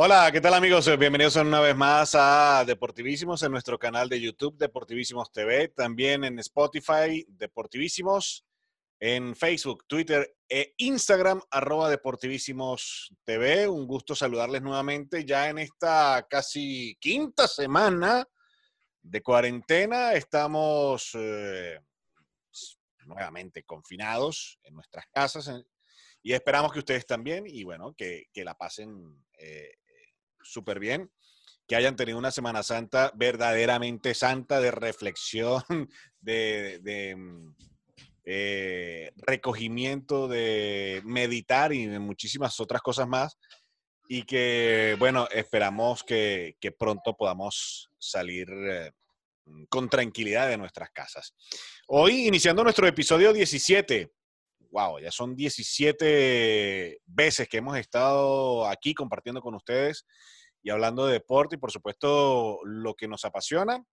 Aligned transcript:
Hola, 0.00 0.30
¿qué 0.30 0.40
tal 0.40 0.54
amigos? 0.54 0.88
Bienvenidos 0.96 1.34
una 1.34 1.58
vez 1.58 1.74
más 1.74 2.14
a 2.14 2.64
Deportivísimos 2.64 3.42
en 3.42 3.50
nuestro 3.50 3.80
canal 3.80 4.08
de 4.08 4.20
YouTube 4.20 4.56
Deportivísimos 4.56 5.32
TV, 5.32 5.66
también 5.66 6.22
en 6.22 6.38
Spotify 6.38 7.26
Deportivísimos, 7.26 8.46
en 9.00 9.34
Facebook, 9.34 9.88
Twitter 9.88 10.36
e 10.48 10.72
Instagram 10.76 11.40
arroba 11.50 11.90
TV. 13.24 13.68
Un 13.68 13.88
gusto 13.88 14.14
saludarles 14.14 14.62
nuevamente 14.62 15.24
ya 15.24 15.48
en 15.48 15.58
esta 15.58 16.24
casi 16.30 16.96
quinta 17.00 17.48
semana 17.48 18.24
de 19.02 19.20
cuarentena. 19.20 20.12
Estamos 20.12 21.10
eh, 21.14 21.80
nuevamente 23.04 23.64
confinados 23.64 24.60
en 24.62 24.76
nuestras 24.76 25.06
casas 25.08 25.50
y 26.22 26.32
esperamos 26.34 26.72
que 26.72 26.78
ustedes 26.78 27.04
también 27.04 27.44
y 27.48 27.64
bueno, 27.64 27.94
que, 27.94 28.28
la 28.34 28.54
pasen 28.54 29.24
eh, 29.38 29.77
súper 30.48 30.78
bien, 30.78 31.10
que 31.68 31.76
hayan 31.76 31.96
tenido 31.96 32.18
una 32.18 32.30
Semana 32.30 32.62
Santa 32.62 33.12
verdaderamente 33.14 34.14
santa 34.14 34.58
de 34.60 34.70
reflexión, 34.70 35.62
de, 36.20 37.14
mm, 37.16 37.54
eh, 38.24 39.12
recogimiento, 39.16 40.28
de 40.28 41.02
meditar 41.04 41.72
y 41.72 41.86
de 41.86 41.98
muchísimas 41.98 42.58
otras 42.58 42.80
cosas 42.80 43.06
más. 43.06 43.38
Y 44.08 44.22
que, 44.22 44.96
bueno, 44.98 45.28
esperamos 45.30 46.02
que, 46.02 46.56
pronto 46.78 47.14
podamos 47.14 47.90
salir 47.98 48.48
eh, 48.50 48.92
con 49.68 49.90
tranquilidad 49.90 50.48
de 50.48 50.56
nuestras 50.56 50.90
casas. 50.90 51.34
Hoy, 51.88 52.26
iniciando 52.26 52.64
nuestro 52.64 52.86
episodio 52.86 53.34
17, 53.34 54.10
wow, 54.70 54.98
ya 55.00 55.10
son 55.10 55.36
17 55.36 57.00
veces 57.04 57.48
que 57.48 57.58
hemos 57.58 57.76
estado 57.76 58.66
aquí 58.66 58.94
compartiendo 58.94 59.42
con 59.42 59.54
ustedes 59.54 60.06
y 60.62 60.70
hablando 60.70 61.06
de 61.06 61.14
deporte 61.14 61.56
y 61.56 61.58
por 61.58 61.70
supuesto 61.70 62.60
lo 62.64 62.94
que 62.94 63.08
nos 63.08 63.24
apasiona 63.24 63.84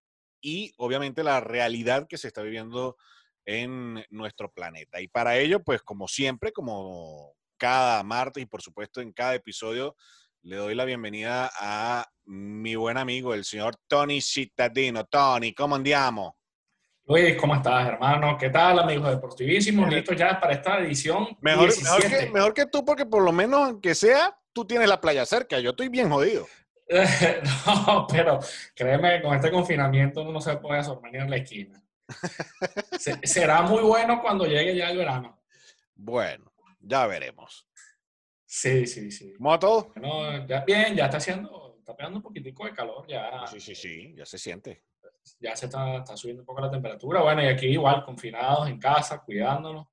y 0.41 0.73
obviamente 0.77 1.23
la 1.23 1.39
realidad 1.39 2.07
que 2.07 2.17
se 2.17 2.27
está 2.27 2.41
viviendo 2.41 2.97
en 3.45 4.03
nuestro 4.09 4.51
planeta. 4.51 5.01
Y 5.01 5.07
para 5.07 5.37
ello, 5.37 5.63
pues 5.63 5.81
como 5.81 6.07
siempre, 6.07 6.51
como 6.51 7.33
cada 7.57 8.03
martes 8.03 8.43
y 8.43 8.45
por 8.45 8.61
supuesto 8.61 9.01
en 9.01 9.13
cada 9.13 9.35
episodio, 9.35 9.95
le 10.41 10.57
doy 10.57 10.75
la 10.75 10.85
bienvenida 10.85 11.51
a 11.59 12.05
mi 12.25 12.75
buen 12.75 12.97
amigo, 12.97 13.33
el 13.33 13.45
señor 13.45 13.75
Tony 13.87 14.21
Cittadino. 14.21 15.05
Tony, 15.05 15.53
¿cómo 15.53 15.75
andiamo? 15.75 16.37
Luis, 17.07 17.35
¿cómo 17.35 17.55
estás, 17.55 17.87
hermano? 17.87 18.35
¿Qué 18.37 18.49
tal, 18.49 18.79
amigos 18.79 19.11
deportivísimos? 19.11 19.89
Listos 19.89 20.15
ya 20.17 20.39
para 20.39 20.53
esta 20.53 20.79
edición. 20.79 21.37
Mejor, 21.39 21.69
mejor, 21.83 22.01
que, 22.01 22.29
mejor 22.31 22.53
que 22.53 22.65
tú, 22.65 22.83
porque 22.83 23.05
por 23.05 23.23
lo 23.23 23.31
menos, 23.31 23.59
aunque 23.59 23.93
sea, 23.93 24.35
tú 24.55 24.65
tienes 24.65 24.87
la 24.87 25.01
playa 25.01 25.25
cerca. 25.25 25.59
Yo 25.59 25.71
estoy 25.71 25.89
bien 25.89 26.09
jodido. 26.09 26.47
no, 27.65 28.07
pero 28.09 28.39
créeme, 28.73 29.21
con 29.21 29.35
este 29.35 29.51
confinamiento 29.51 30.21
uno 30.21 30.31
no 30.31 30.41
se 30.41 30.55
puede 30.57 30.83
sorprender 30.83 31.23
en 31.23 31.29
la 31.29 31.37
esquina. 31.37 31.83
será 33.23 33.63
muy 33.63 33.83
bueno 33.83 34.21
cuando 34.21 34.45
llegue 34.45 34.75
ya 34.75 34.89
el 34.89 34.97
verano. 34.97 35.41
Bueno, 35.93 36.51
ya 36.79 37.05
veremos. 37.05 37.67
Sí, 38.45 38.87
sí, 38.87 39.11
sí. 39.11 39.33
¿Cómo 39.33 39.49
va 39.49 39.59
todo? 39.59 39.91
Bueno, 39.95 40.47
ya 40.47 40.63
bien, 40.63 40.95
ya 40.95 41.05
está 41.05 41.17
haciendo, 41.17 41.75
está 41.79 41.95
pegando 41.95 42.19
un 42.19 42.23
poquitico 42.23 42.65
de 42.65 42.73
calor 42.73 43.05
ya. 43.07 43.45
Sí, 43.47 43.59
sí, 43.59 43.75
sí, 43.75 44.13
ya 44.15 44.25
se 44.25 44.37
siente. 44.37 44.83
Ya 45.39 45.55
se 45.55 45.65
está, 45.65 45.97
está 45.97 46.15
subiendo 46.15 46.43
un 46.43 46.45
poco 46.45 46.61
la 46.61 46.71
temperatura. 46.71 47.21
Bueno, 47.21 47.43
y 47.43 47.47
aquí 47.47 47.65
igual, 47.65 48.05
confinados 48.05 48.69
en 48.69 48.79
casa, 48.79 49.21
cuidándonos 49.21 49.87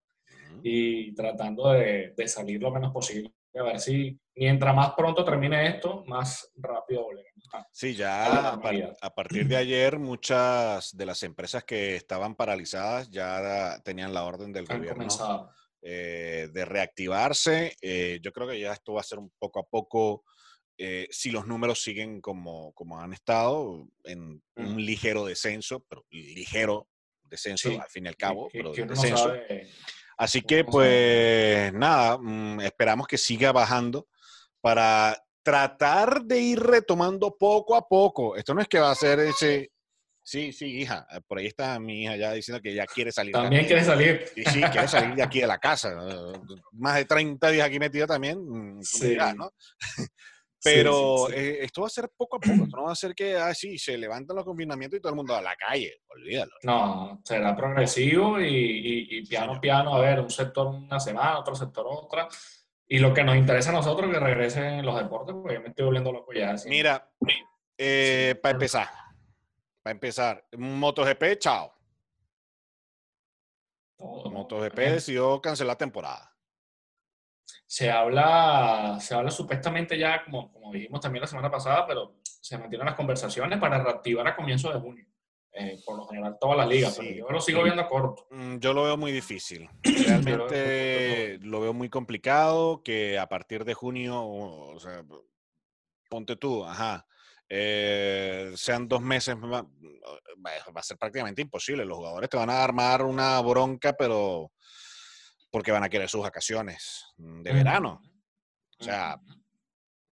y 0.62 1.12
tratando 1.14 1.72
de, 1.72 2.12
de 2.14 2.28
salir 2.28 2.60
lo 2.62 2.70
menos 2.70 2.92
posible 2.92 3.32
a 3.58 3.62
ver 3.62 3.80
si 3.80 4.18
mientras 4.34 4.74
más 4.74 4.92
pronto 4.96 5.24
termine 5.24 5.68
esto, 5.68 6.04
más 6.06 6.50
rápido 6.56 7.04
volveremos. 7.04 7.32
Sí, 7.70 7.94
ya 7.94 8.52
a, 8.52 9.14
partir 9.14 9.46
de 9.46 9.56
ayer 9.56 9.98
muchas 9.98 10.96
de 10.96 11.06
las 11.06 11.22
empresas 11.22 11.64
que 11.64 11.96
estaban 11.96 12.34
paralizadas 12.34 13.10
ya 13.10 13.78
tenían 13.84 14.14
la 14.14 14.24
orden 14.24 14.52
del 14.52 14.66
gobierno 14.66 15.06
eh, 15.82 16.48
de 16.52 16.64
reactivarse. 16.64 17.76
Eh, 17.80 18.20
yo 18.22 18.32
creo 18.32 18.48
que 18.48 18.60
ya 18.60 18.72
esto 18.72 18.94
va 18.94 19.00
a 19.00 19.04
ser 19.04 19.18
un 19.18 19.30
poco 19.38 19.60
a 19.60 19.64
poco, 19.64 20.24
eh, 20.78 21.08
si 21.10 21.30
los 21.30 21.46
números 21.46 21.82
siguen 21.82 22.20
como, 22.20 22.72
como 22.72 23.00
han 23.00 23.12
estado, 23.12 23.86
en 24.04 24.42
un 24.56 24.84
ligero 24.84 25.24
descenso, 25.26 25.84
pero 25.88 26.04
ligero 26.10 26.88
descenso 27.24 27.68
al 27.68 27.88
fin 27.88 28.06
y 28.06 28.08
al 28.08 28.16
cabo, 28.16 28.48
pero 28.52 28.72
descenso. 28.72 29.32
Así 30.16 30.42
que, 30.42 30.64
pues 30.64 31.72
nada, 31.72 32.18
mm, 32.18 32.60
esperamos 32.60 33.06
que 33.06 33.18
siga 33.18 33.50
bajando 33.50 34.06
para 34.62 35.22
tratar 35.42 36.22
de 36.22 36.38
ir 36.38 36.60
retomando 36.60 37.36
poco 37.36 37.74
a 37.74 37.86
poco. 37.86 38.36
Esto 38.36 38.54
no 38.54 38.62
es 38.62 38.68
que 38.68 38.78
va 38.78 38.90
a 38.90 38.94
ser 38.94 39.18
ese... 39.20 39.70
Sí, 40.24 40.52
sí, 40.52 40.66
hija. 40.66 41.04
Eh, 41.10 41.20
por 41.26 41.38
ahí 41.38 41.46
está 41.46 41.80
mi 41.80 42.04
hija 42.04 42.16
ya 42.16 42.32
diciendo 42.32 42.62
que 42.62 42.72
ya 42.72 42.86
quiere 42.86 43.10
salir. 43.10 43.32
También 43.32 43.66
quiere 43.66 43.82
salir. 43.82 44.24
Sí, 44.34 44.44
sí, 44.44 44.60
quiere 44.62 44.86
salir 44.86 45.16
de 45.16 45.22
aquí 45.22 45.40
de 45.40 45.48
la 45.48 45.58
casa. 45.58 45.92
Más 46.72 46.94
de 46.94 47.04
30 47.04 47.50
días 47.50 47.66
aquí 47.66 47.80
metida 47.80 48.06
también. 48.06 48.38
Mm, 48.38 48.82
sí. 48.82 49.16
¿no? 49.36 49.50
Pero 50.64 51.28
eh, 51.30 51.64
esto 51.64 51.80
va 51.80 51.88
a 51.88 51.90
ser 51.90 52.08
poco 52.16 52.36
a 52.36 52.38
poco, 52.38 52.62
esto 52.62 52.76
no 52.76 52.84
va 52.84 52.92
a 52.92 52.96
ser 52.96 53.16
que, 53.16 53.36
ah, 53.36 53.52
sí, 53.52 53.76
se 53.78 53.98
levantan 53.98 54.36
los 54.36 54.44
confinamientos 54.44 54.96
y 54.96 55.02
todo 55.02 55.10
el 55.10 55.16
mundo 55.16 55.34
a 55.34 55.42
la 55.42 55.56
calle, 55.56 56.02
olvídalo. 56.08 56.52
No, 56.62 57.20
será 57.24 57.56
progresivo 57.56 58.40
y, 58.40 59.08
y, 59.10 59.26
piano, 59.26 59.60
piano, 59.60 59.92
a 59.96 60.00
ver, 60.00 60.20
un 60.20 60.30
sector 60.30 60.68
una 60.68 61.00
semana, 61.00 61.40
otro 61.40 61.56
sector 61.56 61.84
otra. 61.88 62.28
Y 62.92 62.98
lo 62.98 63.14
que 63.14 63.24
nos 63.24 63.36
interesa 63.36 63.70
a 63.70 63.72
nosotros 63.72 64.10
que 64.12 64.20
regresen 64.20 64.84
los 64.84 64.98
deportes, 64.98 65.34
porque 65.34 65.54
yo 65.54 65.62
me 65.62 65.68
estoy 65.68 65.86
volviendo 65.86 66.12
loco 66.12 66.30
ya. 66.34 66.54
Mira, 66.66 67.10
eh, 67.78 68.38
para 68.42 68.52
empezar, 68.52 68.86
para 69.82 69.92
empezar, 69.92 70.44
MotoGP, 70.58 71.38
chao. 71.38 71.72
MotoGP 73.98 74.76
decidió 74.76 75.40
cancelar 75.40 75.76
temporada 75.76 76.32
se 77.66 77.90
habla, 77.90 78.98
se 79.00 79.14
habla 79.14 79.30
supuestamente 79.30 79.98
ya, 79.98 80.22
como, 80.24 80.52
como 80.52 80.70
dijimos 80.70 81.00
también 81.00 81.22
la 81.22 81.26
semana 81.26 81.50
pasada, 81.50 81.86
pero 81.86 82.16
se 82.22 82.58
mantienen 82.58 82.84
las 82.84 82.94
conversaciones 82.94 83.58
para 83.58 83.82
reactivar 83.82 84.28
a 84.28 84.36
comienzos 84.36 84.74
de 84.74 84.80
junio. 84.80 85.06
Eh, 85.54 85.78
por 85.84 85.98
lo 85.98 86.06
general, 86.06 86.38
todas 86.40 86.56
las 86.56 86.68
ligas, 86.68 86.96
pero 86.98 87.10
yo 87.10 87.28
lo 87.28 87.40
sigo 87.40 87.62
viendo 87.62 87.86
corto. 87.86 88.26
Mm, 88.30 88.56
yo 88.56 88.72
lo 88.72 88.84
veo 88.84 88.96
muy 88.96 89.12
difícil. 89.12 89.68
Realmente 90.06 91.38
lo 91.42 91.60
veo 91.60 91.74
muy 91.74 91.90
complicado 91.90 92.82
que 92.82 93.18
a 93.18 93.28
partir 93.28 93.64
de 93.64 93.74
junio, 93.74 94.24
o 94.24 94.80
sea, 94.80 95.04
ponte 96.08 96.36
tú, 96.36 96.64
ajá, 96.64 97.06
eh, 97.50 98.52
sean 98.56 98.88
dos 98.88 99.02
meses, 99.02 99.36
va 99.36 99.66
a 100.74 100.82
ser 100.82 100.96
prácticamente 100.96 101.42
imposible. 101.42 101.84
Los 101.84 101.98
jugadores 101.98 102.30
te 102.30 102.38
van 102.38 102.48
a 102.48 102.64
armar 102.64 103.02
una 103.02 103.38
bronca, 103.42 103.92
pero 103.92 104.52
porque 105.50 105.70
van 105.70 105.84
a 105.84 105.90
querer 105.90 106.08
sus 106.08 106.22
vacaciones 106.22 107.04
mm, 107.18 107.42
de 107.42 107.52
verano. 107.52 108.00
O 108.80 108.84
sea, 108.84 109.20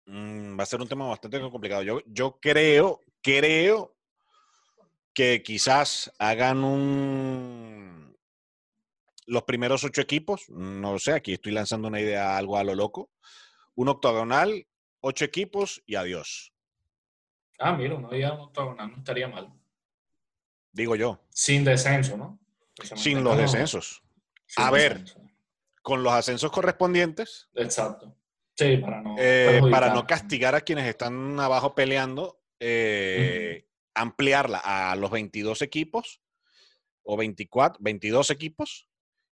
mm, 0.06 0.58
va 0.58 0.62
a 0.62 0.66
ser 0.66 0.80
un 0.80 0.88
tema 0.88 1.08
bastante 1.08 1.38
complicado. 1.40 1.82
Yo, 1.82 2.00
yo 2.06 2.38
creo, 2.40 3.02
creo 3.20 3.95
que 5.16 5.42
quizás 5.42 6.12
hagan 6.18 6.62
un 6.62 8.14
los 9.24 9.42
primeros 9.44 9.82
ocho 9.82 10.02
equipos, 10.02 10.44
no 10.50 10.98
sé, 10.98 11.14
aquí 11.14 11.32
estoy 11.32 11.52
lanzando 11.52 11.88
una 11.88 12.00
idea 12.00 12.36
algo 12.36 12.58
a 12.58 12.62
lo 12.62 12.74
loco, 12.74 13.10
un 13.74 13.88
octogonal, 13.88 14.68
ocho 15.00 15.24
equipos 15.24 15.82
y 15.86 15.94
adiós. 15.94 16.52
Ah, 17.58 17.72
mira, 17.72 17.94
un 17.94 18.04
octogonal, 18.04 18.90
no 18.90 18.98
estaría 18.98 19.26
mal. 19.26 19.50
Digo 20.70 20.94
yo. 20.94 21.18
Sin 21.30 21.64
descenso, 21.64 22.18
¿no? 22.18 22.38
Sin 22.94 23.24
los 23.24 23.38
descensos. 23.38 24.02
a 24.56 24.70
ver, 24.70 25.02
con 25.80 26.02
los 26.02 26.12
ascensos 26.12 26.52
correspondientes. 26.52 27.48
Exacto. 27.54 28.14
Sí, 28.54 28.76
para 28.76 29.00
no, 29.00 29.16
eh, 29.18 29.62
para 29.70 29.94
no 29.94 30.06
castigar 30.06 30.54
a 30.54 30.60
quienes 30.60 30.86
están 30.86 31.40
abajo 31.40 31.74
peleando, 31.74 32.42
eh, 32.60 33.66
ampliarla 33.96 34.60
a 34.62 34.94
los 34.96 35.10
22 35.10 35.62
equipos 35.62 36.20
o 37.02 37.16
24, 37.16 37.78
22 37.80 38.30
equipos 38.30 38.88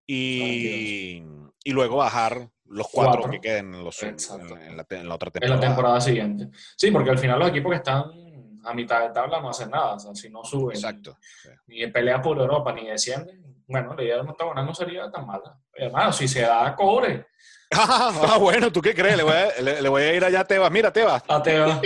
y, 0.05 1.21
y 1.63 1.71
luego 1.71 1.97
bajar 1.97 2.49
los 2.65 2.87
cuatro, 2.91 3.29
que 3.29 3.39
queden 3.39 3.73
en, 3.73 3.83
los, 3.83 4.01
en, 4.03 4.15
la, 4.75 5.15
otra 5.15 5.31
temporada. 5.31 5.45
En 5.45 5.49
la 5.49 5.59
temporada 5.59 6.01
siguiente. 6.01 6.49
Sí, 6.75 6.91
porque 6.91 7.09
al 7.09 7.17
final 7.17 7.39
los 7.39 7.49
equipos 7.49 7.71
que 7.71 7.77
están 7.77 8.11
a 8.65 8.73
mitad 8.73 9.01
de 9.01 9.13
tabla 9.13 9.39
no 9.39 9.49
hacen 9.49 9.69
nada. 9.69 9.93
O 9.93 9.99
sea, 9.99 10.15
si 10.15 10.29
no 10.29 10.43
suben, 10.43 10.75
Exacto. 10.75 11.17
ni, 11.67 11.79
ni 11.79 11.87
pelean 11.87 12.21
por 12.21 12.37
Europa, 12.37 12.73
ni 12.73 12.87
descienden, 12.87 13.63
bueno, 13.67 13.93
la 13.95 14.03
idea 14.03 14.15
de 14.15 14.21
octogonal 14.21 14.65
no 14.65 14.73
sería 14.73 15.11
tan 15.11 15.25
mala. 15.25 15.59
Hermano, 15.73 16.11
si 16.13 16.27
se 16.27 16.41
da, 16.41 16.75
cobre. 16.75 17.27
ah, 17.71 18.37
bueno, 18.39 18.71
¿tú 18.71 18.81
qué 18.81 18.95
crees? 18.95 19.17
Le 19.17 19.23
voy 19.23 19.33
a, 19.33 19.61
le, 19.61 19.89
voy 19.89 20.03
a 20.03 20.13
ir 20.13 20.23
allá 20.23 20.41
a 20.41 20.45
Tebas. 20.45 20.71
Mira, 20.71 20.91
Tebas. 20.91 21.23
A 21.27 21.41
Tebas. 21.41 21.81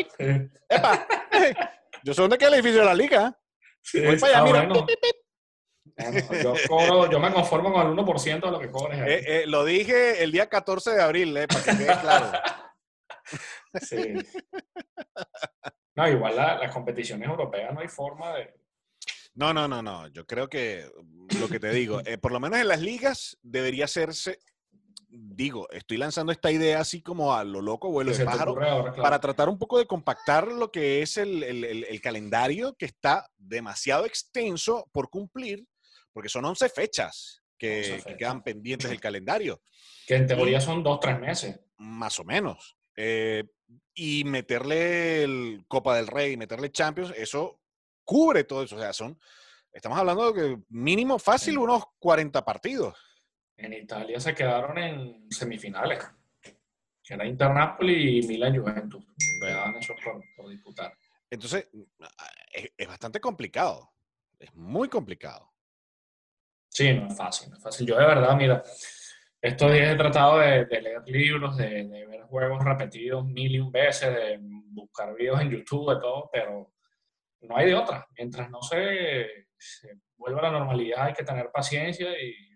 Yo 2.03 2.13
soy 2.13 2.23
donde 2.23 2.37
queda 2.37 2.49
el 2.49 2.55
edificio 2.55 2.79
de 2.79 2.85
la 2.85 2.93
liga. 2.93 3.37
Sí, 3.81 4.01
voy 4.01 4.17
para 4.17 4.39
allá, 4.39 4.59
ah, 4.59 4.63
mira. 4.65 6.41
yo, 6.43 6.53
cobro, 6.67 7.09
yo, 7.09 7.19
me 7.19 7.33
conformo 7.33 7.73
con 7.73 7.87
el 7.87 7.93
1% 7.93 8.41
de 8.41 8.51
lo 8.51 8.59
que 8.59 8.71
cobres. 8.71 8.99
Eh, 8.99 9.23
eh, 9.25 9.43
lo 9.47 9.65
dije 9.65 10.23
el 10.23 10.31
día 10.31 10.47
14 10.47 10.91
de 10.91 11.01
abril, 11.01 11.35
eh, 11.37 11.47
para 11.47 11.63
que 11.63 11.71
quede 11.71 11.99
claro. 11.99 12.31
Sí. 13.81 14.13
No, 15.95 16.07
igual 16.07 16.35
las 16.35 16.73
competiciones 16.73 17.27
europeas 17.27 17.73
no 17.73 17.79
hay 17.79 17.87
forma 17.87 18.33
de... 18.33 18.53
No, 19.33 19.53
no, 19.53 19.67
no, 19.67 19.81
no. 19.81 20.07
Yo 20.07 20.25
creo 20.25 20.49
que 20.49 20.89
lo 21.39 21.47
que 21.47 21.59
te 21.59 21.69
digo, 21.71 22.01
eh, 22.05 22.17
por 22.17 22.31
lo 22.31 22.39
menos 22.39 22.59
en 22.59 22.67
las 22.67 22.81
ligas 22.81 23.37
debería 23.41 23.85
hacerse 23.85 24.39
digo, 25.11 25.69
estoy 25.71 25.97
lanzando 25.97 26.31
esta 26.31 26.51
idea 26.51 26.79
así 26.79 27.01
como 27.01 27.33
a 27.33 27.43
lo 27.43 27.61
loco, 27.61 27.91
vuelo 27.91 28.15
de 28.15 28.23
pájaro, 28.23 28.55
para 28.95 29.19
tratar 29.19 29.49
un 29.49 29.57
poco 29.57 29.77
de 29.77 29.85
compactar 29.85 30.47
lo 30.47 30.71
que 30.71 31.01
es 31.01 31.17
el, 31.17 31.99
calendario 32.01 32.75
que 32.75 32.85
está 32.85 33.29
demasiado 33.37 34.05
extenso 34.05 34.87
por 34.91 35.09
cumplir, 35.09 35.65
porque 36.13 36.29
son 36.29 36.45
11 36.45 36.69
fechas 36.69 37.41
que, 37.57 38.01
quedan 38.17 38.41
pendientes 38.41 38.89
del 38.89 38.99
calendario. 39.01 39.61
Que 40.07 40.15
en 40.15 40.27
teoría 40.27 40.61
son 40.61 40.81
dos, 40.81 40.99
tres 40.99 41.19
meses. 41.19 41.59
Más 41.77 42.19
o 42.19 42.23
menos. 42.23 42.77
Eh, 42.95 43.43
y 43.93 44.23
meterle 44.23 45.23
el 45.23 45.65
Copa 45.67 45.95
del 45.95 46.07
Rey, 46.07 46.37
meterle 46.37 46.71
Champions, 46.71 47.13
eso 47.17 47.59
cubre 48.03 48.45
todo 48.45 48.63
eso. 48.63 48.77
O 48.77 48.79
sea, 48.79 48.93
son, 48.93 49.19
estamos 49.71 49.97
hablando 49.97 50.31
de 50.31 50.41
que 50.41 50.63
mínimo 50.69 51.19
fácil 51.19 51.57
unos 51.57 51.83
40 51.99 52.43
partidos. 52.45 52.97
En 53.57 53.73
Italia 53.73 54.19
se 54.19 54.33
quedaron 54.33 54.77
en 54.77 55.31
semifinales, 55.31 56.03
que 57.03 57.13
era 57.13 57.25
Inter 57.25 57.51
Napoli 57.51 58.19
y 58.19 58.27
Milan 58.27 58.57
Juventus. 58.57 59.05
Quedaban 59.39 59.75
esos 59.75 59.95
por, 60.35 60.49
disputar. 60.49 60.93
Entonces, 61.29 61.67
es, 62.77 62.87
bastante 62.87 63.19
complicado. 63.19 63.91
Es 64.39 64.53
muy 64.55 64.89
complicado. 64.89 65.51
Sí, 66.67 66.93
no 66.93 67.07
es 67.07 67.17
fácil, 67.17 67.49
no 67.49 67.57
es 67.57 67.63
fácil. 67.63 67.85
Yo 67.85 67.97
de 67.97 68.05
verdad, 68.05 68.35
mira, 68.35 68.63
estos 69.41 69.71
días 69.71 69.93
he 69.93 69.97
tratado 69.97 70.39
de, 70.39 70.65
leer 70.65 71.01
libros, 71.05 71.57
de, 71.57 71.83
ver 71.83 72.21
juegos 72.23 72.63
repetidos 72.63 73.25
mil 73.25 73.55
y 73.55 73.59
un 73.59 73.71
veces, 73.71 74.13
de 74.13 74.39
buscar 74.41 75.13
videos 75.13 75.41
en 75.41 75.51
YouTube, 75.51 75.93
de 75.93 75.99
todo, 75.99 76.29
pero 76.31 76.73
no 77.41 77.57
hay 77.57 77.67
de 77.67 77.75
otra. 77.75 78.07
Mientras 78.17 78.49
no 78.49 78.61
se, 78.61 79.47
se 79.57 79.99
vuelva 80.15 80.39
a 80.39 80.43
la 80.43 80.59
normalidad, 80.59 81.05
hay 81.05 81.13
que 81.13 81.23
tener 81.23 81.51
paciencia 81.51 82.09
y 82.21 82.50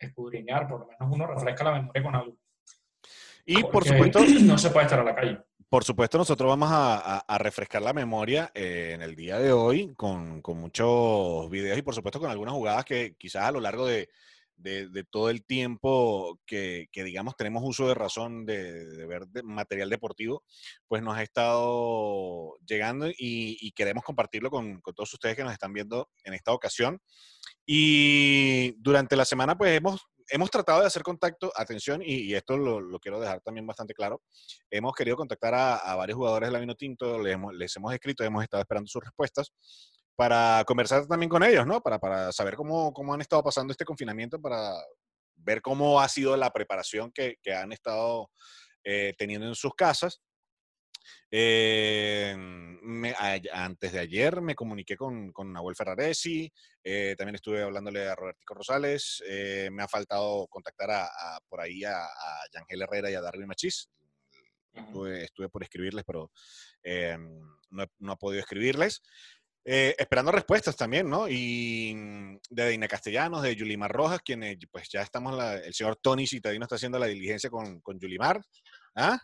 escudriñar, 0.00 0.66
por 0.66 0.80
lo 0.80 0.86
menos 0.86 1.14
uno 1.14 1.26
refresca 1.26 1.64
la 1.64 1.72
memoria 1.72 2.02
con 2.02 2.16
algo. 2.16 2.36
Y 3.44 3.62
por 3.64 3.84
supuesto... 3.84 4.20
No 4.42 4.58
se 4.58 4.70
puede 4.70 4.86
estar 4.86 5.00
a 5.00 5.04
la 5.04 5.14
calle. 5.14 5.38
Por 5.70 5.84
supuesto, 5.84 6.18
nosotros 6.18 6.48
vamos 6.48 6.68
a, 6.72 7.38
refrescar 7.38 7.80
la 7.80 7.92
memoria 7.92 8.50
eh, 8.54 8.90
en 8.92 9.02
el 9.02 9.14
día 9.14 9.38
de 9.38 9.52
hoy 9.52 9.94
con, 9.94 10.42
muchos 10.44 11.48
videos 11.48 11.78
y 11.78 11.82
por 11.82 11.94
supuesto 11.94 12.18
con 12.18 12.28
algunas 12.28 12.54
jugadas 12.54 12.84
que 12.84 13.14
quizás 13.16 13.44
a 13.44 13.52
lo 13.52 13.60
largo 13.60 13.86
de, 13.86 14.08
todo 15.10 15.30
el 15.30 15.44
tiempo 15.44 16.40
que, 16.44 16.88
digamos 16.92 17.36
tenemos 17.36 17.62
uso 17.64 17.86
de 17.86 17.94
razón 17.94 18.44
de, 18.46 19.06
ver 19.06 19.28
material 19.44 19.88
deportivo, 19.90 20.42
pues 20.88 21.04
nos 21.04 21.16
ha 21.16 21.22
estado 21.22 22.56
llegando 22.66 23.06
y, 23.16 23.70
queremos 23.70 24.02
compartirlo 24.02 24.50
con, 24.50 24.80
con, 24.80 24.92
todos 24.92 25.14
ustedes 25.14 25.36
que 25.36 25.44
nos 25.44 25.52
están 25.52 25.72
viendo 25.72 26.10
en 26.24 26.34
esta 26.34 26.52
ocasión. 26.52 27.00
Y 27.72 28.72
durante 28.82 29.14
la 29.14 29.24
semana, 29.24 29.56
pues 29.56 29.76
hemos, 29.76 30.04
hemos 30.28 30.50
tratado 30.50 30.80
de 30.80 30.88
hacer 30.88 31.04
contacto, 31.04 31.52
atención, 31.54 32.02
y, 32.04 32.34
esto 32.34 32.58
lo, 32.58 32.98
quiero 32.98 33.20
dejar 33.20 33.40
también 33.42 33.64
bastante 33.64 33.94
claro, 33.94 34.22
hemos 34.72 34.92
querido 34.92 35.16
contactar 35.16 35.54
a, 35.54 35.94
varios 35.94 36.16
jugadores 36.16 36.48
de 36.48 36.52
la 36.52 36.58
Vino 36.58 36.74
Tinto, 36.74 37.20
les 37.20 37.34
hemos, 37.34 37.54
les 37.54 37.76
hemos 37.76 37.94
escrito, 37.94 38.24
hemos 38.24 38.42
estado 38.42 38.60
esperando 38.60 38.88
sus 38.88 39.04
respuestas 39.04 39.52
para 40.16 40.64
conversar 40.66 41.06
también 41.06 41.30
con 41.30 41.44
ellos, 41.44 41.64
¿no? 41.64 41.80
Para, 41.80 42.00
para 42.00 42.32
saber 42.32 42.56
cómo, 42.56 42.92
cómo 42.92 43.14
han 43.14 43.20
estado 43.20 43.44
pasando 43.44 43.70
este 43.70 43.84
confinamiento, 43.84 44.40
para 44.40 44.72
ver 45.36 45.62
cómo 45.62 46.00
ha 46.00 46.08
sido 46.08 46.36
la 46.36 46.50
preparación 46.50 47.12
que, 47.12 47.36
que 47.40 47.54
han 47.54 47.70
estado 47.70 48.32
eh, 48.82 49.14
teniendo 49.16 49.46
en 49.46 49.54
sus 49.54 49.76
casas. 49.76 50.20
Eh, 51.32 52.36
antes 53.52 53.92
de 53.92 53.98
ayer 54.00 54.40
me 54.40 54.56
comuniqué 54.56 54.96
con, 54.96 55.30
con 55.32 55.52
Nahuel 55.52 55.76
Ferraresi, 55.76 56.52
eh, 56.82 57.14
también 57.16 57.36
estuve 57.36 57.62
hablándole 57.62 58.08
a 58.08 58.16
Robertico 58.16 58.54
Rosales, 58.54 59.22
eh, 59.28 59.68
me 59.70 59.84
ha 59.84 59.88
faltado 59.88 60.48
contactar 60.48 60.90
a, 60.90 61.38
por 61.48 61.60
ahí 61.60 61.84
a, 61.84 62.02
a 62.02 62.40
Yangel 62.52 62.82
Herrera 62.82 63.10
y 63.10 63.14
a 63.14 63.20
Darwin 63.20 63.46
Machís. 63.46 63.88
Estuve, 64.72 65.48
por 65.48 65.62
escribirles, 65.62 66.04
pero 66.04 66.30
no, 67.70 67.86
no, 67.98 68.12
he 68.12 68.16
podido 68.16 68.40
escribirles. 68.40 69.02
esperando 69.64 70.32
respuestas 70.32 70.76
también, 70.76 71.08
¿no? 71.08 71.28
Y 71.28 71.92
mm, 71.94 72.38
de 72.50 72.68
Dina 72.70 72.88
Castellanos, 72.88 73.42
de 73.42 73.54
Yulimar 73.54 73.92
Rojas, 73.92 74.20
quienes 74.24 74.56
pues 74.70 74.88
ya 74.88 75.02
estamos, 75.02 75.36
el 75.64 75.74
señor 75.74 75.96
Tony 75.96 76.26
Citadino 76.26 76.64
está 76.64 76.76
haciendo 76.76 76.98
la 76.98 77.06
diligencia 77.06 77.50
con, 77.50 77.80
con 77.80 77.98
Yulimar. 77.98 78.40
¿Ah? 78.94 79.18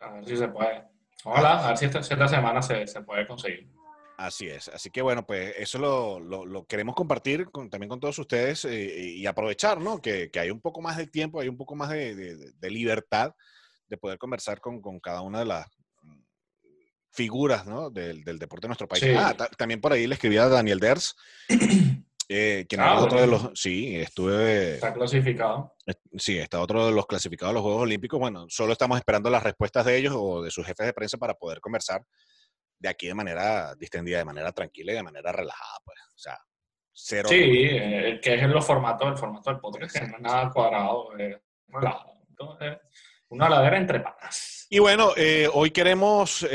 A 0.00 0.12
ver 0.14 0.26
si 0.26 0.36
se 0.36 0.48
puede. 0.48 0.93
Hola, 1.24 1.64
a 1.64 1.68
ver 1.68 1.78
si 1.78 1.86
esta, 1.86 2.28
semana 2.28 2.62
se, 2.62 2.86
puede 3.02 3.26
conseguir. 3.26 3.68
Así 4.16 4.46
es. 4.46 4.68
Así 4.68 4.90
que 4.90 5.02
bueno, 5.02 5.26
pues 5.26 5.54
eso 5.56 5.78
lo, 5.78 6.20
lo, 6.20 6.66
queremos 6.66 6.94
compartir 6.94 7.48
también 7.70 7.88
con 7.88 7.98
todos 7.98 8.18
ustedes 8.18 8.64
eh, 8.64 9.14
y 9.16 9.26
aprovechar, 9.26 9.80
¿no? 9.80 10.00
Que, 10.00 10.30
hay 10.38 10.50
un 10.50 10.60
poco 10.60 10.80
más 10.80 10.96
de 10.96 11.06
tiempo, 11.06 11.40
hay 11.40 11.48
un 11.48 11.56
poco 11.56 11.74
más 11.74 11.90
de, 11.90 12.52
libertad 12.62 13.34
de 13.88 13.96
poder 13.96 14.18
conversar 14.18 14.60
con, 14.60 14.80
cada 15.00 15.22
una 15.22 15.40
de 15.40 15.46
las 15.46 15.66
figuras, 17.10 17.66
¿no? 17.66 17.90
Del, 17.90 18.22
deporte 18.24 18.66
de 18.66 18.68
nuestro 18.68 18.88
país. 18.88 19.04
Ah, 19.16 19.34
también 19.56 19.80
por 19.80 19.92
ahí 19.92 20.06
le 20.06 20.14
escribía 20.14 20.44
a 20.44 20.48
Daniel 20.48 20.80
Ders. 20.80 21.16
Eh, 22.28 22.66
ah, 22.78 23.00
otro 23.00 23.20
de 23.20 23.26
los. 23.26 23.50
Sí, 23.54 23.96
estuve. 23.96 24.74
Está 24.74 24.94
clasificado. 24.94 25.74
Sí, 26.16 26.38
está 26.38 26.60
otro 26.60 26.86
de 26.86 26.92
los 26.92 27.06
clasificados 27.06 27.50
a 27.50 27.54
los 27.54 27.62
Juegos 27.62 27.82
Olímpicos. 27.82 28.18
Bueno, 28.18 28.46
solo 28.48 28.72
estamos 28.72 28.98
esperando 28.98 29.28
las 29.28 29.42
respuestas 29.42 29.84
de 29.84 29.96
ellos 29.96 30.14
o 30.16 30.42
de 30.42 30.50
sus 30.50 30.64
jefes 30.66 30.86
de 30.86 30.92
prensa 30.92 31.18
para 31.18 31.34
poder 31.34 31.60
conversar 31.60 32.02
de 32.78 32.88
aquí 32.88 33.06
de 33.06 33.14
manera 33.14 33.74
distendida, 33.74 34.18
de 34.18 34.24
manera 34.24 34.52
tranquila 34.52 34.92
y 34.92 34.96
de 34.96 35.02
manera 35.02 35.32
relajada, 35.32 35.78
pues. 35.84 35.98
O 36.14 36.18
sea, 36.18 36.38
cero. 36.92 37.28
Sí, 37.28 37.36
eh, 37.40 38.20
que 38.22 38.34
es 38.34 38.42
en 38.42 38.52
los 38.52 38.64
formatos, 38.64 39.08
el 39.08 39.16
formato 39.18 39.50
del 39.50 39.60
podcast, 39.60 39.98
que 39.98 40.06
no 40.06 40.16
es 40.16 40.22
nada 40.22 40.50
cuadrado, 40.50 41.18
eh, 41.18 41.42
relajado. 41.68 42.14
Entonces, 42.28 42.78
una 43.28 43.48
ladera 43.50 43.76
entre 43.76 44.00
patas. 44.00 44.66
Y 44.70 44.78
bueno, 44.78 45.10
eh, 45.16 45.48
hoy 45.52 45.70
queremos 45.70 46.46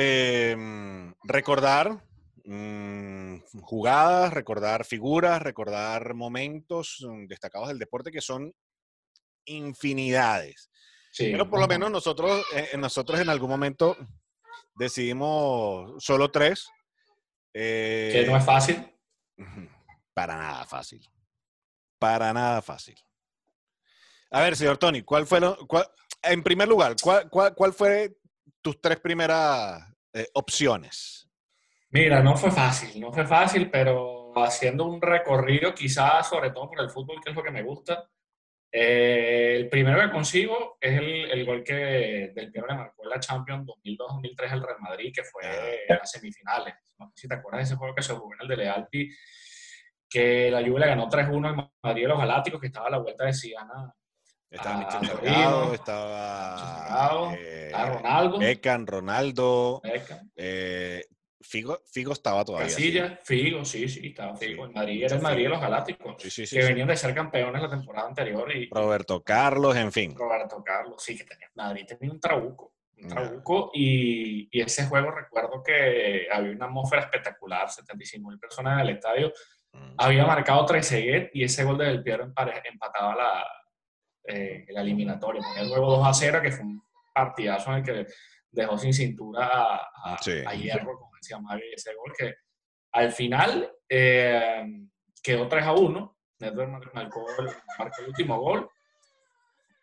recordar 1.24 2.09
Mm, 2.51 3.42
jugadas, 3.62 4.34
recordar 4.34 4.84
figuras, 4.84 5.40
recordar 5.40 6.16
momentos 6.16 7.06
mm, 7.07 7.28
destacados 7.28 7.68
del 7.68 7.78
deporte 7.78 8.10
que 8.12 8.22
son 8.22 8.51
infinidades. 9.46 10.71
Pero 11.16 11.47
por 11.47 11.59
lo 11.59 11.68
menos 11.68 11.92
nosotros, 11.92 12.44
eh, 12.56 12.76
nosotros 12.76 13.19
en 13.19 13.30
algún 13.30 13.52
momento 13.52 13.95
decidimos 14.74 16.04
solo 16.04 16.31
tres. 16.31 16.68
Eh, 17.54 18.09
que 18.14 18.26
no 18.26 18.35
es 18.35 18.44
fácil. 18.44 18.95
Para 20.16 20.35
nada 20.35 20.66
fácil. 20.66 21.07
Para 22.00 22.33
nada 22.33 22.64
fácil. 22.64 22.97
A 24.31 24.42
ver, 24.42 24.56
señor 24.56 24.80
Tony, 24.80 25.04
¿cuál 25.04 25.28
fue 25.28 25.40
en 26.24 26.42
primer 26.42 26.68
lugar, 26.68 26.95
cuál, 27.00 27.30
cuál, 27.30 27.74
fue 27.74 28.18
tus 28.59 28.81
tres 28.81 29.00
primeras 29.00 29.83
eh, 30.14 30.28
opciones? 30.33 31.29
Mira, 31.92 32.22
no 32.22 32.36
fue 32.36 32.52
fácil, 32.52 33.00
no 33.02 33.12
fue 33.12 33.26
fácil, 33.26 33.69
pero 33.72 34.31
haciendo 34.36 34.86
un 34.86 35.02
recorrido 35.02 35.74
quizás 35.74 36.30
sobre 36.30 36.52
todo 36.52 36.69
por 36.69 36.81
el 36.81 36.90
fútbol, 36.90 37.19
que 37.24 37.31
es 37.31 37.36
lo 37.36 37.44
que 37.44 37.52
me 37.52 37.64
gusta, 37.64 38.08
eh, 38.72 39.56
el 39.56 39.68
primero 39.68 40.00
que 40.00 40.12
consigo 40.12 40.78
es 40.80 41.00
el, 41.00 41.31
el 41.31 41.46
gol 41.46 41.64
que 41.64 42.31
del 42.36 42.52
que 42.52 42.62
marcó 42.62 43.04
en 43.04 43.10
la 43.10 43.19
Champions 43.19 43.66
2002-2003 43.66 44.54
el 44.54 44.62
Real 44.62 44.80
Madrid, 44.80 45.12
que 45.14 45.24
fue 45.24 45.44
en 45.88 45.98
las 45.98 46.12
semifinales. 46.12 46.76
No 47.00 47.08
sé 47.08 47.22
si 47.22 47.28
te 47.28 47.34
acuerdas 47.34 47.62
de 47.62 47.64
ese 47.64 47.76
juego 47.76 47.96
que 47.96 48.04
se 48.04 48.14
jugó 48.14 48.34
en 48.36 48.42
el 48.42 48.48
de 48.48 48.58
Lealpi, 48.58 49.10
que 50.08 50.52
la 50.52 50.62
Juve 50.62 50.81
le 50.81 50.88
ganó 50.88 51.10
3-1 51.10 51.48
al 51.48 51.72
Madrid 51.81 52.04
de 52.04 52.08
los 52.08 52.19
Galácticos, 52.19 52.62
que 52.62 52.68
estaba 52.68 52.88
a 52.88 52.92
la 52.92 52.98
vuelta 53.00 53.26
de 53.26 53.34
Siana. 53.34 53.94
Estaba 54.52 54.78
Michel 54.78 55.74
estaba, 55.74 57.34
eh, 57.38 57.72
Ronaldo. 57.72 58.40
Beckham, 58.40 58.86
Ronaldo. 58.86 59.81
Eh, 60.36 61.06
Figo, 61.42 61.80
Figo 61.86 62.14
estaba 62.14 62.44
todavía. 62.44 62.68
Casilla, 62.68 63.19
Figo, 63.24 63.64
sí, 63.64 63.88
sí, 63.88 64.08
estaba 64.08 64.36
Figo. 64.36 64.66
El 64.66 64.74
Madrid 64.74 65.04
era 65.04 65.16
el 65.16 65.22
Madrid 65.22 65.44
de 65.44 65.50
los 65.50 65.62
Galácticos, 65.62 66.16
que 66.18 66.64
venían 66.64 66.88
de 66.88 66.98
ser 66.98 67.14
campeones 67.16 67.62
la 67.62 67.69
temporada 67.69 68.10
anterior. 68.10 68.56
Y, 68.56 68.69
Roberto 68.69 69.24
Carlos, 69.24 69.76
en 69.78 69.92
fin. 69.92 70.14
Roberto 70.16 70.62
Carlos, 70.64 71.02
sí, 71.02 71.18
que 71.18 71.24
tenía. 71.24 71.50
Madrid 71.56 71.86
tenía 71.88 72.12
un 72.12 72.19
trabuco. 72.19 72.74
Un 72.98 73.08
trabuco 73.08 73.72
y, 73.74 74.50
y, 74.52 74.62
ese 74.62 74.86
juego 74.88 75.12
recuerdo 75.12 75.64
que 75.64 76.28
había 76.30 76.52
una 76.52 76.66
atmósfera 76.66 77.04
espectacular, 77.04 77.69
75 77.69 78.30
mil 78.30 78.38
personas 78.38 78.74
en 78.74 78.80
el 78.80 78.96
estadio. 78.96 79.31
Mm. 79.72 79.94
Había 79.98 80.26
marcado 80.26 80.66
13 80.66 81.31
y 81.34 81.44
ese 81.44 81.64
gol 81.64 81.78
de 81.78 81.86
Del 81.86 82.04
Piero 82.04 82.26
empataba 82.26 83.16
la, 83.16 83.46
eh, 84.26 84.66
la 84.69 84.81
eliminatoria. 84.81 85.42
Ponía 85.42 85.62
el 85.62 85.69
juego 85.69 85.92
2 85.98 86.08
a 86.08 86.14
0, 86.14 86.40
que 86.42 86.52
fue 86.52 86.66
un 86.66 86.84
partidazo 87.14 87.72
en 87.72 87.78
el 87.78 87.84
que 87.84 88.08
dejó 88.52 88.78
sin 88.78 88.94
cintura 88.94 89.48
a, 89.48 90.18
a 90.46 90.54
Hierro 90.56 91.08
se 91.21 91.33
llama 91.33 91.59
ese 91.73 91.94
gol, 91.95 92.14
que 92.18 92.35
al 92.92 93.11
final 93.11 93.71
eh, 93.88 94.66
quedó 95.21 95.47
3 95.47 95.66
a 95.66 95.73
1. 95.73 96.18
Nedved 96.40 96.68
marcó, 96.94 97.26
marcó, 97.78 98.02
el 98.02 98.07
último 98.07 98.40
gol. 98.40 98.69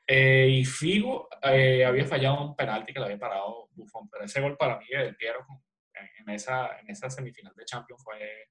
Eh, 0.06 0.48
y 0.50 0.64
Figo 0.64 1.28
eh, 1.42 1.84
había 1.84 2.06
fallado 2.06 2.40
un 2.40 2.56
penalti 2.56 2.92
que 2.92 3.00
le 3.00 3.06
había 3.06 3.18
parado 3.18 3.68
Buffon, 3.72 4.08
pero 4.08 4.24
ese 4.24 4.40
gol 4.40 4.56
para 4.56 4.78
mí 4.78 4.86
del 4.88 5.16
Piero 5.16 5.44
en 6.18 6.30
esa, 6.30 6.78
en 6.78 6.88
esa 6.90 7.10
semifinal 7.10 7.52
de 7.56 7.64
Champions 7.64 8.02
fue 8.04 8.48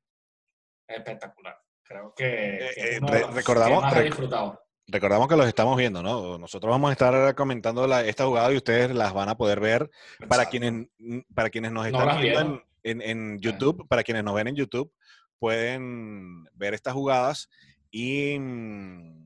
espectacular. 0.87 1.57
Creo 1.83 2.13
que, 2.15 2.71
que 2.75 2.99
recordamos, 3.31 3.93
que 3.93 4.01
disfrutado. 4.01 4.61
Recordamos 4.87 5.27
que 5.27 5.35
los 5.35 5.47
estamos 5.47 5.77
viendo, 5.77 6.03
¿no? 6.03 6.37
Nosotros 6.37 6.69
vamos 6.69 6.89
a 6.89 6.93
estar 6.93 7.35
comentando 7.35 7.85
esta 7.99 8.25
jugada 8.25 8.51
y 8.51 8.57
ustedes 8.57 8.93
las 8.93 9.13
van 9.13 9.29
a 9.29 9.37
poder 9.37 9.59
ver. 9.59 9.89
Para 10.27 10.45
quienes, 10.45 10.87
para 11.33 11.49
quienes 11.49 11.71
nos 11.71 11.85
están 11.85 12.19
viendo 12.19 12.63
en, 12.85 13.01
en, 13.01 13.39
YouTube, 13.39 13.87
para 13.87 14.03
quienes 14.03 14.23
nos 14.23 14.35
ven 14.35 14.47
en 14.47 14.55
YouTube, 14.55 14.91
pueden 15.39 16.45
ver 16.53 16.73
estas 16.73 16.93
jugadas 16.93 17.49
y 17.91 18.37
mm, 18.39 19.25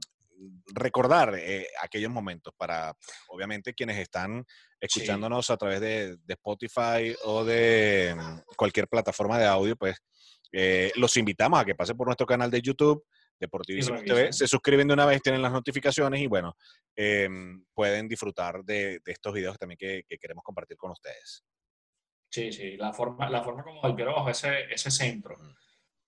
recordar 0.73 1.35
eh, 1.37 1.67
aquellos 1.81 2.11
momentos 2.11 2.53
para, 2.57 2.93
obviamente, 3.27 3.73
quienes 3.73 3.97
están 3.97 4.45
escuchándonos 4.79 5.49
a 5.49 5.57
través 5.57 5.81
de, 5.81 6.17
Spotify 6.27 7.15
o 7.23 7.43
de 7.43 8.15
mm, 8.17 8.39
cualquier 8.55 8.87
plataforma 8.87 9.37
de 9.37 9.45
audio, 9.45 9.75
pues 9.75 9.97
eh, 10.51 10.91
los 10.95 11.15
invitamos 11.17 11.59
a 11.59 11.65
que 11.65 11.75
pasen 11.75 11.97
por 11.97 12.07
nuestro 12.07 12.25
canal 12.25 12.49
de 12.49 12.61
YouTube 12.61 13.03
Deportivísimo 13.39 14.03
TV, 14.03 14.33
se 14.33 14.47
suscriben 14.47 14.87
de 14.87 14.93
una 14.93 15.05
vez, 15.05 15.21
tienen 15.21 15.41
las 15.41 15.53
notificaciones 15.53 16.19
y 16.19 16.27
bueno, 16.27 16.57
em, 16.93 17.63
pueden 17.73 18.07
disfrutar 18.09 18.63
de, 18.65 18.99
estos 19.05 19.33
videos 19.33 19.57
también 19.57 19.77
que, 19.77 20.03
queremos 20.19 20.43
compartir 20.43 20.75
con 20.75 20.91
ustedes. 20.91 21.45
Sí, 22.29 22.51
sí, 22.51 22.77
la 22.77 22.93
forma, 22.93 23.29
la 23.29 23.43
forma 23.43 23.63
como 23.63 23.95
Piero 23.95 24.13
bajo 24.15 24.29
ese, 24.29 24.71
ese 24.71 24.91
centro 24.91 25.35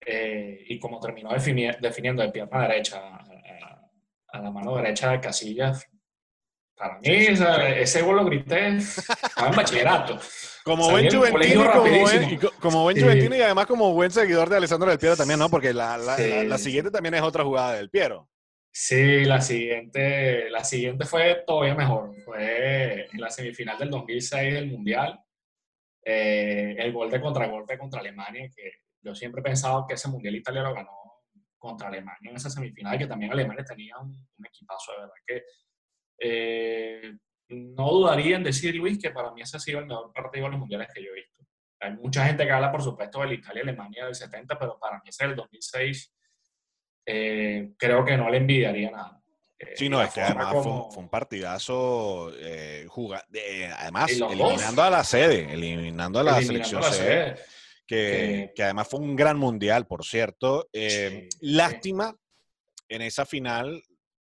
eh, 0.06 0.66
y 0.68 0.80
como 0.80 1.00
terminó 1.00 1.32
definiendo 1.32 2.24
de 2.24 2.30
pierna 2.30 2.68
derecha 2.68 3.00
a, 3.00 3.90
a, 4.28 4.42
la 4.42 4.52
mano 4.52 4.76
derecha 4.76 5.12
de 5.12 5.20
Casillas, 5.20 5.88
para 6.76 7.00
mí 7.00 7.10
ese 7.10 8.02
gol 8.02 8.16
lo 8.16 8.26
grité 8.26 8.68
en 8.68 8.80
bachillerato. 9.56 10.20
Como 10.64 10.90
buen 10.90 11.10
juventino, 11.10 11.72
como 12.60 12.84
buen, 12.84 13.00
juventino 13.00 13.36
y 13.36 13.42
además 13.42 13.66
como 13.66 13.94
buen 13.94 14.12
seguidor 14.12 14.50
de 14.50 14.58
Alessandro 14.58 14.90
del 14.90 15.00
Piero 15.00 15.16
también, 15.16 15.40
¿no? 15.40 15.50
Porque 15.50 15.74
la, 15.74 15.98
la, 15.98 16.58
siguiente 16.58 16.92
también 16.92 17.16
es 17.16 17.22
otra 17.22 17.44
jugada 17.44 17.74
del 17.76 17.90
Piero. 17.90 18.30
Sí, 18.72 19.26
la 19.26 19.42
siguiente, 19.42 20.50
la 20.50 20.64
siguiente 20.64 21.06
fue 21.06 21.44
todavía 21.46 21.76
mejor. 21.76 22.16
Fue 22.24 23.08
en 23.12 23.22
la 23.22 23.30
semifinal 23.30 23.78
del 23.78 23.90
2006 23.90 24.54
del 24.54 24.72
Mundial. 24.72 25.20
Eh, 26.04 26.76
el 26.80 26.92
gol 26.92 27.12
de 27.12 27.22
contragolpe 27.22 27.78
contra 27.78 28.00
Alemania, 28.00 28.50
que 28.56 28.72
yo 29.02 29.14
siempre 29.14 29.42
he 29.42 29.44
pensado 29.44 29.86
que 29.88 29.94
ese 29.94 30.10
Mundial 30.10 30.36
Italia 30.36 30.64
lo 30.64 30.74
ganó 30.74 30.92
contra 31.58 31.90
Alemania 31.90 32.32
en 32.32 32.36
esa 32.36 32.50
semifinal, 32.50 32.98
que 32.98 33.08
también 33.08 33.32
Alemania 33.32 33.64
tenía 33.64 33.98
un, 34.00 34.12
equipazo, 34.44 34.94
de 34.94 34.98
verdad 34.98 35.14
que 35.28 35.44
eh, 36.20 37.14
no 37.50 37.92
dudaría 37.92 38.36
en 38.36 38.44
decir, 38.44 38.76
Luis, 38.76 39.00
que 39.00 39.12
para 39.12 39.32
mí 39.32 39.42
ese 39.42 39.58
ha 39.58 39.60
sido 39.60 39.80
el 39.80 39.86
mejor 39.86 40.12
partido 40.12 40.46
de 40.46 40.52
los 40.52 40.60
mundiales 40.60 40.88
que 40.94 41.04
yo 41.04 41.12
he 41.12 41.16
visto. 41.16 41.44
Hay 41.80 41.94
mucha 41.94 42.26
gente 42.26 42.46
que 42.46 42.52
habla, 42.52 42.72
por 42.72 42.82
supuesto, 42.82 43.22
de 43.22 43.36
Italia-Alemania 43.36 44.06
del 44.06 44.16
70, 44.16 44.58
pero 44.58 44.80
para 44.80 44.98
mí 44.98 45.04
ese 45.10 45.28
del 45.28 45.36
2006 45.36 46.16
eh, 47.08 47.74
creo 47.78 48.06
que 48.06 48.18
no 48.18 48.30
le 48.30 48.38
envidiaría 48.38 48.92
nada. 48.92 49.21
Eh, 49.62 49.74
sí, 49.76 49.90
no, 49.90 50.02
es 50.02 50.12
que 50.12 50.22
además 50.22 50.54
fue, 50.64 51.02
un, 51.02 51.10
partidazo, 51.10 52.32
además 53.78 54.12
eliminando 54.12 54.84
a 54.84 54.90
la 54.90 55.04
sede, 55.04 55.54
eliminando 55.54 56.20
a 56.20 56.24
la 56.24 56.42
selección 56.42 56.84
sede, 56.84 57.36
que, 57.86 58.52
que, 58.56 58.64
además 58.64 58.88
fue 58.88 59.00
un 59.00 59.16
gran 59.16 59.38
mundial, 59.38 59.86
por 59.86 60.04
cierto. 60.06 60.70
lástima 61.42 62.16
en 62.90 63.02
esa 63.04 63.26
final 63.26 63.84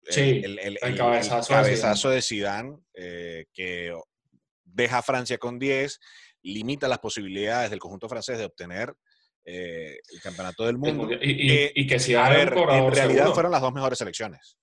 Sí, 0.08 0.42
el, 0.44 0.78
cabezazo, 0.96 2.10
de 2.10 2.20
Zidane, 2.20 2.76
eh, 2.94 3.46
que 3.52 3.94
deja 4.64 4.98
a 4.98 5.02
Francia 5.02 5.38
con 5.38 5.58
10, 5.58 5.98
limita 6.42 6.88
las 6.88 6.98
posibilidades 6.98 7.70
del 7.70 7.78
conjunto 7.78 8.08
francés 8.08 8.38
de 8.38 8.44
obtener 8.44 8.94
eh, 9.44 9.96
el 10.12 10.20
campeonato 10.20 10.66
del 10.66 10.76
mundo. 10.76 11.08
Y, 11.20 11.86
que, 11.86 11.98
si 11.98 12.14
a 12.14 12.26
en 12.42 12.92
realidad 12.92 13.32
fueron 13.32 13.52
las 13.52 13.62
dos 13.62 13.72
mejores 13.72 13.98
selecciones. 13.98 14.58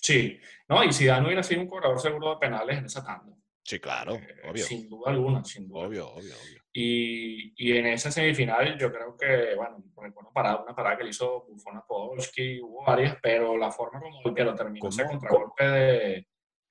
Sí, 0.00 0.38
no, 0.68 0.82
y 0.84 0.92
Zidane 0.92 1.26
hubiera 1.26 1.42
sido 1.42 1.60
un 1.60 1.68
cobrador 1.68 2.00
seguro 2.00 2.30
de 2.30 2.36
penales 2.36 2.78
en 2.78 2.84
esa 2.86 3.04
tanda. 3.04 3.34
Sí, 3.62 3.78
claro, 3.80 4.14
eh, 4.14 4.48
obvio. 4.48 4.64
Sin 4.64 4.88
duda 4.88 5.10
alguna, 5.10 5.44
sin 5.44 5.68
duda. 5.68 5.86
Obvio, 5.86 6.08
obvio, 6.08 6.34
obvio. 6.34 6.62
Y, 6.72 7.52
y, 7.56 7.76
en 7.76 7.86
esa 7.86 8.10
semifinal 8.10 8.78
yo 8.78 8.90
creo 8.90 9.16
que, 9.16 9.54
bueno, 9.56 9.82
recuerdo 10.00 10.32
parada, 10.32 10.62
una 10.62 10.74
parada 10.74 10.96
que 10.96 11.04
le 11.04 11.10
hizo 11.10 11.44
Buffon 11.48 11.76
a 11.76 11.84
Podolski, 11.84 12.60
hubo 12.62 12.84
varias, 12.84 13.16
pero 13.20 13.56
la 13.58 13.70
forma 13.70 14.00
como 14.00 14.20
el 14.24 14.34
que 14.34 14.44
lo 14.44 14.54
terminó 14.54 14.88
ese 14.88 15.04
contragolpe 15.04 15.64
de 15.64 16.26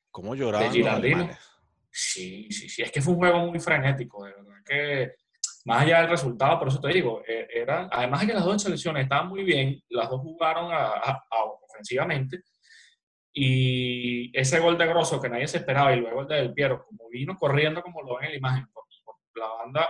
¿Cómo 0.09 0.33
lloraban 0.33 0.71
de 0.71 1.37
Sí, 1.91 2.47
sí, 2.51 2.69
sí, 2.69 2.81
es 2.81 2.91
que 2.91 3.01
fue 3.01 3.13
un 3.13 3.19
juego 3.19 3.39
muy 3.47 3.59
frenético, 3.59 4.23
de 4.23 4.33
verdad 4.33 4.63
que 4.65 5.15
más 5.65 5.81
allá 5.81 6.01
del 6.01 6.09
resultado, 6.09 6.57
por 6.57 6.69
eso 6.69 6.79
te 6.79 6.87
digo, 6.89 7.21
e, 7.27 7.47
era, 7.53 7.87
además 7.91 8.21
de 8.21 8.27
que 8.27 8.33
las 8.33 8.45
dos 8.45 8.61
selecciones 8.61 9.03
estaban 9.03 9.27
muy 9.27 9.43
bien, 9.43 9.79
las 9.89 10.09
dos 10.09 10.21
jugaron 10.21 10.71
a, 10.71 11.23
ofensivamente, 11.63 12.41
y 13.39 14.31
ese 14.33 14.59
gol 14.59 14.79
de 14.79 14.87
Grosso 14.87 15.21
que 15.21 15.29
nadie 15.29 15.47
se 15.47 15.57
esperaba, 15.57 15.93
y 15.93 15.99
luego 15.99 16.21
el 16.21 16.27
de 16.27 16.35
Del 16.37 16.53
Piero, 16.55 16.83
como 16.83 17.07
vino 17.07 17.37
corriendo 17.37 17.83
como 17.83 18.01
lo 18.01 18.15
ven 18.15 18.25
en 18.25 18.31
la 18.31 18.37
imagen, 18.37 18.67
la 19.35 19.47
banda 19.47 19.87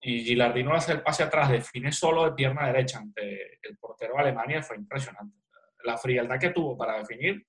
y 0.00 0.22
Gilardino 0.22 0.72
hace 0.72 0.92
el 0.92 1.02
pase 1.02 1.24
atrás, 1.24 1.50
define 1.50 1.90
solo 1.90 2.24
de 2.24 2.32
pierna 2.34 2.68
derecha 2.68 2.98
ante 2.98 3.58
el 3.62 3.76
portero 3.78 4.14
de 4.14 4.20
Alemania, 4.20 4.62
fue 4.62 4.76
impresionante. 4.76 5.38
La 5.82 5.98
frialdad 5.98 6.38
que 6.38 6.50
tuvo 6.50 6.78
para 6.78 6.98
definir 6.98 7.44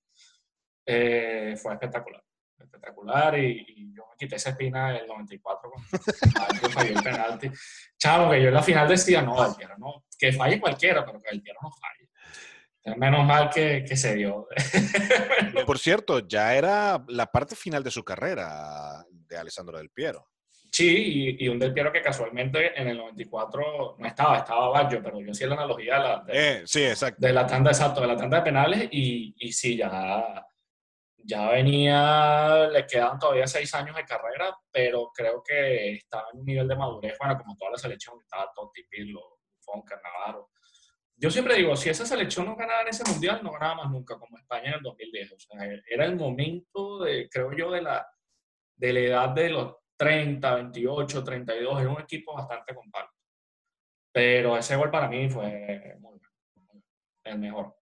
eh, 0.84 1.54
fue 1.62 1.74
espectacular. 1.74 2.24
Espectacular 2.58 3.38
y, 3.38 3.94
yo 3.94 4.06
me 4.10 4.16
quité 4.18 4.34
esa 4.34 4.50
espina 4.50 4.94
del 4.94 5.06
94 5.06 5.70
con 5.70 5.84
falló 6.72 6.96
el 6.96 7.02
penalti. 7.04 7.50
Chavo, 7.96 8.32
que 8.32 8.42
yo 8.42 8.48
en 8.48 8.54
la 8.54 8.62
final 8.64 8.88
decía, 8.88 9.22
no, 9.22 9.46
el 9.46 9.54
Piero 9.54 9.78
no, 9.78 10.06
que 10.18 10.32
falle 10.32 10.58
cualquiera, 10.58 11.06
pero 11.06 11.22
que 11.22 11.30
el 11.30 11.40
Piero 11.40 11.60
no 11.62 11.70
falle. 11.70 12.03
Menos 12.96 13.24
mal 13.24 13.48
que, 13.48 13.84
que 13.88 13.96
se 13.96 14.14
dio. 14.14 14.46
Por 15.66 15.78
cierto, 15.78 16.20
ya 16.20 16.54
era 16.54 17.02
la 17.08 17.26
parte 17.26 17.56
final 17.56 17.82
de 17.82 17.90
su 17.90 18.04
carrera 18.04 19.04
de 19.10 19.36
Alessandro 19.38 19.78
Del 19.78 19.90
Piero. 19.90 20.28
Sí, 20.70 21.36
y, 21.38 21.48
un 21.48 21.58
Del 21.58 21.72
Piero 21.72 21.92
que 21.92 22.02
casualmente 22.02 22.78
en 22.78 22.88
el 22.88 22.98
94 22.98 23.96
no 23.96 24.06
estaba, 24.06 24.38
estaba 24.38 24.68
Baggio, 24.70 25.00
pero 25.02 25.20
yo 25.20 25.30
hacía 25.30 25.46
la 25.46 25.54
analogía 25.54 25.94
de 25.94 26.00
la, 26.00 26.24
de, 26.26 26.32
eh, 26.32 26.62
sí, 26.66 26.82
exacto. 26.82 27.24
de 27.24 27.32
la 27.32 27.46
tanda, 27.46 27.70
exacto, 27.70 28.00
de 28.00 28.08
la 28.08 28.16
tanda 28.16 28.38
de 28.38 28.42
penales 28.42 28.88
y, 28.90 29.34
y 29.38 29.52
sí, 29.52 29.76
ya, 29.76 30.44
ya 31.16 31.50
venía, 31.50 32.66
le 32.72 32.86
quedaban 32.86 33.20
todavía 33.20 33.46
seis 33.46 33.72
años 33.72 33.94
de 33.94 34.04
carrera, 34.04 34.52
pero 34.72 35.12
creo 35.14 35.42
que 35.42 35.92
estaba 35.92 36.26
en 36.32 36.40
un 36.40 36.44
nivel 36.44 36.66
de 36.66 36.76
madurez, 36.76 37.16
bueno, 37.20 37.38
como 37.38 37.56
toda 37.56 37.70
la 37.70 37.78
selección, 37.78 38.16
estaba 38.20 38.52
Totti, 38.52 38.82
Pirlo, 38.90 39.38
Buffon, 39.56 39.82
Cannavaro. 39.82 40.50
Yo 41.16 41.30
siempre 41.30 41.56
digo, 41.56 41.76
si 41.76 41.90
esa 41.90 42.04
selección 42.04 42.46
no 42.46 42.56
ganaba 42.56 42.82
en 42.82 42.88
ese 42.88 43.08
mundial, 43.10 43.40
no 43.42 43.52
ganaba 43.52 43.76
más 43.76 43.90
nunca, 43.90 44.18
como 44.18 44.36
España 44.36 44.68
en 44.68 44.74
el 44.74 44.82
2010. 44.82 45.32
O 45.32 45.38
sea, 45.38 45.60
era 45.88 46.04
el 46.04 46.16
momento, 46.16 47.04
de, 47.04 47.28
creo 47.28 47.52
yo, 47.52 47.70
de 47.70 47.82
la, 47.82 48.06
de 48.76 48.92
la 48.92 49.00
edad 49.00 49.28
de 49.30 49.50
los 49.50 49.76
30, 49.96 50.54
28, 50.54 51.24
32, 51.24 51.80
es 51.80 51.86
un 51.86 52.00
equipo 52.00 52.34
bastante 52.34 52.74
compacto. 52.74 53.14
Pero 54.12 54.56
ese 54.56 54.76
gol 54.76 54.90
para 54.90 55.08
mí 55.08 55.28
fue 55.28 55.96
muy, 56.00 56.20
el 57.24 57.38
mejor. 57.38 57.76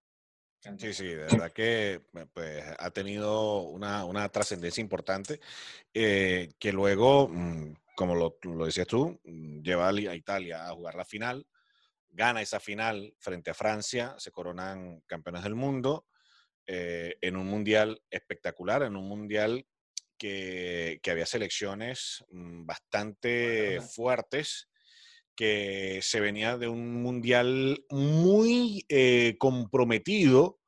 Sí, 0.78 0.92
sí, 0.92 1.06
de 1.06 1.16
verdad 1.16 1.50
que 1.52 2.02
pues, 2.32 2.64
ha 2.78 2.90
tenido 2.90 3.62
una, 3.62 4.04
una 4.04 4.28
trascendencia 4.28 4.80
importante 4.80 5.40
eh, 5.92 6.52
que 6.58 6.72
luego, 6.72 7.28
mm, 7.28 7.74
como 7.96 8.14
lo, 8.14 8.38
lo, 8.42 8.66
decías 8.66 8.86
tú, 8.86 9.18
mm, 9.24 9.60
lleva 9.62 9.88
a 9.88 10.14
Italia 10.14 10.68
a 10.68 10.72
jugar 10.72 10.94
la 10.94 11.04
final, 11.04 11.44
gana 12.12 12.42
esa 12.42 12.60
final 12.60 13.14
frente 13.18 13.50
a 13.50 13.54
Francia, 13.54 14.14
se 14.18 14.30
coronan 14.30 15.00
campeones 15.06 15.42
del 15.42 15.54
mundo 15.54 16.06
eh, 16.66 17.16
en 17.20 17.36
un 17.36 17.46
mundial 17.46 18.00
espectacular, 18.10 18.82
en 18.82 18.96
un 18.96 19.08
mundial 19.08 19.66
que, 20.16 21.00
había 21.10 21.26
selecciones 21.26 22.24
mm, 22.30 22.64
bastante 22.64 23.80
fuertes, 23.80 24.68
que 25.34 26.00
se 26.02 26.20
venía 26.20 26.58
de 26.58 26.68
un 26.68 27.02
mundial 27.02 27.84
muy 27.90 28.84
eh, 28.88 29.36
comprometido 29.38 30.61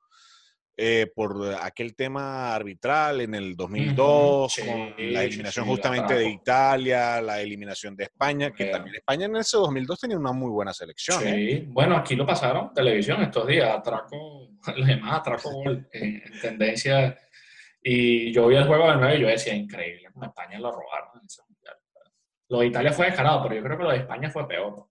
eh, 0.77 1.11
por 1.15 1.55
aquel 1.63 1.95
tema 1.95 2.55
arbitral 2.55 3.21
en 3.21 3.35
el 3.35 3.57
2002, 3.57 4.57
con 4.57 4.95
la 5.13 5.25
eliminación 5.25 5.67
justamente 5.67 6.15
de 6.15 6.29
Italia, 6.29 7.21
la 7.21 7.41
eliminación 7.41 7.95
de 7.97 8.05
España, 8.05 8.51
que 8.51 8.67
también 8.67 8.97
España 8.97 9.27
en 9.27 9.37
ese 9.37 9.57
2002 9.57 10.01
tenía 10.01 10.19
una 10.19 10.33
muy 10.33 10.51
buena 10.51 10.73
selección. 10.73 11.21
Sí, 11.21 11.29
¿eh? 11.29 11.65
bueno, 11.69 11.97
aquí 11.97 12.17
lo 12.17 12.27
pasaron, 12.27 12.73
televisión 12.75 13.23
estos 13.23 13.47
días, 13.47 13.71
atraco, 13.71 14.51
además 14.67 15.21
atraco 15.21 15.51
gol, 15.51 15.89
en 15.93 16.23
tendencia 16.41 17.17
y 17.87 18.33
yo 18.33 18.47
vi 18.47 18.57
el 18.57 18.67
juego 18.67 18.91
de 18.91 18.97
nuevo 18.97 19.15
y 19.15 19.21
yo 19.21 19.27
decía, 19.29 19.55
increíble, 19.55 20.09
como 20.11 20.25
España 20.25 20.59
lo 20.59 20.73
robaron 20.73 21.11
en 21.21 21.27
ese 21.27 21.43
mundial. 21.47 21.77
Lo 22.49 22.61
de 22.61 22.67
Italia 22.67 22.93
fue 22.93 23.07
descarado, 23.07 23.43
pero 23.43 23.57
yo 23.57 23.63
creo 23.63 23.77
que 23.77 23.85
lo 23.85 23.91
de 23.91 23.99
España 23.99 24.31
fue 24.31 24.49
peor. 24.49 24.87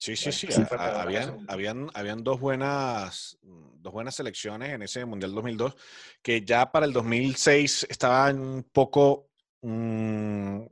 Sí, 0.00 0.16
sí, 0.16 0.32
sí. 0.32 0.48
habían, 0.78 1.44
habían, 1.46 1.90
habían 1.92 2.24
dos 2.24 2.40
buenas, 2.40 3.36
dos 3.42 3.92
buenas 3.92 4.14
selecciones 4.14 4.70
en 4.70 4.80
ese 4.80 5.04
Mundial 5.04 5.34
2002 5.34 5.76
que 6.22 6.42
ya 6.42 6.72
para 6.72 6.86
el 6.86 6.94
2006 6.94 7.86
estaban 7.90 8.40
un 8.40 8.62
poco 8.62 9.28
mm, 9.60 10.62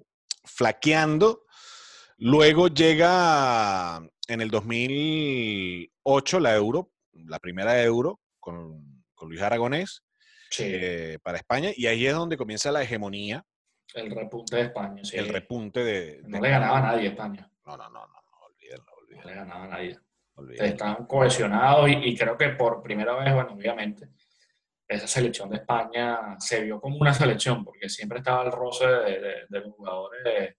flaqueando. 0.44 1.44
Luego 2.16 2.68
llega 2.68 4.00
en 4.28 4.40
el 4.40 4.48
2008 4.48 6.40
la 6.40 6.54
Euro, 6.54 6.90
la 7.12 7.38
primera 7.38 7.82
Euro 7.82 8.20
con, 8.40 9.04
con 9.14 9.28
Luis 9.28 9.42
Aragonés 9.42 10.04
eh, 10.58 11.18
para 11.22 11.36
España 11.36 11.68
y 11.76 11.86
ahí 11.86 12.06
es 12.06 12.14
donde 12.14 12.38
comienza 12.38 12.72
la 12.72 12.82
hegemonía. 12.82 13.44
El 13.92 14.10
repunte 14.10 14.56
de 14.56 14.62
España, 14.62 15.04
sí. 15.04 15.18
El 15.18 15.28
repunte 15.28 15.84
de... 15.84 16.22
no 16.24 16.40
le 16.40 16.48
ganaba 16.48 16.78
a 16.78 16.92
nadie 16.92 17.08
España. 17.08 17.50
No, 17.66 17.76
no, 17.76 17.90
no 17.90 18.06
no 18.06 18.17
le 19.28 19.34
ganaba 19.34 19.64
a 19.64 19.68
nadie. 19.68 19.98
Estaban 20.54 21.06
cohesionados 21.06 21.88
y, 21.90 22.16
creo 22.16 22.36
que 22.36 22.50
por 22.50 22.82
primera 22.82 23.16
vez, 23.16 23.34
bueno, 23.34 23.54
obviamente, 23.54 24.10
esa 24.86 25.06
selección 25.06 25.50
de 25.50 25.56
España 25.56 26.36
se 26.38 26.62
vio 26.62 26.80
como 26.80 26.96
una 26.98 27.12
selección, 27.12 27.64
porque 27.64 27.88
siempre 27.88 28.18
estaba 28.18 28.44
el 28.44 28.52
roce 28.52 28.86
de, 28.86 29.60
los 29.60 29.74
jugadores, 29.74 30.56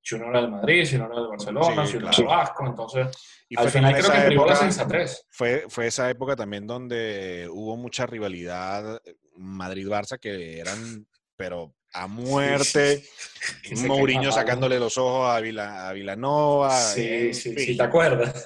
si 0.00 0.14
uno 0.14 0.28
era 0.28 0.42
del 0.42 0.50
Madrid, 0.50 0.84
si 0.84 0.96
uno 0.96 1.06
era 1.06 1.20
del 1.20 1.28
Barcelona, 1.28 1.86
si 1.86 1.96
uno 1.96 2.08
era 2.08 2.16
del 2.16 2.26
Vasco, 2.26 2.66
entonces 2.66 3.44
y 3.48 3.58
al 3.58 3.70
final 3.70 3.94
creo 3.94 4.12
que 4.12 4.26
privó 4.26 4.46
la 4.46 4.56
sensatez. 4.56 5.26
Fue, 5.30 5.64
fue 5.68 5.86
esa 5.86 6.10
época 6.10 6.36
también 6.36 6.66
donde 6.66 7.48
hubo 7.50 7.76
mucha 7.76 8.06
rivalidad 8.06 9.00
Madrid-Barça 9.36 10.18
que 10.18 10.60
eran, 10.60 11.06
pero 11.36 11.74
a 11.94 12.06
muerte. 12.08 13.04
Mourinho 13.86 14.32
sacándole 14.32 14.78
los 14.78 14.98
ojos 14.98 15.30
a, 15.30 15.40
Vila, 15.40 15.88
a 15.88 15.92
Vilanova. 15.92 16.70
Sí, 16.70 17.32
sí, 17.32 17.54
sí, 17.56 17.76
te 17.76 17.82
acuerdas. 17.82 18.44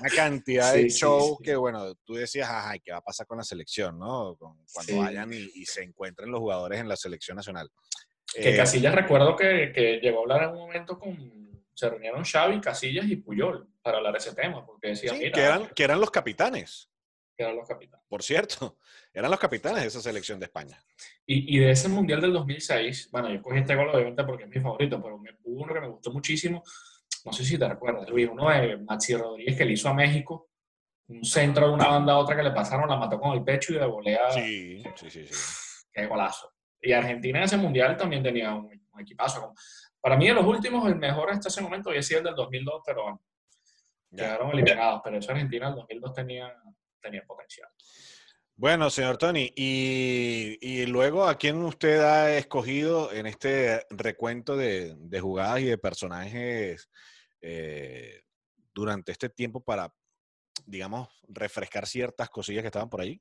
Una 0.00 0.08
cantidad 0.08 0.72
de 0.74 0.88
shows 0.88 1.38
que, 1.42 1.54
bueno, 1.56 1.94
tú 2.04 2.14
decías, 2.14 2.48
ajá, 2.48 2.78
¿qué 2.78 2.92
va 2.92 2.98
a 2.98 3.02
pasar 3.02 3.26
con 3.26 3.38
la 3.38 3.44
selección, 3.44 3.98
no? 3.98 4.36
cuando 4.72 4.96
vayan 4.98 5.32
y, 5.32 5.64
se 5.66 5.82
encuentren 5.82 6.30
los 6.30 6.40
jugadores 6.40 6.80
en 6.80 6.88
la 6.88 6.96
selección 6.96 7.36
nacional. 7.36 7.68
Que 8.34 8.54
eh, 8.54 8.56
Casillas 8.56 8.94
recuerdo 8.94 9.36
que, 9.36 9.72
que, 9.74 10.00
llegó 10.00 10.20
a 10.20 10.22
hablar 10.22 10.42
en 10.44 10.50
un 10.50 10.58
momento 10.58 10.98
con. 10.98 11.40
Se 11.74 11.88
reunieron 11.88 12.24
Xavi, 12.24 12.60
Casillas 12.60 13.06
y 13.06 13.16
Puyol 13.16 13.68
para 13.82 13.98
hablar 13.98 14.12
de 14.12 14.18
ese 14.18 14.34
tema, 14.34 14.64
porque 14.64 14.88
decían, 14.88 15.18
mira. 15.18 15.32
Que 15.32 15.40
eran, 15.40 15.68
que 15.68 15.82
eran 15.82 16.00
los 16.00 16.10
capitanes. 16.10 16.88
Que 17.40 17.44
eran 17.44 17.56
los 17.56 17.66
capitanes. 17.66 18.04
Por 18.06 18.22
cierto 18.22 18.76
eran 19.14 19.30
los 19.30 19.40
capitanes 19.40 19.80
de 19.80 19.88
esa 19.88 20.02
selección 20.02 20.38
de 20.38 20.44
España. 20.44 20.78
Y, 21.24 21.56
y, 21.56 21.58
de 21.58 21.70
ese 21.70 21.88
Mundial 21.88 22.20
del 22.20 22.34
2006, 22.34 23.08
bueno, 23.10 23.32
yo 23.32 23.40
cogí 23.40 23.60
este 23.60 23.74
gol 23.74 23.88
obviamente 23.88 24.24
porque 24.24 24.44
es 24.44 24.50
mi 24.50 24.60
favorito, 24.60 25.00
pero 25.02 25.16
me, 25.16 25.30
hubo 25.44 25.62
uno 25.62 25.72
que 25.72 25.80
me 25.80 25.88
gustó 25.88 26.12
muchísimo, 26.12 26.62
no 27.24 27.32
sé 27.32 27.42
si 27.42 27.58
te 27.58 27.66
recuerdas, 27.66 28.06
Luis, 28.10 28.28
uno 28.30 28.50
de 28.50 28.76
Maxi 28.76 29.16
Rodríguez 29.16 29.56
que 29.56 29.64
le 29.64 29.72
hizo 29.72 29.88
a 29.88 29.94
México, 29.94 30.50
un 31.08 31.24
centro 31.24 31.68
de 31.68 31.72
una 31.72 31.88
banda 31.88 32.12
a 32.12 32.18
otra 32.18 32.36
que 32.36 32.42
le 32.42 32.50
pasaron, 32.50 32.90
la 32.90 32.96
mató 32.96 33.18
con 33.18 33.32
el 33.32 33.42
pecho 33.42 33.72
y 33.72 33.78
de 33.78 33.86
volea. 33.86 34.30
Sí, 34.32 34.82
sí, 34.96 35.10
sí, 35.10 35.26
sí. 35.26 35.86
Qué 35.94 36.06
golazo. 36.06 36.52
Y 36.78 36.92
Argentina 36.92 37.38
en 37.38 37.44
ese 37.44 37.56
Mundial 37.56 37.96
también 37.96 38.22
tenía 38.22 38.54
un, 38.54 38.70
equipazo. 38.98 39.54
Para 39.98 40.18
mí 40.18 40.28
de 40.28 40.34
los 40.34 40.44
últimos, 40.44 40.86
el 40.86 40.96
mejor 40.96 41.30
hasta 41.30 41.48
ese 41.48 41.62
momento 41.62 41.88
había 41.88 42.02
sido 42.02 42.18
el 42.18 42.26
del 42.26 42.34
2002, 42.34 42.82
pero 42.84 43.02
bueno, 43.02 43.22
quedaron 44.14 44.50
eliminados. 44.50 45.00
Pero 45.02 45.16
esa 45.16 45.32
Argentina 45.32 45.68
el 45.68 45.74
2002 45.74 46.12
tenía, 46.12 46.54
tenía 47.00 47.24
potencial. 47.26 47.68
Bueno, 48.60 48.90
señor 48.90 49.16
Tony, 49.16 49.50
y, 49.56 50.84
luego, 50.84 51.26
¿a 51.26 51.38
quién 51.38 51.62
usted 51.62 51.98
ha 52.00 52.36
escogido 52.36 53.10
en 53.10 53.26
este 53.26 53.86
recuento 53.88 54.54
de, 54.54 54.94
jugadas 55.18 55.60
y 55.60 55.64
de 55.64 55.78
personajes 55.78 56.90
eh, 57.40 58.20
durante 58.74 59.12
este 59.12 59.30
tiempo 59.30 59.64
para, 59.64 59.90
digamos, 60.66 61.08
refrescar 61.26 61.86
ciertas 61.86 62.28
cosillas 62.28 62.60
que 62.60 62.66
estaban 62.66 62.90
por 62.90 63.00
ahí? 63.00 63.18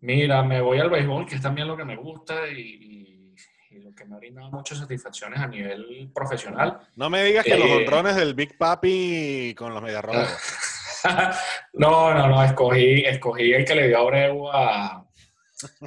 Mira, 0.00 0.42
me 0.42 0.60
voy 0.60 0.78
al 0.78 0.90
béisbol, 0.90 1.24
que 1.24 1.36
es 1.36 1.40
también 1.40 1.66
lo 1.66 1.74
que 1.74 1.86
me 1.86 1.96
gusta 1.96 2.48
y, 2.48 3.34
lo 3.70 3.94
que 3.94 4.04
me 4.04 4.16
ha 4.16 4.18
brindado 4.18 4.50
muchas 4.50 4.76
satisfacciones 4.76 5.38
a 5.38 5.46
nivel 5.46 6.10
profesional. 6.14 6.80
No 6.96 7.08
me 7.08 7.24
digas 7.24 7.46
que 7.46 7.56
los 7.56 7.68
eh, 7.68 7.76
honrones 7.76 8.16
del 8.16 8.34
Big 8.34 8.58
Papi 8.58 9.54
con 9.56 9.72
los 9.72 9.82
Mediarrojas. 9.82 10.62
no, 11.74 12.14
no, 12.14 12.28
no, 12.28 12.42
escogí, 12.42 13.04
escogí 13.04 13.52
el 13.52 13.64
que 13.64 13.74
le 13.74 13.88
dio 13.88 13.98
Abreu 13.98 14.48
a, 14.50 15.06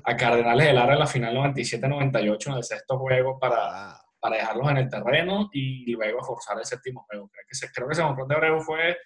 a 0.04 0.18
Cardenales 0.18 0.68
del 0.68 0.76
Lara 0.76 0.94
en 0.94 1.00
la 1.00 1.08
final 1.08 1.36
97-98 1.36 2.48
en 2.48 2.54
el 2.54 2.64
sexto 2.64 2.98
juego 2.98 3.38
para, 3.40 4.00
para 4.20 4.38
dejarlos 4.38 4.70
en 4.70 4.78
el 4.78 4.90
terreno 4.90 5.50
y 5.54 5.92
luego 5.92 6.24
forzar 6.24 6.58
el 6.60 6.66
séptimo 6.66 7.06
juego. 7.08 7.30
Creo 7.30 7.46
que, 7.48 7.52
ese, 7.52 7.72
creo 7.72 7.88
que 7.88 7.94
ese 7.94 8.04
de 8.04 8.36
Abreu 8.36 8.62
fue, 8.62 8.98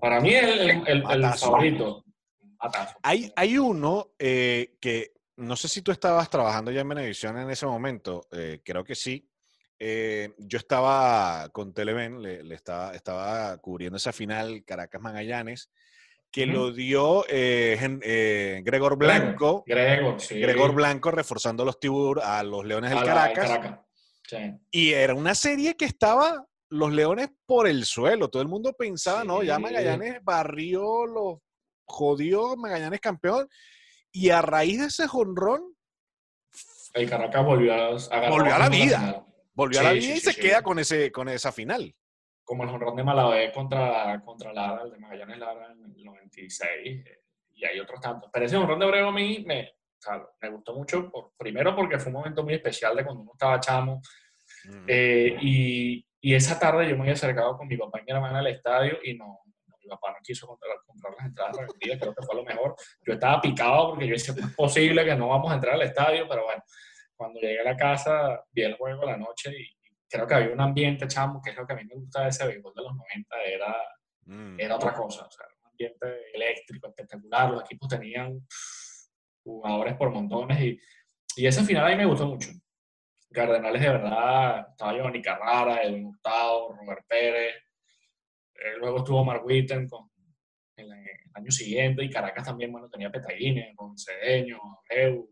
para 0.00 0.20
mí, 0.20 0.34
el, 0.34 0.70
el, 0.86 1.04
el 1.10 1.34
favorito. 1.34 2.04
Hay, 3.02 3.32
hay 3.36 3.56
uno 3.56 4.10
eh, 4.18 4.76
que 4.80 5.12
no 5.36 5.54
sé 5.54 5.68
si 5.68 5.82
tú 5.82 5.92
estabas 5.92 6.28
trabajando 6.28 6.70
ya 6.70 6.80
en 6.80 6.88
Venevisión 6.88 7.38
en 7.38 7.50
ese 7.50 7.66
momento, 7.66 8.26
eh, 8.32 8.60
creo 8.64 8.82
que 8.82 8.96
sí, 8.96 9.30
eh, 9.80 10.34
yo 10.38 10.58
estaba 10.58 11.48
con 11.50 11.72
Televen, 11.72 12.20
le, 12.20 12.54
estaba, 12.54 12.94
estaba, 12.94 13.56
cubriendo 13.58 13.96
esa 13.96 14.12
final 14.12 14.64
Caracas-Magallanes, 14.64 15.70
que 16.32 16.46
lo 16.46 16.72
dio 16.72 17.24
eh, 17.28 17.78
eh, 18.02 18.60
Gregor 18.64 18.96
Blanco. 18.96 19.62
Gregor, 19.66 20.16
Gregor 20.28 20.74
Blanco 20.74 21.10
reforzando 21.10 21.64
los 21.64 21.78
tibur 21.78 22.20
a 22.20 22.42
los 22.42 22.66
Leones 22.66 22.90
del 22.90 23.04
Caracas. 23.04 23.80
Y 24.70 24.92
era 24.92 25.14
una 25.14 25.34
serie 25.34 25.76
que 25.76 25.84
estaba 25.84 26.44
los 26.70 26.92
Leones 26.92 27.30
por 27.46 27.68
el 27.68 27.84
suelo. 27.84 28.28
Todo 28.28 28.42
el 28.42 28.48
mundo 28.48 28.72
pensaba, 28.72 29.24
no, 29.24 29.42
ya 29.42 29.58
Magallanes 29.58 30.22
barrió, 30.22 31.06
los 31.06 31.38
jodió, 31.86 32.56
Magallanes 32.56 33.00
campeón. 33.00 33.48
Y 34.10 34.30
a 34.30 34.42
raíz 34.42 34.80
de 34.80 34.86
ese 34.86 35.06
jonrón. 35.06 35.62
El 36.94 37.08
Caracas 37.08 37.44
volvió 37.44 37.72
a, 37.74 38.28
volvió 38.28 38.54
a 38.54 38.58
la 38.58 38.68
vida 38.68 39.24
volvió 39.58 39.80
a 39.80 39.82
la 39.82 39.92
vida 39.92 40.14
y 40.14 40.20
se 40.20 40.34
queda 40.34 40.62
con, 40.62 40.78
ese, 40.78 41.10
con 41.10 41.28
esa 41.28 41.50
final. 41.50 41.92
Como 42.44 42.62
el 42.62 42.70
honrón 42.70 42.94
de 42.96 43.02
Malavé 43.02 43.52
contra, 43.52 44.22
contra 44.24 44.52
Lara, 44.52 44.82
el 44.84 44.92
de 44.92 44.98
Magallanes 44.98 45.38
Lara 45.38 45.72
en 45.72 45.84
el 45.96 46.04
96, 46.04 46.62
eh, 46.72 47.22
y 47.54 47.64
hay 47.64 47.80
otros 47.80 48.00
tantos. 48.00 48.30
Pero 48.32 48.46
ese 48.46 48.56
honrón 48.56 48.78
de 48.78 48.86
Obrego 48.86 49.08
a 49.08 49.12
mí 49.12 49.44
me, 49.44 49.72
me 50.40 50.48
gustó 50.50 50.74
mucho, 50.74 51.10
por, 51.10 51.32
primero 51.36 51.74
porque 51.74 51.98
fue 51.98 52.10
un 52.10 52.18
momento 52.18 52.44
muy 52.44 52.54
especial 52.54 52.96
de 52.96 53.04
cuando 53.04 53.22
uno 53.22 53.32
estaba 53.32 53.58
chamo, 53.58 54.00
mm. 54.64 54.84
eh, 54.86 55.36
y, 55.42 56.06
y, 56.20 56.34
esa 56.34 56.58
tarde 56.58 56.88
yo 56.88 56.94
me 56.94 57.02
había 57.02 57.14
acercado 57.14 57.56
con 57.58 57.66
mi 57.66 57.76
papá 57.76 58.00
y 58.00 58.04
mi 58.04 58.12
hermana 58.12 58.38
al 58.38 58.46
estadio 58.46 58.98
y 59.02 59.14
no, 59.14 59.40
mi 59.82 59.88
papá 59.88 60.12
no 60.12 60.18
quiso 60.22 60.46
comprar, 60.46 60.76
comprar 60.86 61.14
las 61.18 61.26
entradas 61.26 61.56
revendidas, 61.56 61.98
creo 61.98 62.14
que 62.14 62.22
fue 62.24 62.36
lo 62.36 62.44
mejor. 62.44 62.76
Yo 63.04 63.14
estaba 63.14 63.40
picado 63.40 63.90
porque 63.90 64.06
yo 64.06 64.12
decía, 64.12 64.34
es 64.38 64.54
posible 64.54 65.04
que 65.04 65.16
no 65.16 65.28
vamos 65.28 65.50
a 65.50 65.54
entrar 65.56 65.74
al 65.74 65.82
estadio, 65.82 66.26
pero 66.28 66.44
bueno, 66.44 66.62
cuando 67.18 67.40
llegué 67.40 67.60
a 67.60 67.64
la 67.64 67.76
casa, 67.76 68.44
vi 68.52 68.62
el 68.62 68.76
juego 68.76 69.04
la 69.04 69.16
noche 69.16 69.50
y, 69.50 69.66
creo 70.10 70.26
que 70.26 70.34
había 70.34 70.54
un 70.54 70.60
ambiente, 70.60 71.06
chamo, 71.06 71.42
que 71.42 71.50
es 71.50 71.56
lo 71.56 71.66
que 71.66 71.74
a 71.74 71.76
mí 71.76 71.84
me 71.84 71.94
gusta 71.94 72.22
de 72.22 72.28
ese 72.30 72.46
béisbol 72.46 72.72
de 72.74 72.82
los 72.82 72.96
90, 72.96 73.42
era, 73.44 73.76
mm. 74.22 74.58
era 74.58 74.76
otra 74.76 74.94
cosa, 74.94 75.26
o 75.26 75.30
sea, 75.30 75.44
un 75.62 75.70
ambiente 75.70 76.30
eléctrico, 76.32 76.88
espectacular, 76.88 77.50
los 77.50 77.62
equipos 77.64 77.88
tenían 77.90 78.40
jugadores 79.44 79.96
por 79.96 80.10
montones 80.10 80.58
y, 80.62 80.80
y 81.36 81.46
ese 81.46 81.62
final 81.62 81.84
a 81.84 81.90
mí 81.90 81.96
me 81.96 82.06
gustó 82.06 82.26
mucho. 82.26 82.48
Cardenales 83.30 83.82
de 83.82 83.88
verdad, 83.90 84.68
estaba 84.70 84.94
Giovanni 84.94 85.20
Carrara, 85.20 85.82
Edwin 85.82 86.06
Hurtado, 86.06 86.72
Robert 86.72 87.04
Pérez, 87.06 87.54
eh, 88.54 88.76
luego 88.78 88.98
estuvo 88.98 89.22
Mark 89.24 89.44
Witten 89.44 89.86
con, 89.88 90.08
el, 90.76 90.90
año 91.34 91.50
siguiente 91.50 92.04
y 92.04 92.10
Caracas 92.10 92.44
también, 92.44 92.72
bueno, 92.72 92.88
tenía 92.88 93.10
Petaguines, 93.10 93.76
con 93.76 93.96
Cedeño, 93.96 94.58
Abreu, 94.90 95.28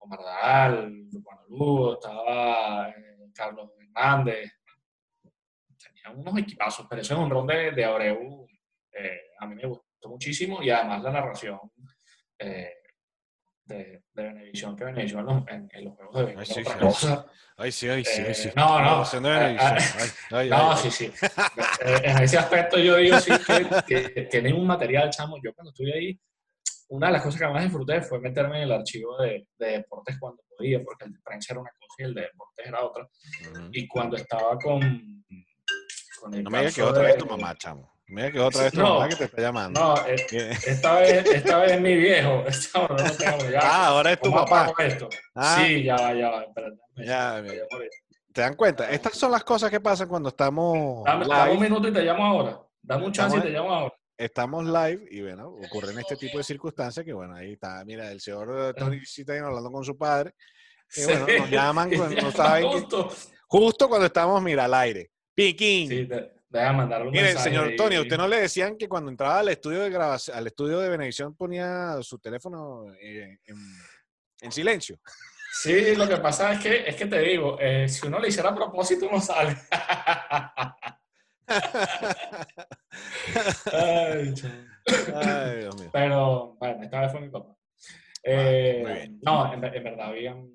Omar 0.00 0.20
Daal, 0.20 1.08
Juan 1.22 1.38
Lugo, 1.48 1.94
estaba 1.94 2.88
eh, 2.88 3.30
Carlos 3.34 3.70
Hernández. 3.78 4.50
Tenían 5.78 6.18
unos 6.18 6.38
equipazos, 6.38 6.86
pero 6.88 7.02
ese 7.02 7.14
honrón 7.14 7.46
de, 7.46 7.72
de 7.72 7.84
Abreu 7.84 8.46
eh, 8.92 9.20
a 9.38 9.46
mí 9.46 9.54
me 9.54 9.66
gustó 9.66 10.08
muchísimo 10.08 10.62
y 10.62 10.70
además 10.70 11.02
la 11.02 11.10
narración 11.12 11.58
eh, 12.38 12.72
de, 13.64 14.02
de 14.12 14.22
Benevisión 14.22 14.74
que 14.76 14.84
Benevisión 14.84 15.44
en, 15.48 15.68
en, 15.72 15.84
los 15.84 15.94
juegos 15.94 16.16
de 16.16 16.24
Benevisión. 16.24 17.24
Ay, 17.56 17.72
sí, 17.72 17.88
ay, 17.88 18.04
sí, 18.04 18.22
ay, 18.26 18.34
sí, 18.34 18.42
sí. 18.44 18.50
No, 18.56 18.80
no. 18.80 18.98
no, 19.00 20.76
sí, 20.76 20.90
sí. 20.90 21.12
en 21.82 22.22
ese 22.22 22.38
aspecto 22.38 22.78
yo 22.78 22.96
digo 22.96 23.20
sí 23.20 23.32
que, 23.86 24.12
que 24.12 24.22
tienen 24.22 24.54
un 24.54 24.66
material, 24.66 25.10
chamo. 25.10 25.36
Yo 25.42 25.52
cuando 25.54 25.70
estuve 25.70 25.92
ahí 25.92 26.20
una 26.90 27.06
de 27.06 27.12
las 27.12 27.22
cosas 27.22 27.40
que 27.40 27.46
más 27.46 27.62
disfruté 27.62 28.02
fue 28.02 28.20
meterme 28.20 28.58
en 28.58 28.62
el 28.64 28.72
archivo 28.72 29.16
de, 29.18 29.46
de, 29.58 29.66
deportes 29.66 30.16
cuando 30.18 30.42
podía, 30.56 30.82
porque 30.82 31.04
el 31.04 31.12
de 31.12 31.18
prensa 31.24 31.52
era 31.52 31.60
una 31.60 31.70
cosa 31.70 31.94
y 31.98 32.02
el 32.02 32.14
de 32.14 32.22
deportes 32.22 32.66
era 32.66 32.84
otra. 32.84 33.08
Y 33.72 33.86
cuando 33.86 34.16
estaba 34.16 34.58
con... 34.58 34.80
con 36.20 36.42
no 36.42 36.50
me 36.50 36.58
digas 36.58 36.74
que 36.74 36.82
otra 36.82 37.02
vez 37.04 37.16
tu 37.16 37.26
mamá, 37.26 37.54
chamo. 37.56 37.92
Digas 38.08 38.32
que 38.32 38.40
otra 38.40 38.62
vez 38.64 38.72
tu 38.72 38.80
mamá 38.80 39.08
que 39.08 39.16
te 39.16 39.24
está 39.24 39.40
llamando. 39.40 39.80
No, 39.80 40.06
eh, 40.06 40.16
esta, 40.66 40.98
vez, 40.98 41.26
esta 41.26 41.58
vez 41.58 41.72
es 41.72 41.80
mi 41.80 41.94
viejo. 41.94 42.44
Esta, 42.46 42.80
no 42.80 42.96
tengo, 42.96 43.50
ya, 43.50 43.60
ah, 43.62 43.86
ahora 43.86 44.12
es 44.12 44.20
tu 44.20 44.32
papá. 44.32 44.72
Esto? 44.78 45.08
Ah. 45.36 45.58
Sí, 45.58 45.84
ya 45.84 45.94
va, 45.94 46.12
ya 46.12 46.28
va. 46.28 46.46
Ya, 46.96 47.42
¿Te 48.32 48.40
dan 48.40 48.56
cuenta? 48.56 48.90
Estas 48.90 49.16
son 49.16 49.30
las 49.30 49.44
cosas 49.44 49.70
que 49.70 49.80
pasan 49.80 50.08
cuando 50.08 50.30
estamos. 50.30 51.04
Dame, 51.04 51.24
dame 51.26 51.52
un 51.52 51.60
minuto 51.60 51.86
y 51.86 51.92
te 51.92 52.02
llamo 52.02 52.24
ahora. 52.24 52.60
Dame 52.82 53.06
un 53.06 53.12
chance 53.12 53.38
y 53.38 53.40
te 53.40 53.50
llamo 53.50 53.72
ahora. 53.72 53.94
Estamos 54.20 54.66
live 54.66 55.06
y 55.10 55.22
bueno, 55.22 55.48
ocurren 55.48 55.98
este 55.98 56.14
tipo 56.14 56.36
de 56.36 56.44
circunstancias 56.44 57.06
que 57.06 57.12
bueno, 57.14 57.34
ahí 57.36 57.52
está, 57.52 57.82
mira, 57.86 58.12
el 58.12 58.20
señor 58.20 58.74
Tony 58.76 59.00
Citadino 59.06 59.46
hablando 59.46 59.72
con 59.72 59.82
su 59.82 59.96
padre. 59.96 60.34
Y 60.94 61.04
bueno, 61.04 61.26
nos 61.38 61.50
llaman 61.50 61.90
cuando 61.96 62.20
no 62.20 62.30
saben. 62.30 62.66
Justo. 62.66 63.10
justo 63.46 63.88
cuando 63.88 64.04
estamos, 64.04 64.42
mira, 64.42 64.66
al 64.66 64.74
aire. 64.74 65.10
Piquín. 65.34 65.88
Sí, 65.88 66.08
Deja 66.50 66.72
mandar 66.74 67.06
un 67.06 67.12
Mire, 67.12 67.34
señor 67.38 67.72
Tony, 67.78 67.96
¿usted 67.98 68.18
no 68.18 68.28
le 68.28 68.42
decían 68.42 68.76
que 68.76 68.90
cuando 68.90 69.10
entraba 69.10 69.38
al 69.38 69.48
estudio 69.48 69.80
de 69.80 69.88
grabación, 69.88 70.36
al 70.36 70.48
estudio 70.48 70.80
de 70.80 70.90
Benevisión 70.90 71.34
ponía 71.34 71.96
su 72.02 72.18
teléfono 72.18 72.92
eh, 73.00 73.38
en, 73.46 74.52
silencio? 74.52 74.98
Sí, 75.62 75.94
lo 75.96 76.06
que 76.06 76.18
pasa 76.18 76.52
es 76.52 76.60
que, 76.60 76.84
es 76.86 76.94
que 76.94 77.06
te 77.06 77.20
digo, 77.20 77.56
eh, 77.58 77.88
si 77.88 78.06
uno 78.06 78.18
le 78.18 78.28
hiciera 78.28 78.50
a 78.50 78.54
propósito, 78.54 79.08
no 79.10 79.18
sale. 79.18 79.56
Ay, 83.72 84.34
Dios 85.60 85.80
mío. 85.80 85.90
Pero, 85.92 86.56
bueno, 86.58 86.82
esta 86.82 87.00
vez 87.00 87.12
fue 87.12 87.20
mi 87.20 87.28
papá. 87.28 87.56
Eh, 88.22 89.10
no, 89.22 89.52
en, 89.52 89.64
en, 89.64 89.84
verdad 89.84 90.08
habían 90.08 90.50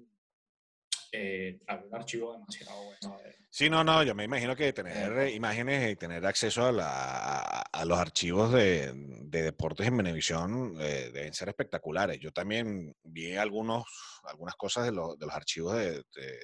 eh, 1.11 1.59
un 1.87 1.95
archivo 1.95 2.33
demasiado 2.33 2.83
bueno. 2.83 3.17
Sí, 3.49 3.69
no, 3.69 3.85
no, 3.85 4.03
yo 4.03 4.13
me 4.13 4.25
imagino 4.25 4.53
que 4.53 4.73
tener 4.73 5.29
imágenes 5.29 5.89
y 5.89 5.95
tener 5.95 6.25
acceso 6.25 6.69
a, 6.77 7.85
los 7.85 7.97
archivos 7.97 8.51
de, 8.51 8.91
deportes 8.93 9.87
en 9.87 9.95
Venevisión 9.95 10.75
eh, 10.77 11.09
deben 11.13 11.33
ser 11.33 11.47
espectaculares. 11.47 12.19
Yo 12.19 12.33
también 12.33 12.93
vi 13.01 13.35
algunos, 13.35 13.85
algunas 14.25 14.55
cosas 14.55 14.87
de, 14.87 14.91
los 14.91 15.17
archivos 15.31 15.77
de, 15.77 16.03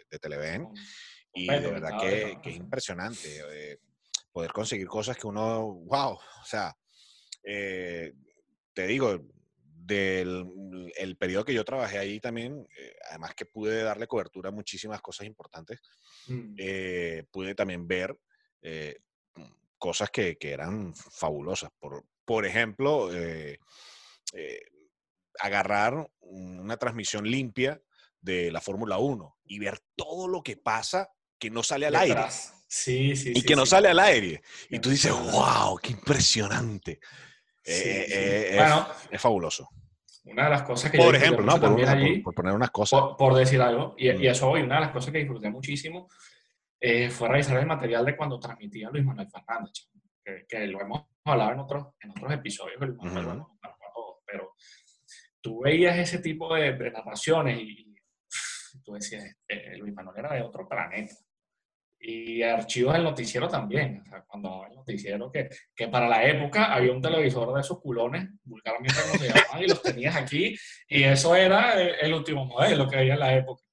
de, 0.09 0.19
Televen 0.19 0.69
y 1.33 1.47
de 1.47 1.59
verdad 1.59 1.99
que, 1.99 2.37
es 2.41 2.55
impresionante 2.55 3.41
eh, 3.51 3.77
poder 4.31 4.51
conseguir 4.51 4.87
cosas 4.87 5.17
que 5.17 5.27
uno, 5.27 5.73
wow, 5.85 6.13
o 6.13 6.45
sea, 6.45 6.75
eh, 7.43 8.13
te 8.73 8.87
digo, 8.87 9.19
del 9.63 10.45
el 10.95 11.17
periodo 11.17 11.45
que 11.45 11.53
yo 11.53 11.65
trabajé 11.65 11.97
ahí 11.97 12.19
también, 12.19 12.67
eh, 12.77 12.95
además 13.09 13.33
que 13.35 13.45
pude 13.45 13.83
darle 13.83 14.07
cobertura 14.07 14.49
a 14.49 14.53
muchísimas 14.53 15.01
cosas 15.01 15.27
importantes, 15.27 15.79
mm. 16.27 16.55
eh, 16.57 17.23
pude 17.31 17.55
también 17.55 17.87
ver 17.87 18.17
eh, 18.61 18.99
cosas 19.77 20.09
que, 20.11 20.37
que, 20.37 20.51
eran 20.51 20.93
fabulosas. 20.95 21.71
Por, 21.79 22.05
por 22.23 22.45
ejemplo, 22.45 23.09
agarrar 25.39 26.07
una 26.19 26.77
transmisión 26.77 27.25
limpia 27.25 27.81
de 28.21 28.51
la 28.51 28.61
Fórmula 28.61 28.99
1 28.99 29.37
y 29.45 29.59
ver 29.59 29.79
todo 29.95 30.27
lo 30.27 30.43
que 30.43 30.55
pasa 30.55 31.09
que 31.39 31.49
no 31.49 31.63
sale 31.63 31.87
al 31.87 31.95
aire. 31.95 32.21
Sí, 32.73 33.17
sí, 33.17 33.33
y 33.35 33.41
que 33.41 33.53
no 33.53 33.65
sale 33.65 33.89
al 33.89 33.99
aire. 33.99 34.41
Y 34.69 34.79
tú 34.79 34.89
dices, 34.89 35.11
wow, 35.11 35.77
qué 35.77 35.91
impresionante. 35.91 37.01
bueno, 37.65 38.87
es, 39.11 39.19
fabuloso. 39.19 39.67
Una 40.23 40.45
de 40.45 40.51
las 40.51 40.63
cosas 40.63 40.89
que 40.89 40.97
por 40.97 41.13
ejemplo, 41.13 41.43
no, 41.45 41.59
por, 41.59 41.89
allí, 41.89 42.19
por, 42.19 42.33
poner 42.33 42.53
unas 42.53 42.71
cosas. 42.71 43.01
Por, 43.17 43.35
decir 43.35 43.61
algo, 43.61 43.93
y, 43.97 44.09
y, 44.09 44.13
mm. 44.13 44.25
eso 44.25 44.49
hoy, 44.49 44.61
una 44.61 44.75
de 44.75 44.81
las 44.81 44.91
cosas 44.91 45.11
que 45.11 45.17
disfruté 45.17 45.49
muchísimo 45.49 46.07
eh, 46.79 47.09
fue 47.09 47.27
revisar 47.27 47.57
el 47.59 47.65
material 47.65 48.05
de 48.05 48.15
cuando 48.15 48.39
transmitía 48.39 48.89
Luis 48.89 49.03
Manuel 49.03 49.27
Fernández, 49.29 49.89
que, 50.47 50.67
lo 50.67 50.79
hemos 50.79 51.07
hablado 51.25 51.51
en 51.51 51.59
otros, 51.59 51.87
en 51.99 52.11
otros 52.11 52.31
episodios, 52.31 52.77
pero 54.25 54.55
tú 55.41 55.59
veías 55.59 55.97
ese 55.97 56.19
tipo 56.19 56.55
de, 56.55 56.71
narraciones 56.89 57.59
y, 57.59 57.93
tú 58.81 58.93
decías, 58.93 59.25
eh, 59.45 59.75
Luis 59.77 59.93
Manuel 59.93 60.19
era 60.19 60.35
de 60.35 60.41
otro 60.41 60.65
planeta 60.69 61.13
y 62.01 62.41
archivos 62.41 62.93
del 62.93 63.03
noticiero 63.03 63.47
también. 63.47 64.01
O 64.05 64.09
sea, 64.09 64.23
cuando 64.23 64.65
el 64.67 64.75
noticiero, 64.75 65.31
que, 65.31 65.49
que, 65.75 65.87
para 65.87 66.09
la 66.09 66.25
época 66.25 66.73
había 66.73 66.91
un 66.91 67.01
televisor 67.01 67.53
de 67.53 67.61
esos 67.61 67.79
culones, 67.79 68.29
vulgarmente 68.43 68.95
se 68.95 69.27
llamaban, 69.27 69.63
y 69.63 69.67
los 69.67 69.81
tenías 69.81 70.15
aquí, 70.15 70.57
y 70.87 71.03
eso 71.03 71.35
era 71.35 71.79
el, 71.79 72.13
último 72.13 72.45
modelo 72.45 72.87
que 72.87 72.97
había 72.97 73.13
en 73.13 73.19
la 73.19 73.35
época. 73.35 73.63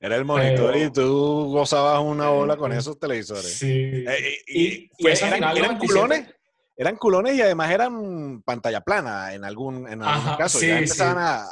Era 0.00 0.14
el 0.16 0.24
monitor 0.24 0.76
y 0.76 0.92
tú 0.92 1.50
gozabas 1.50 2.00
una 2.00 2.30
ola 2.30 2.56
con 2.56 2.72
esos 2.72 2.98
televisores. 3.00 3.58
Sí. 3.58 4.04
Eh, 4.06 4.36
y, 4.46 4.90
eran, 5.04 5.78
culones. 5.78 6.28
Eran 6.76 6.96
culones 6.96 7.34
y 7.34 7.42
además 7.42 7.70
eran 7.70 8.42
pantalla 8.42 8.80
plana 8.80 9.34
en 9.34 9.44
algún, 9.44 9.88
en 9.88 10.02
algún 10.02 10.36
caso. 10.36 10.60
Sí, 10.60 10.68
ya 10.68 10.78
empezaban 10.78 11.18
a, 11.18 11.46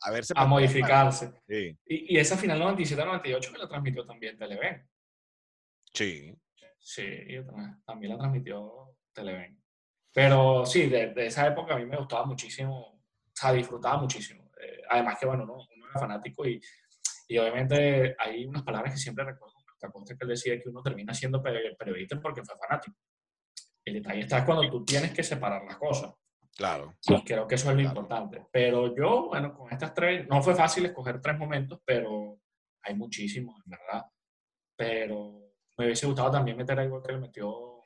a, 0.00 0.10
verse. 0.12 0.32
A 0.36 0.46
modificarse. 0.46 1.32
Y, 1.48 1.76
y, 2.14 2.18
esa 2.18 2.36
final 2.36 2.60
97-98 2.60 3.52
que 3.52 3.58
la 3.58 3.68
transmitió 3.68 4.06
también 4.06 4.38
Televen. 4.38 4.86
Sí. 5.92 6.34
Sí, 6.78 7.04
también 7.86 8.12
la 8.12 8.18
transmitió 8.18 8.96
Televen. 9.12 9.62
Pero 10.12 10.66
sí, 10.66 10.88
de, 10.88 11.12
esa 11.16 11.46
época 11.46 11.74
a 11.74 11.78
mí 11.78 11.86
me 11.86 11.96
gustaba 11.96 12.26
muchísimo, 12.26 12.78
o 12.78 13.00
sea, 13.32 13.52
disfrutaba 13.52 13.98
muchísimo. 13.98 14.50
Eh, 14.60 14.82
además 14.90 15.16
que, 15.18 15.26
bueno, 15.26 15.44
uno, 15.44 15.66
era 15.90 16.00
fanático 16.00 16.46
y, 16.46 16.60
y, 17.28 17.38
obviamente 17.38 18.16
hay 18.18 18.44
unas 18.44 18.62
palabras 18.62 18.92
que 18.92 18.98
siempre 18.98 19.24
recuerdo, 19.24 19.54
que 20.06 20.16
él 20.20 20.28
decía 20.28 20.60
que 20.60 20.68
uno 20.68 20.82
termina 20.82 21.14
siendo 21.14 21.42
periodista 21.42 22.20
porque 22.20 22.42
fue 22.44 22.56
fanático. 22.58 22.96
El 23.84 23.94
detalle 23.94 24.20
está 24.20 24.44
cuando 24.44 24.70
tú 24.70 24.84
tienes 24.84 25.12
que 25.12 25.22
separar 25.22 25.64
las 25.64 25.76
cosas. 25.76 26.12
Claro. 26.56 26.94
Y 27.08 27.22
creo 27.24 27.46
que 27.48 27.54
eso 27.54 27.70
es 27.70 27.76
lo 27.76 27.82
importante. 27.82 28.46
Pero 28.52 28.94
yo, 28.94 29.28
bueno, 29.28 29.54
con 29.54 29.72
estas 29.72 29.94
tres, 29.94 30.28
no 30.28 30.42
fue 30.42 30.54
fácil 30.54 30.84
escoger 30.84 31.20
tres 31.20 31.38
momentos, 31.38 31.80
pero 31.84 32.38
hay 32.82 32.94
muchísimos, 32.94 33.56
en 33.64 33.70
verdad. 33.70 34.04
Pero 34.76 35.41
me 35.76 35.86
hubiese 35.86 36.06
gustado 36.06 36.30
también 36.30 36.56
meter 36.56 36.78
algo 36.78 37.02
que 37.02 37.12
le 37.12 37.18
metió 37.18 37.82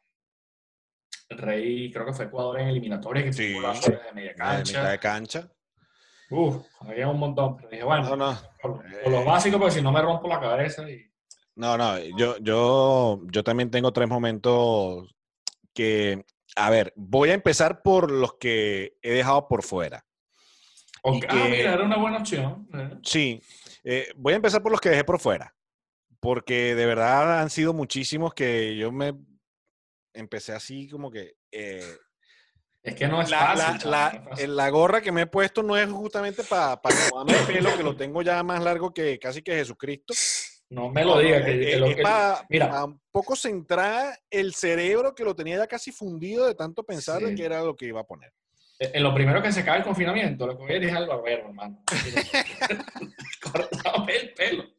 el 1.28 1.38
Rey, 1.38 1.90
creo 1.90 2.06
que 2.06 2.12
fue 2.12 2.26
Ecuador 2.26 2.60
en 2.60 2.68
eliminatoria, 2.68 3.24
que 3.24 3.32
sí, 3.32 3.54
de 3.54 4.12
media 4.14 4.34
cancha. 4.34 4.88
De 4.88 4.98
cancha. 4.98 5.52
Uf, 6.30 6.64
había 6.80 7.08
un 7.08 7.18
montón, 7.18 7.56
pero 7.56 7.68
dije, 7.68 7.84
bueno, 7.84 8.16
no, 8.16 8.36
Por, 8.60 8.84
lo 9.08 9.24
básico, 9.24 9.58
porque 9.58 9.74
si 9.74 9.82
no 9.82 9.92
me 9.92 10.02
rompo 10.02 10.28
la 10.28 10.40
cabeza. 10.40 10.88
Y... 10.88 11.04
No, 11.56 11.76
no, 11.76 11.98
yo, 12.16 12.36
yo, 12.38 13.20
yo 13.30 13.44
también 13.44 13.70
tengo 13.70 13.92
tres 13.92 14.08
momentos 14.08 15.14
que, 15.72 16.24
a 16.56 16.70
ver, 16.70 16.92
voy 16.96 17.30
a 17.30 17.34
empezar 17.34 17.82
por 17.82 18.10
los 18.10 18.34
que 18.34 18.96
he 19.02 19.12
dejado 19.12 19.46
por 19.48 19.62
fuera. 19.62 20.04
Okay. 21.02 21.28
ah, 21.28 21.46
mira, 21.48 21.74
era 21.74 21.84
una 21.84 21.98
buena 21.98 22.18
opción. 22.18 22.68
Eh. 22.74 22.98
Sí, 23.02 23.40
eh, 23.84 24.08
voy 24.16 24.32
a 24.32 24.36
empezar 24.36 24.62
por 24.62 24.72
los 24.72 24.80
que 24.80 24.90
dejé 24.90 25.04
por 25.04 25.20
fuera 25.20 25.55
porque 26.26 26.74
de 26.74 26.86
verdad 26.86 27.40
han 27.40 27.50
sido 27.50 27.72
muchísimos 27.72 28.34
que 28.34 28.74
yo 28.76 28.90
me 28.90 29.14
empecé 30.12 30.52
así 30.54 30.88
como 30.88 31.08
que... 31.08 31.34
Eh, 31.52 31.98
es 32.82 32.96
que 32.96 33.06
no 33.06 33.22
es 33.22 33.30
la, 33.30 33.54
fácil. 33.54 33.88
La, 33.88 34.26
la, 34.48 34.68
gorra 34.70 35.00
que 35.00 35.12
me 35.12 35.20
he 35.20 35.26
puesto 35.28 35.62
no 35.62 35.76
es 35.76 35.88
justamente 35.88 36.42
para 36.42 36.82
pa 36.82 36.88
el 36.90 37.46
pelo, 37.46 37.76
que 37.76 37.82
lo 37.84 37.94
tengo 37.96 38.22
ya 38.22 38.42
más 38.42 38.60
largo 38.60 38.92
que 38.92 39.20
casi 39.20 39.40
que 39.40 39.54
Jesucristo. 39.54 40.14
No 40.68 40.88
me 40.88 41.04
lo 41.04 41.20
digas. 41.20 41.44
Que, 41.44 41.60
que, 41.60 41.90
es 41.92 42.02
para 42.02 42.84
un 42.84 43.00
poco 43.12 43.36
centrar 43.36 44.18
el 44.28 44.52
cerebro 44.52 45.14
que 45.14 45.22
lo 45.22 45.36
tenía 45.36 45.58
ya 45.58 45.68
casi 45.68 45.92
fundido 45.92 46.44
de 46.44 46.56
tanto 46.56 46.82
pensar 46.82 47.22
de 47.22 47.36
que 47.36 47.44
era 47.44 47.62
lo 47.62 47.76
que 47.76 47.86
iba 47.86 48.00
a 48.00 48.04
poner. 48.04 48.32
En 48.80 49.04
lo 49.04 49.14
primero 49.14 49.40
que 49.40 49.52
se 49.52 49.64
cae 49.64 49.78
el 49.78 49.84
confinamiento, 49.84 50.44
lo 50.44 50.58
que 50.58 50.64
voy 50.64 50.72
a 50.72 50.80
decir 50.80 50.96
al 50.96 51.06
barbero, 51.06 51.46
hermano. 51.46 51.84
Cortame 53.40 54.16
el 54.16 54.34
pelo. 54.34 54.75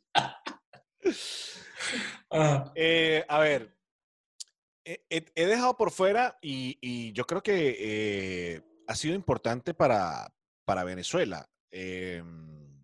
Ah. 2.31 2.71
Eh, 2.75 3.23
a 3.27 3.39
ver, 3.39 3.77
he, 4.83 5.45
dejado 5.45 5.77
por 5.77 5.91
fuera 5.91 6.37
y, 6.41 7.11
yo 7.13 7.25
creo 7.25 7.41
que 7.41 7.77
eh, 7.79 8.61
ha 8.87 8.95
sido 8.95 9.15
importante 9.15 9.73
para, 9.73 10.33
para 10.65 10.83
Venezuela 10.83 11.49
em, 11.71 12.83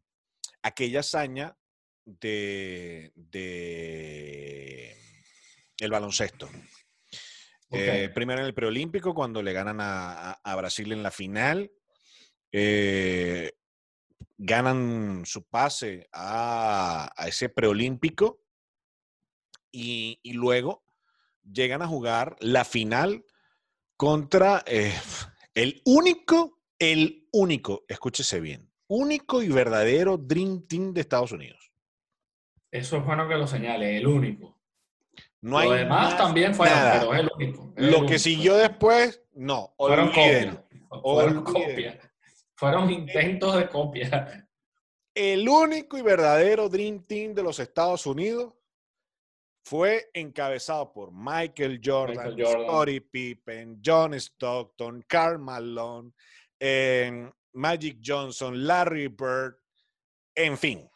aquella 0.62 1.02
hazaña 1.02 1.58
de, 2.06 3.12
el 5.80 5.92
baloncesto. 5.92 6.50
Eh, 7.72 8.10
primero 8.14 8.42
en 8.42 8.46
el 8.46 8.54
preolímpico, 8.54 9.16
cuando 9.16 9.42
le 9.42 9.52
ganan 9.54 9.78
a, 9.80 10.56
Brasil 10.56 10.92
en 10.92 11.04
la 11.04 11.12
final 11.12 11.72
ganan 14.46 15.24
su 15.26 15.44
pase 15.44 16.10
a, 16.12 17.14
ese 17.26 17.48
preolímpico 17.48 18.42
y, 19.72 20.20
luego 20.34 20.84
llegan 21.50 21.82
a 21.82 21.88
jugar 21.88 22.36
la 22.40 22.66
final 22.66 23.24
contra 23.96 24.64
eh, 24.66 24.94
el 25.56 25.82
único, 25.86 26.60
el 26.78 27.28
único, 27.32 27.86
escúchese 27.88 28.42
bien, 28.42 28.70
único 28.88 29.42
y 29.42 29.48
verdadero 29.48 30.18
Dream 30.18 30.68
Team 30.68 30.94
de 30.94 31.02
Estados 31.02 31.32
Unidos. 31.32 31.72
Eso 32.70 32.98
es 32.98 33.06
bueno 33.06 33.28
que 33.30 33.36
lo 33.36 33.48
señale, 33.48 33.98
el 33.98 34.08
único. 34.08 34.60
No 35.42 35.58
hay 35.58 35.70
demás 35.70 36.18
también 36.18 36.56
fue 36.56 36.68
pero 36.68 37.14
es 37.14 37.20
el 37.22 37.30
único. 37.36 37.74
lo 37.76 38.06
que 38.06 38.20
siguió 38.20 38.56
después, 38.56 39.22
no. 39.34 39.74
Fueron 39.78 40.08
copias. 40.08 40.58
Fueron 41.02 41.44
intentos 42.92 43.56
de 43.56 43.70
copia. 43.70 44.48
El 45.16 45.48
único 45.48 45.98
y 45.98 46.02
verdadero 46.02 46.70
Dream 46.70 47.04
Team 47.04 47.34
de 47.34 47.44
los 47.44 47.60
Estados 47.60 48.06
Unidos 48.06 48.54
fue 49.64 50.10
encabezado 50.14 50.92
por 50.92 51.12
Michael 51.14 51.80
Jordan, 51.84 52.36
Scottie 52.38 53.02
Pippen, 53.02 53.82
John 53.84 54.14
Stockton, 54.16 55.04
Karl 55.08 55.40
Malone, 55.40 56.12
eh, 56.60 57.32
Magic 57.54 58.00
Johnson, 58.04 58.66
Larry 58.66 59.08
Bird, 59.08 59.56
en 60.36 60.58
fin. 60.58 60.90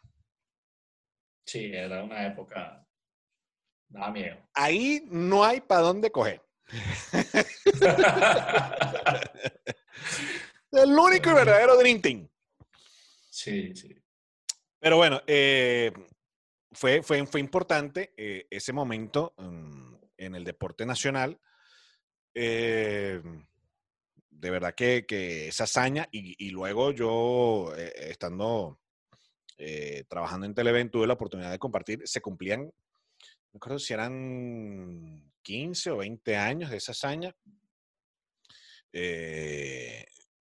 Sí, 1.46 1.72
era 1.74 2.04
una 2.04 2.28
época. 2.28 2.86
Daba 3.88 4.12
miedo. 4.12 4.36
Ahí 4.54 5.08
no 5.10 5.46
hay 5.46 5.62
para 5.62 5.82
dónde 5.82 6.12
coger. 6.12 6.42
El 10.72 10.90
único 10.92 11.30
y 11.30 11.34
verdadero 11.34 11.78
Dream 11.78 12.02
Team. 12.02 12.30
Sí, 13.30 13.76
sí. 13.76 13.96
Pero 14.80 14.98
bueno, 14.98 15.22
eh, 15.26 15.92
fue, 16.72 17.02
fue, 17.02 17.26
fue 17.26 17.40
importante 17.40 18.14
eh, 18.18 18.48
ese 18.50 18.74
momento 18.74 19.34
mm, 19.38 19.96
en 20.18 20.36
el 20.36 20.44
deporte 20.44 20.86
nacional. 20.86 21.40
Eh, 22.34 23.22
de 24.30 24.50
verdad 24.52 24.76
que, 24.76 25.06
que 25.08 25.48
esa 25.48 25.64
hazaña 25.64 26.08
y, 26.12 26.50
luego 26.52 26.92
yo, 26.92 27.74
estando 27.76 28.80
trabajando 30.08 30.46
en 30.46 30.54
Televen, 30.54 30.92
tuve 30.92 31.08
la 31.08 31.14
oportunidad 31.14 31.50
de 31.50 31.58
compartir, 31.58 32.04
se 32.06 32.22
cumplían, 32.22 32.66
no 32.66 32.74
recuerdo 33.54 33.80
si 33.80 33.94
eran 33.94 35.32
15 35.42 35.90
o 35.90 35.98
20 35.98 36.36
años 36.38 36.70
de 36.70 36.78
esa 36.78 36.92
hazaña. 36.92 37.36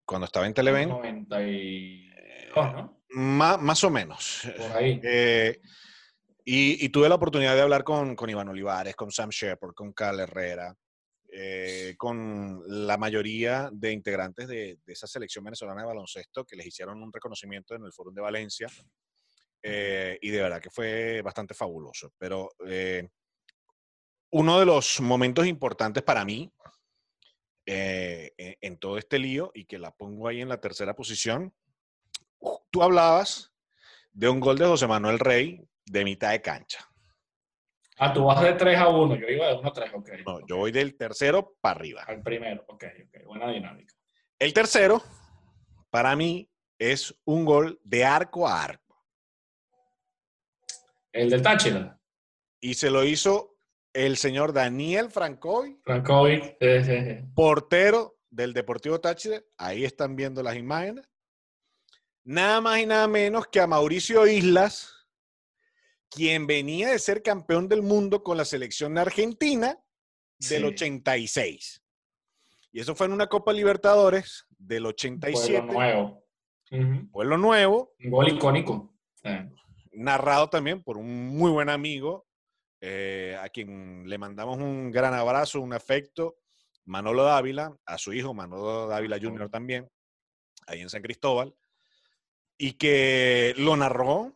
Cuando 0.06 0.26
estaba 0.26 0.46
en 0.46 0.54
Televen. 0.54 0.90
92, 0.90 2.74
¿no? 2.74 3.02
Más, 3.10 3.62
más 3.62 3.84
o 3.84 3.90
menos. 3.90 4.48
Por 4.58 4.72
ahí. 4.72 5.00
Eh, 5.04 5.60
y, 6.44 6.90
tuve 6.90 7.10
la 7.10 7.16
oportunidad 7.16 7.56
de 7.56 7.62
hablar 7.62 7.84
con, 7.84 8.16
con 8.16 8.30
Iván 8.30 8.50
Olivares, 8.50 8.96
con 8.96 9.12
Sam 9.12 9.30
Shepard, 9.30 9.74
con 9.74 9.94
Carl 9.94 10.20
Herrera, 10.20 10.76
eh, 11.32 11.96
con 11.98 12.62
la 12.68 12.98
mayoría 12.98 13.70
de 13.72 13.92
integrantes 13.92 14.48
de, 14.48 14.78
esa 14.86 15.08
selección 15.08 15.44
venezolana 15.44 15.82
de 15.82 15.88
baloncesto 15.88 16.46
que 16.46 16.56
les 16.56 16.68
hicieron 16.68 17.02
un 17.02 17.12
reconocimiento 17.12 17.74
en 17.74 17.84
el 17.84 17.94
Fórum 17.94 18.14
de 18.14 18.22
Valencia. 18.22 18.68
Eh, 19.64 20.20
y 20.22 20.30
de 20.30 20.42
verdad 20.42 20.62
que 20.62 20.70
fue 20.70 21.24
bastante 21.24 21.56
fabuloso. 21.56 22.14
Pero 22.20 22.52
uno 24.30 24.60
de 24.60 24.66
los 24.66 25.02
momentos 25.02 25.48
importantes 25.48 26.04
para 26.04 26.24
mí 26.24 26.52
en, 27.66 28.56
en 28.62 28.78
todo 28.78 28.98
este 28.98 29.20
lío, 29.20 29.52
y 29.54 29.66
que 29.66 29.78
la 29.78 29.92
pongo 29.92 30.28
ahí 30.28 30.42
en 30.42 30.50
la 30.50 30.62
tercera 30.62 30.96
posición, 30.96 31.54
tú 32.72 32.84
hablabas 32.84 33.54
de 34.12 34.30
un 34.30 34.40
gol 34.40 34.58
de 34.58 34.66
José 34.66 34.88
Manuel 34.88 35.20
Rey 35.20 35.62
de 35.86 36.04
mitad 36.04 36.32
de 36.32 36.42
cancha. 36.42 36.90
Ah, 37.98 38.12
tú 38.12 38.26
vas 38.26 38.42
de 38.42 38.54
3 38.54 38.78
a 38.78 38.90
1, 38.90 39.16
yo 39.16 39.28
iba 39.28 39.48
de 39.48 39.56
1 39.56 39.70
a 39.70 39.74
3, 39.74 39.92
ok. 39.94 40.10
No, 40.26 40.46
yo 40.48 40.58
voy 40.58 40.72
del 40.72 40.98
tercero 40.98 41.56
para 41.62 41.80
arriba. 41.80 42.04
Al 42.06 42.22
primero, 42.22 42.66
ok, 42.68 42.84
ok, 43.08 43.26
buena 43.26 43.50
dinámica. 43.50 43.94
El 44.38 44.54
tercero, 44.54 45.02
para 45.90 46.16
mí, 46.16 46.50
es 46.78 47.16
un 47.24 47.46
gol 47.46 47.80
de 47.84 48.04
arco 48.04 48.48
a 48.48 48.64
arco. 48.64 49.02
El 51.14 51.30
del 51.30 51.42
Táchira. 51.42 51.98
Y 52.60 52.74
se 52.74 52.90
lo 52.90 53.06
hizo 53.06 53.55
el 53.96 54.18
señor 54.18 54.54
Daniel 54.54 55.10
Francoy. 55.10 55.80
Francoy, 55.84 56.56
sí, 56.60 56.84
sí, 56.84 57.02
portero 57.34 58.18
del 58.30 58.54
Deportivo 58.54 59.00
Táchira. 59.00 59.42
Ahí 59.58 59.84
están 59.84 60.16
viendo 60.16 60.44
las 60.44 60.56
imágenes 60.56 61.10
nada 62.26 62.60
más 62.60 62.80
y 62.80 62.86
nada 62.86 63.08
menos 63.08 63.48
que 63.48 63.62
a 63.62 63.68
Mauricio 63.68 64.28
Islas, 64.28 65.08
quien 66.10 66.48
venía 66.48 66.90
de 66.90 67.00
ser 67.00 67.22
campeón 67.22 67.70
del 67.70 67.84
mundo 67.84 68.24
con 68.24 68.36
la 68.36 68.46
selección 68.46 68.98
argentina 68.98 69.80
del 70.50 70.66
86. 70.66 71.82
Y 72.72 72.80
eso 72.80 72.96
fue 72.96 73.06
en 73.06 73.14
una 73.14 73.28
Copa 73.28 73.54
Libertadores 73.54 74.46
del 74.58 74.88
87. 74.88 75.62
Pueblo 75.62 75.74
nuevo. 75.74 76.24
Pueblo 77.12 77.38
nuevo. 77.38 77.94
Un 78.04 78.12
gol 78.12 78.28
icónico. 78.28 78.94
Narrado 79.94 80.50
también 80.50 80.84
por 80.84 80.98
un 80.98 81.30
muy 81.38 81.52
buen 81.52 81.70
amigo, 81.70 82.28
eh, 82.88 83.38
a 83.42 83.50
quien 83.50 84.08
le 84.08 84.18
mandamos 84.18 84.58
un 84.60 84.92
gran 84.92 85.14
abrazo, 85.14 85.60
un 85.60 85.74
afecto, 85.74 86.38
Manolo 86.86 87.24
Dávila, 87.24 87.76
a 87.86 87.98
su 87.98 88.14
hijo 88.14 88.34
Manolo 88.34 88.88
Dávila 88.88 89.18
Jr. 89.20 89.50
también, 89.50 89.90
ahí 90.68 90.82
en 90.82 90.90
San 90.90 91.02
Cristóbal 91.02 91.56
y 92.58 92.74
que 92.74 93.54
lo 93.58 93.76
narró. 93.76 94.34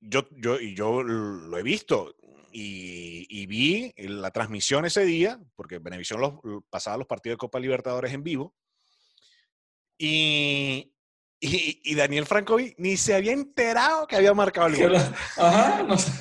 Yo, 0.00 0.28
yo, 0.32 0.60
y 0.60 0.74
yo 0.74 1.02
lo 1.02 1.58
he 1.58 1.62
visto 1.62 2.14
y, 2.52 3.46
vi 3.46 3.92
la 3.96 4.30
transmisión 4.30 4.84
ese 4.84 5.04
día, 5.04 5.40
porque 5.56 5.78
Benevisión 5.78 6.20
los, 6.20 6.34
pasaba 6.70 6.96
los 6.96 7.06
partidos 7.06 7.34
de 7.34 7.38
Copa 7.38 7.60
Libertadores 7.60 8.12
en 8.12 8.22
vivo. 8.22 8.54
Y, 9.98 10.92
y, 11.82 11.94
Daniel 11.94 12.26
Francovi 12.26 12.74
ni 12.78 12.96
se 12.96 13.14
había 13.14 13.32
enterado 13.32 14.06
que 14.06 14.16
había 14.16 14.34
marcado 14.34 14.68
el 14.68 14.76
gol. 14.76 14.96
Ajá, 15.36 15.82
no 15.82 15.96
sé. 15.96 16.12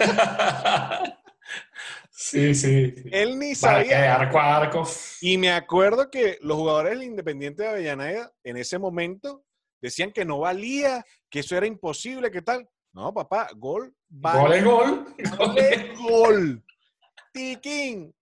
Sí, 2.11 2.55
sí, 2.55 2.95
Él 3.11 3.37
ni 3.37 3.55
sabía. 3.55 4.15
Arco 4.15 4.39
a 4.39 4.57
arco. 4.57 4.87
Y 5.21 5.37
me 5.37 5.51
acuerdo 5.51 6.09
que 6.09 6.37
los 6.41 6.57
jugadores 6.57 6.91
del 6.91 7.03
Independiente 7.03 7.63
de 7.63 7.69
Avellaneda 7.69 8.31
en 8.43 8.57
ese 8.57 8.79
momento 8.79 9.43
decían 9.81 10.11
que 10.11 10.25
no 10.25 10.39
valía, 10.39 11.05
que 11.29 11.39
eso 11.39 11.55
era 11.57 11.67
imposible, 11.67 12.31
¿qué 12.31 12.41
tal? 12.41 12.67
No, 12.93 13.13
papá, 13.13 13.49
gol. 13.55 13.93
Gol 14.09 14.53
es 14.53 14.63
gol. 14.63 15.05
Gol 15.37 15.57
es 15.57 15.99
gol. 15.99 16.63
Tiquín. 17.33 18.15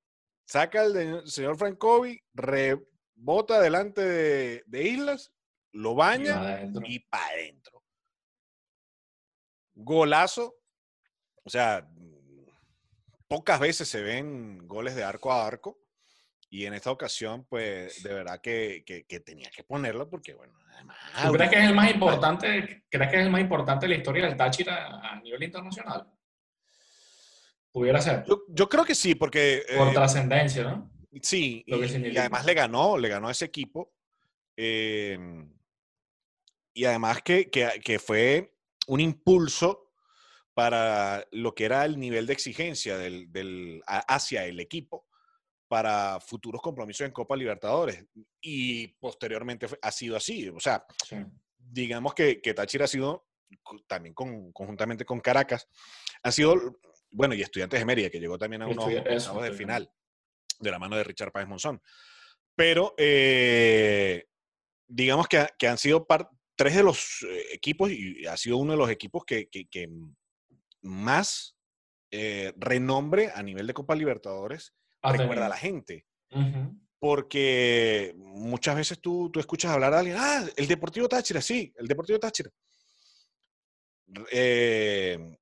Saca 0.45 0.83
el 0.83 1.27
señor 1.27 1.57
Francovi, 1.57 2.19
rebota 2.33 3.59
delante 3.61 4.01
de, 4.65 4.83
Islas, 4.83 5.32
lo 5.73 5.95
baña 5.95 6.61
y 6.85 6.99
para 6.99 7.27
adentro. 7.27 7.83
Golazo. 9.75 10.55
O 11.43 11.49
sea, 11.49 11.87
pocas 13.27 13.59
veces 13.59 13.87
se 13.87 14.01
ven 14.01 14.67
goles 14.67 14.95
de 14.95 15.03
arco 15.03 15.31
a 15.31 15.45
arco. 15.45 15.79
Y 16.49 16.65
en 16.65 16.73
esta 16.75 16.91
ocasión, 16.91 17.45
pues, 17.45 18.03
de 18.03 18.13
verdad 18.13 18.39
que, 18.39 18.83
que 18.85 19.19
tenía 19.19 19.49
que 19.49 19.63
ponerlo 19.63 20.07
porque, 20.09 20.35
bueno, 20.35 20.53
¿Tú 21.25 21.33
crees 21.33 21.49
que 21.49 21.59
es 21.59 21.65
el 21.65 21.75
más 21.75 21.91
importante, 21.91 22.83
crees 22.89 23.11
que 23.11 23.17
es 23.17 23.23
el 23.23 23.29
más 23.29 23.41
importante 23.41 23.85
de 23.85 23.89
la 23.89 23.97
historia 23.97 24.25
del 24.25 24.37
Táchira 24.37 24.87
a 24.87 25.19
nivel 25.21 25.43
internacional? 25.43 26.07
Pudiera 27.71 28.01
ser. 28.01 28.23
Yo, 28.49 28.69
creo 28.69 28.85
que 28.85 28.95
sí, 28.95 29.15
porque... 29.15 29.63
Por 29.77 29.89
eh, 29.89 29.93
trascendencia, 29.93 30.63
¿no? 30.63 30.91
Sí, 31.21 31.63
y, 31.65 32.17
además 32.17 32.45
le 32.45 32.53
ganó, 32.53 32.97
le 32.97 33.09
ganó 33.09 33.27
a 33.27 33.31
ese 33.31 33.45
equipo. 33.45 33.93
Em, 34.55 35.51
y 36.73 36.85
además 36.85 37.21
que, 37.21 37.49
que, 37.49 37.99
fue 37.99 38.55
un 38.87 38.99
impulso 38.99 39.91
para 40.53 41.25
lo 41.31 41.53
que 41.53 41.65
era 41.65 41.85
el 41.85 41.99
nivel 41.99 42.25
de 42.25 42.33
exigencia 42.33 42.97
del, 42.97 43.31
del, 43.31 43.81
hacia 43.85 44.45
el 44.45 44.59
equipo 44.59 45.05
para 45.67 46.19
futuros 46.19 46.61
compromisos 46.61 47.05
en 47.05 47.11
Copa 47.11 47.35
Libertadores. 47.35 48.05
Y 48.41 48.87
posteriormente 48.99 49.67
ha 49.81 49.91
sido 49.91 50.15
así. 50.15 50.47
O 50.49 50.59
sea, 50.59 50.85
digamos 51.57 52.13
que, 52.13 52.41
que 52.41 52.53
Táchira 52.53 52.85
ha 52.85 52.87
sido, 52.87 53.27
también 53.87 54.13
conjuntamente 54.13 55.05
con 55.05 55.19
Caracas, 55.19 55.67
ha 56.21 56.31
sido, 56.31 56.79
bueno, 57.11 57.33
y 57.33 57.41
Estudiantes 57.41 57.79
de 57.79 57.85
Mérida, 57.85 58.09
que 58.09 58.19
llegó 58.19 58.37
también 58.37 58.61
a 58.61 58.67
unos 58.67 58.85
octavos 58.85 59.43
del 59.43 59.55
final, 59.55 59.91
de 60.59 60.71
la 60.71 60.79
mano 60.79 60.95
de 60.95 61.03
Richard 61.03 61.31
Páez 61.31 61.47
Monzón. 61.47 61.81
Pero 62.55 62.93
eh, 62.97 64.25
digamos 64.87 65.27
que, 65.27 65.47
que, 65.57 65.67
han 65.67 65.79
sido 65.79 66.05
tres 66.63 66.75
de 66.77 66.83
los 66.83 67.25
eh, 67.27 67.47
equipos, 67.51 67.91
y 67.91 68.25
ha 68.25 68.37
sido 68.37 68.55
uno 68.55 68.71
de 68.71 68.77
los 68.77 68.89
equipos 68.89 69.25
que, 69.25 69.49
que, 69.49 69.89
más 70.81 71.57
eh, 72.09 72.53
renombre 72.55 73.31
a 73.35 73.43
nivel 73.43 73.67
de 73.67 73.73
Copa 73.73 73.95
Libertadores 73.95 74.73
recuerda 75.01 75.47
a 75.47 75.49
la 75.49 75.57
gente. 75.57 76.05
Porque 76.99 78.13
muchas 78.15 78.77
veces 78.77 79.01
tú, 79.01 79.29
tú 79.29 79.41
escuchas 79.41 79.71
hablar 79.73 79.93
a 79.93 79.99
alguien, 79.99 80.15
ah, 80.17 80.45
el 80.55 80.67
Deportivo 80.67 81.09
Táchira, 81.09 81.41
sí, 81.41 81.73
el 81.75 81.85
Deportivo 81.85 82.17
Táchira. 82.17 82.49
Eh, 84.31 85.37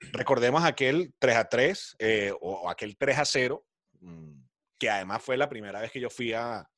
recordemos 0.00 0.64
aquel 0.64 1.14
3 1.20 1.36
a 1.36 1.48
3 1.48 1.96
eh, 2.00 2.32
o, 2.40 2.68
aquel 2.68 2.96
3 2.96 3.18
a 3.18 3.24
0, 3.24 3.64
mm, 4.00 4.32
que 4.80 4.90
además 4.90 5.22
fue 5.22 5.36
la 5.36 5.48
primera 5.48 5.80
vez 5.80 5.92
que 5.92 6.00
yo 6.00 6.10
fui 6.10 6.32
a, 6.32 6.68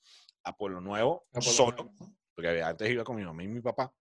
a 0.44 0.57
Pueblo 0.59 0.83
Nuevo 0.83 1.24
solo, 1.40 1.90
porque 2.35 2.62
antes 2.62 2.90
iba 2.90 3.05
con 3.05 3.16
mi 3.16 3.25
mamá 3.25 3.43
y 3.43 3.49
mi 3.49 3.61
papá. 3.61 3.93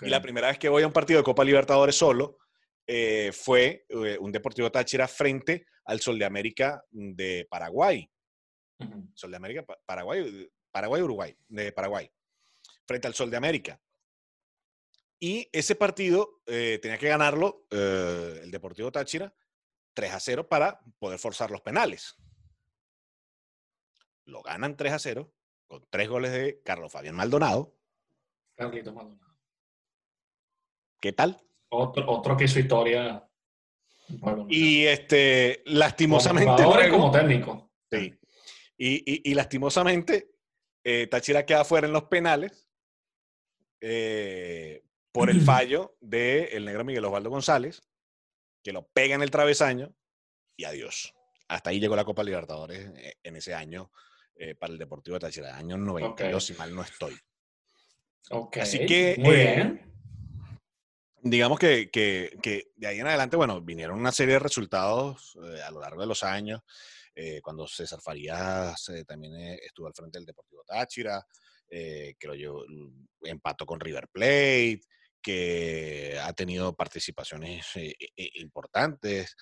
Y 0.00 0.08
la 0.08 0.22
primera 0.22 0.48
vez 0.48 0.58
que 0.58 0.68
voy 0.68 0.82
a 0.82 0.86
un 0.86 0.92
partido 0.92 1.18
de 1.18 1.24
Copa 1.24 1.44
Libertadores 1.44 1.96
solo, 1.96 2.38
eh, 2.86 3.32
fue 3.32 3.84
eh, 3.88 4.16
un 4.18 4.32
Deportivo 4.32 4.72
Táchira 4.72 5.06
frente 5.06 5.66
al 5.84 6.00
Sol 6.00 6.18
de 6.18 6.24
América 6.24 6.82
de 6.90 7.46
Paraguay. 7.50 8.10
Sol 9.14 9.30
de 9.30 9.36
América, 9.36 9.64
Paraguay, 9.84 10.48
Paraguay, 10.70 11.02
Uruguay, 11.02 11.36
de 11.48 11.72
Paraguay. 11.72 12.10
Frente 12.86 13.06
al 13.06 13.14
Sol 13.14 13.30
de 13.30 13.36
América. 13.36 13.80
Y 15.20 15.48
ese 15.52 15.74
partido 15.74 16.40
eh, 16.46 16.78
tenía 16.80 16.96
que 16.96 17.08
ganarlo 17.08 17.66
el 17.70 18.50
Deportivo 18.50 18.90
Táchira 18.90 19.34
3 19.92 20.12
a 20.12 20.20
0 20.20 20.48
para 20.48 20.80
poder 20.98 21.18
forzar 21.18 21.50
los 21.50 21.60
penales. 21.60 22.16
Lo 24.24 24.42
ganan 24.42 24.76
3 24.76 24.92
a 24.92 24.98
0 24.98 25.34
con 25.68 25.86
tres 25.90 26.08
goles 26.08 26.32
de 26.32 26.60
Carlos 26.64 26.90
Fabián 26.90 27.14
Maldonado. 27.14 27.76
Carlitos 28.56 28.94
Maldonado. 28.94 29.36
¿Qué 31.00 31.12
tal? 31.12 31.40
Otro, 31.68 32.10
otro 32.10 32.36
que 32.36 32.44
hizo 32.44 32.58
historia. 32.58 33.24
Y 34.48 34.86
este, 34.86 35.62
lastimosamente. 35.66 36.64
Como, 36.64 36.90
como 36.90 37.10
técnico. 37.10 37.70
Sí. 37.90 38.18
Y, 38.78 39.30
y, 39.30 39.34
lastimosamente, 39.34 40.30
eh, 40.82 41.06
Táchira 41.08 41.44
queda 41.44 41.64
fuera 41.64 41.86
en 41.86 41.92
los 41.92 42.04
penales 42.04 42.68
eh, 43.80 44.82
por 45.12 45.30
el 45.30 45.40
fallo 45.42 45.96
del 46.00 46.64
negro 46.64 46.84
Miguel 46.84 47.04
Osvaldo 47.04 47.28
González, 47.28 47.82
que 48.62 48.72
lo 48.72 48.88
pega 48.88 49.14
en 49.14 49.22
el 49.22 49.30
travesaño 49.30 49.94
y 50.56 50.64
adiós. 50.64 51.14
Hasta 51.48 51.70
ahí 51.70 51.80
llegó 51.80 51.96
la 51.96 52.04
Copa 52.04 52.24
Libertadores 52.24 52.90
eh, 52.96 53.18
en 53.22 53.36
ese 53.36 53.54
año 53.54 53.90
eh, 54.38 54.54
para 54.54 54.72
el 54.72 54.78
Deportivo 54.78 55.14
de 55.14 55.20
Táchira, 55.20 55.56
año 55.56 55.76
92, 55.76 56.44
si 56.44 56.54
mal 56.54 56.74
no 56.74 56.82
estoy. 56.82 57.16
Así 58.60 58.86
que, 58.86 59.16
Muy 59.18 59.36
bien. 59.36 59.92
digamos 61.22 61.58
que, 61.58 61.90
de 62.76 62.86
ahí 62.86 63.00
en 63.00 63.06
adelante, 63.06 63.36
bueno, 63.36 63.60
vinieron 63.60 63.98
una 63.98 64.12
serie 64.12 64.34
de 64.34 64.40
resultados 64.40 65.36
a 65.66 65.70
lo 65.70 65.80
largo 65.80 66.00
de 66.00 66.06
los 66.06 66.22
años. 66.22 66.62
Eh, 67.20 67.40
cuando 67.42 67.66
César 67.66 68.00
Farías 68.00 68.90
eh, 68.90 69.04
también 69.04 69.34
eh, 69.34 69.58
estuvo 69.60 69.88
al 69.88 69.92
frente 69.92 70.18
del 70.20 70.26
Deportivo 70.26 70.62
Táchira, 70.64 71.26
que 71.68 72.16
lo 72.22 72.34
llevó, 72.34 72.64
mm, 72.66 73.06
empató 73.24 73.66
con 73.66 73.80
River 73.80 74.06
Plate, 74.06 74.80
que 75.20 76.16
ha 76.22 76.32
tenido 76.32 76.76
participaciones 76.76 77.66
importantes, 78.34 79.34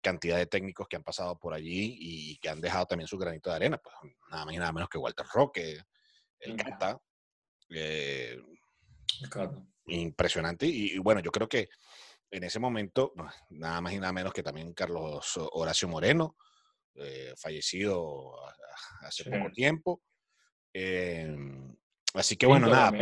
cantidad 0.00 0.36
de 0.36 0.46
técnicos 0.46 0.88
que 0.88 0.96
han 0.96 1.04
pasado 1.04 1.38
por 1.38 1.54
allí 1.54 1.96
y 1.98 2.36
que 2.38 2.48
han 2.48 2.60
dejado 2.60 2.86
también 2.86 3.08
su 3.08 3.16
granito 3.16 3.50
de 3.50 3.56
arena, 3.56 3.78
pues 3.78 3.94
nada 4.30 4.44
más 4.44 4.54
y 4.54 4.58
nada 4.58 4.72
menos 4.72 4.88
que 4.88 4.98
Walter 4.98 5.26
Roque, 5.32 5.78
el 6.40 6.56
Cata. 6.56 7.00
Impresionante. 9.86 10.66
y, 10.66 10.98
bueno, 10.98 11.20
yo 11.20 11.30
creo 11.30 11.48
que 11.48 11.68
en 12.34 12.42
ese 12.42 12.58
momento, 12.58 13.12
nada 13.50 13.80
más 13.80 13.92
y 13.92 13.98
nada 13.98 14.12
menos 14.12 14.32
que 14.32 14.42
también 14.42 14.74
Carlos 14.74 15.38
Horacio 15.52 15.86
Moreno, 15.88 16.36
eh, 16.96 17.32
fallecido 17.36 18.34
hace 19.02 19.30
poco 19.30 19.52
tiempo. 19.52 20.02
Em, 20.72 21.76
así 22.14 22.36
que 22.36 22.46
bueno, 22.46 22.66
nada. 22.68 22.92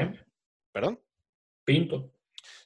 ¿Perdón? 0.70 1.00
Pinto. 1.64 2.12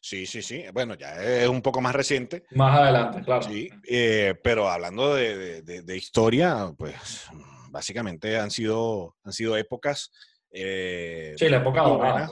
Sí, 0.00 0.26
sí, 0.26 0.42
sí. 0.42 0.64
Bueno, 0.72 0.94
ya 0.94 1.22
es 1.22 1.48
un 1.48 1.62
poco 1.62 1.80
más 1.80 1.94
reciente. 1.94 2.44
Más 2.52 2.78
adelante, 2.78 3.22
claro. 3.22 3.42
Sí, 3.42 3.68
eh, 3.88 4.34
pero 4.42 4.68
hablando 4.68 5.14
de, 5.14 5.96
historia, 5.96 6.72
pues 6.76 7.26
básicamente 7.70 8.38
han 8.38 8.50
sido, 8.50 9.16
han 9.24 9.32
sido 9.32 9.56
épocas. 9.56 10.10
Eh, 10.50 11.34
sí, 11.36 11.48
la 11.48 11.58
época 11.58 12.30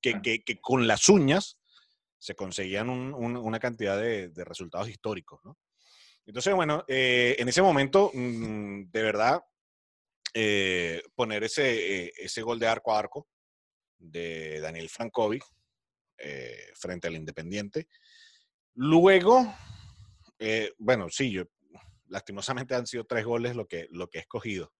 que, 0.00 0.20
que, 0.22 0.42
que, 0.42 0.60
con 0.60 0.86
las 0.86 1.08
uñas 1.08 1.58
se 2.18 2.34
conseguían 2.34 2.90
una 2.90 3.58
cantidad 3.58 3.98
de, 3.98 4.30
resultados 4.44 4.88
históricos, 4.88 5.40
¿no? 5.44 5.56
Entonces, 6.26 6.54
bueno, 6.54 6.84
eh, 6.86 7.34
en 7.38 7.48
ese 7.48 7.62
momento, 7.62 8.10
mm, 8.12 8.90
de 8.90 9.02
verdad, 9.02 9.42
eh, 10.34 11.02
poner 11.14 11.44
ese, 11.44 12.12
ese 12.16 12.42
gol 12.42 12.58
de 12.58 12.68
arco 12.68 12.94
a 12.94 12.98
arco 12.98 13.26
de 13.98 14.60
Daniel 14.60 14.88
Francovi 16.20 16.74
frente 16.74 17.08
al 17.08 17.16
Independiente. 17.16 17.88
Luego, 18.74 19.54
bueno, 20.78 21.08
sí, 21.08 21.30
yo, 21.30 21.44
lastimosamente 22.08 22.74
han 22.74 22.86
sido 22.86 23.04
tres 23.04 23.24
goles 23.24 23.56
lo 23.56 23.66
que, 23.66 23.88
lo 23.90 24.08
que 24.08 24.18
he 24.18 24.20
escogido. 24.22 24.72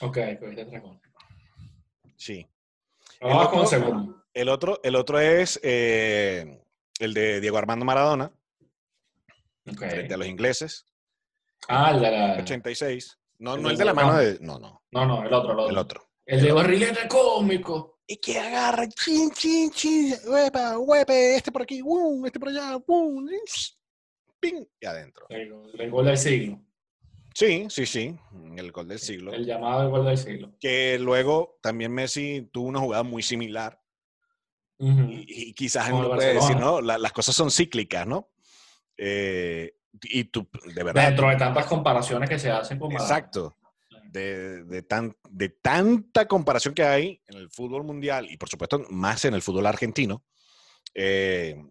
Ok, 0.00 0.18
cogiste 0.38 0.64
tres 0.64 0.82
goles. 0.82 1.02
Sí. 2.16 2.46
Vamos 3.20 3.72
el 3.72 3.82
otro, 3.82 4.24
El 4.32 4.48
otro, 4.48 4.80
el 4.82 4.94
otro 4.96 5.18
es 5.20 5.58
el 5.62 7.14
de 7.14 7.40
Diego 7.40 7.58
Armando 7.58 7.84
Maradona, 7.84 8.32
frente 9.64 10.14
a 10.14 10.16
los 10.16 10.26
ingleses. 10.26 10.86
Ah, 11.68 11.90
el 11.92 12.00
de 12.00 12.10
la... 12.10 12.36
86. 12.40 13.18
No, 13.38 13.56
no 13.56 13.70
el 13.70 13.76
de 13.76 13.84
la 13.84 13.94
mano 13.94 14.16
de... 14.16 14.38
No, 14.40 14.58
no. 14.58 14.82
No, 14.90 15.06
no, 15.06 15.24
el 15.24 15.32
otro, 15.32 15.52
el 15.52 15.58
otro. 15.58 15.70
El 15.70 15.78
otro. 15.78 16.08
El 16.24 16.42
de 16.42 16.52
barrilete 16.52 17.08
cómico. 17.08 17.97
Y 18.10 18.16
que 18.16 18.38
agarra, 18.38 18.88
chin, 18.88 19.30
chin, 19.32 19.70
chin, 19.70 20.14
huepa, 20.26 20.78
huepe, 20.78 21.36
este 21.36 21.52
por 21.52 21.62
aquí, 21.62 21.82
boom, 21.82 22.24
este 22.24 22.40
por 22.40 22.48
allá, 22.48 22.76
boom, 22.76 23.28
ping, 24.40 24.64
y 24.80 24.86
adentro. 24.86 25.26
El, 25.28 25.90
gol 25.90 26.06
del 26.06 26.16
siglo. 26.16 26.58
Sí, 27.34 27.66
sí, 27.68 27.84
sí, 27.84 28.18
el 28.56 28.72
gol 28.72 28.88
del 28.88 28.98
siglo. 28.98 29.34
El 29.34 29.44
llamado 29.44 29.90
gol 29.90 30.06
del 30.06 30.16
siglo. 30.16 30.54
Que 30.58 30.98
luego 30.98 31.58
también 31.60 31.92
Messi 31.92 32.48
tuvo 32.50 32.68
una 32.68 32.80
jugada 32.80 33.02
muy 33.02 33.22
similar 33.22 33.78
y, 34.78 35.52
quizás 35.54 35.90
uno 35.90 36.08
puede 36.08 36.34
decir, 36.34 36.56
¿no? 36.56 36.80
las 36.80 37.12
cosas 37.12 37.34
son 37.34 37.50
cíclicas, 37.50 38.06
¿no? 38.06 38.30
Eh, 38.96 39.74
y 40.02 40.24
tú, 40.24 40.48
de 40.74 40.82
verdad. 40.82 41.08
Dentro 41.08 41.28
de 41.28 41.36
tantas 41.36 41.66
comparaciones 41.66 42.28
que 42.28 42.38
se 42.38 42.50
hacen 42.50 42.78
con 42.78 42.92
Exacto. 42.92 43.57
De, 44.10 44.64
de, 44.64 44.82
tan, 44.82 45.14
de 45.28 45.50
tanta 45.50 46.26
comparación 46.26 46.72
que 46.72 46.82
hay 46.82 47.20
en 47.26 47.36
el 47.36 47.50
fútbol 47.50 47.84
mundial 47.84 48.26
y 48.30 48.38
por 48.38 48.48
supuesto 48.48 48.82
más 48.88 49.26
en 49.26 49.34
el 49.34 49.42
fútbol 49.42 49.66
argentino, 49.66 50.24
eh, 50.94 51.62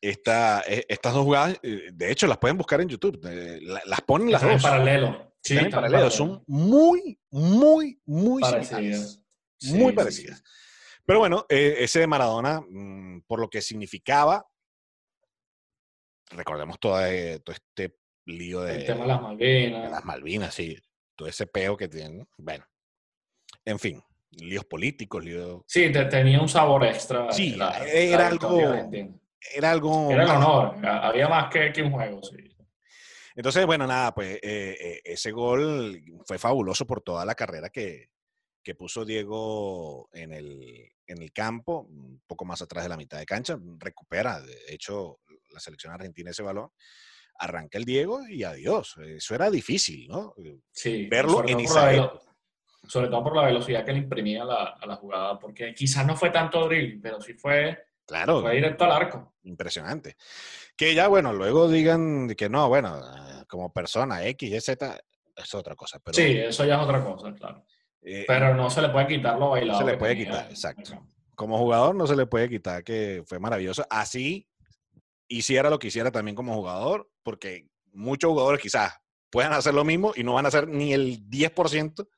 esta, 0.00 0.62
e, 0.66 0.84
estas 0.88 1.14
dos 1.14 1.24
jugadas, 1.24 1.58
eh, 1.62 1.90
de 1.92 2.12
hecho, 2.12 2.26
las 2.26 2.38
pueden 2.38 2.56
buscar 2.58 2.80
en 2.80 2.88
YouTube. 2.88 3.18
las 3.62 4.00
ponen 4.02 4.30
las 4.30 4.42
dos. 4.42 4.52
En 4.52 4.62
paralelo. 4.62 5.34
Sí, 5.42 5.56
en 5.56 5.70
paralelo. 5.70 6.10
Son 6.10 6.42
muy, 6.46 7.18
muy, 7.30 8.00
muy 8.04 8.42
parecidas. 8.42 9.20
muy 9.62 9.92
parecidas. 9.92 10.42
Pero 11.04 11.20
bueno, 11.20 11.46
eh, 11.48 11.76
ese 11.78 12.00
de 12.00 12.06
Maradona, 12.06 12.60
mm, 12.60 13.22
por 13.26 13.40
lo 13.40 13.48
que 13.48 13.62
significaba, 13.62 14.44
recordemos 16.30 16.78
todo, 16.80 17.04
eh, 17.06 17.40
todo 17.44 17.54
este 17.54 17.96
lío 18.26 18.62
de... 18.62 18.76
El 18.76 18.86
tema 18.86 19.02
de 19.02 19.06
las 19.06 19.22
Malvinas. 19.22 19.90
las 19.90 20.04
Malvinas, 20.04 20.54
sí. 20.54 20.76
Todo 21.16 21.28
ese 21.28 21.46
peo 21.46 21.76
que 21.76 21.88
tienen. 21.88 22.28
Bueno, 22.36 22.64
en 23.64 23.78
fin, 23.78 24.02
líos 24.30 24.64
políticos, 24.64 25.24
líos... 25.24 25.62
Sí, 25.66 25.90
tenía 25.90 26.40
un 26.40 26.48
sabor 26.48 26.84
extra. 26.84 27.32
Sí, 27.32 27.54
era, 27.54 28.28
algo, 28.28 28.60
era 29.54 29.70
algo... 29.70 30.10
Era 30.10 30.24
el 30.24 30.30
honor, 30.30 30.86
había 30.86 31.28
más 31.28 31.50
que, 31.50 31.72
que 31.72 31.82
un 31.82 31.92
juego, 31.92 32.22
sí. 32.22 32.36
Entonces, 33.34 33.66
bueno, 33.66 33.86
nada, 33.86 34.14
pues 34.14 34.38
eh, 34.42 35.00
ese 35.04 35.30
gol 35.30 36.02
fue 36.24 36.38
fabuloso 36.38 36.86
por 36.86 37.02
toda 37.02 37.24
la 37.26 37.34
carrera 37.34 37.68
que, 37.68 38.08
que 38.62 38.74
puso 38.74 39.04
Diego 39.04 40.08
en 40.12 40.32
el, 40.32 40.90
en 41.06 41.22
el 41.22 41.32
campo, 41.32 41.86
un 41.88 42.22
poco 42.26 42.44
más 42.44 42.62
atrás 42.62 42.84
de 42.84 42.88
la 42.88 42.96
mitad 42.96 43.18
de 43.18 43.26
cancha, 43.26 43.58
recupera, 43.78 44.40
de 44.40 44.56
hecho, 44.68 45.20
la 45.50 45.60
selección 45.60 45.92
argentina 45.92 46.30
ese 46.30 46.42
balón, 46.42 46.70
arranca 47.38 47.78
el 47.78 47.84
Diego 47.84 48.26
y 48.28 48.44
adiós. 48.44 48.96
Eso 48.98 49.34
era 49.34 49.50
difícil, 49.50 50.08
¿no? 50.08 50.34
Sí, 50.72 51.06
verlo 51.08 51.42
en 51.46 51.60
esa 51.60 52.12
Sobre 52.86 53.08
todo 53.08 53.22
por 53.24 53.36
la 53.36 53.46
velocidad 53.46 53.84
que 53.84 53.92
le 53.92 53.98
imprimía 53.98 54.42
a 54.42 54.86
la 54.86 54.96
jugada, 54.96 55.38
porque 55.38 55.74
quizás 55.74 56.06
no 56.06 56.16
fue 56.16 56.30
tanto 56.30 56.66
drill, 56.66 57.00
pero 57.00 57.20
sí 57.20 57.34
fue, 57.34 57.78
claro, 58.06 58.40
fue 58.42 58.54
directo 58.54 58.84
al 58.84 58.92
arco. 58.92 59.34
Impresionante. 59.42 60.16
Que 60.76 60.94
ya, 60.94 61.08
bueno, 61.08 61.32
luego 61.32 61.68
digan 61.68 62.28
que 62.36 62.48
no, 62.48 62.68
bueno, 62.68 63.00
como 63.48 63.72
persona 63.72 64.24
X, 64.26 64.52
Y, 64.52 64.60
Z, 64.60 64.98
es 65.36 65.54
otra 65.54 65.74
cosa. 65.74 65.98
Pero, 66.02 66.14
sí, 66.14 66.38
eso 66.38 66.64
ya 66.64 66.76
es 66.76 66.80
otra 66.80 67.04
cosa, 67.04 67.32
claro. 67.34 67.64
Eh, 68.02 68.24
Pero 68.26 68.54
no 68.54 68.70
se 68.70 68.82
le 68.82 68.88
puede 68.90 69.08
quitar 69.08 69.38
lo 69.38 69.50
bailado. 69.50 69.80
No 69.80 69.86
se 69.86 69.92
le 69.92 69.98
puede 69.98 70.16
quitar, 70.16 70.46
exacto. 70.48 71.06
Como 71.34 71.58
jugador 71.58 71.94
no 71.94 72.06
se 72.06 72.16
le 72.16 72.26
puede 72.26 72.48
quitar 72.48 72.82
que 72.84 73.22
fue 73.26 73.38
maravilloso. 73.38 73.84
Así 73.90 74.48
hiciera 75.28 75.70
lo 75.70 75.78
que 75.78 75.88
hiciera 75.88 76.10
también 76.10 76.34
como 76.34 76.54
jugador, 76.54 77.10
porque 77.22 77.68
muchos 77.92 78.30
jugadores 78.30 78.60
quizás 78.60 78.94
puedan 79.30 79.52
hacer 79.52 79.74
lo 79.74 79.84
mismo 79.84 80.12
y 80.14 80.22
no 80.22 80.34
van 80.34 80.44
a 80.44 80.48
hacer 80.48 80.68
ni 80.68 80.92
el 80.92 81.28
10% 81.28 82.08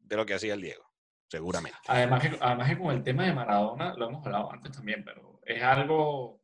de 0.00 0.16
lo 0.16 0.26
que 0.26 0.34
hacía 0.34 0.54
el 0.54 0.60
Diego, 0.60 0.84
seguramente. 1.28 1.78
Además 1.86 2.22
que, 2.22 2.36
además 2.40 2.68
que 2.68 2.78
con 2.78 2.94
el 2.94 3.02
tema 3.02 3.24
de 3.24 3.32
Maradona, 3.32 3.94
lo 3.94 4.08
hemos 4.08 4.24
hablado 4.26 4.52
antes 4.52 4.72
también, 4.72 5.04
pero 5.04 5.40
es 5.44 5.62
algo 5.62 6.40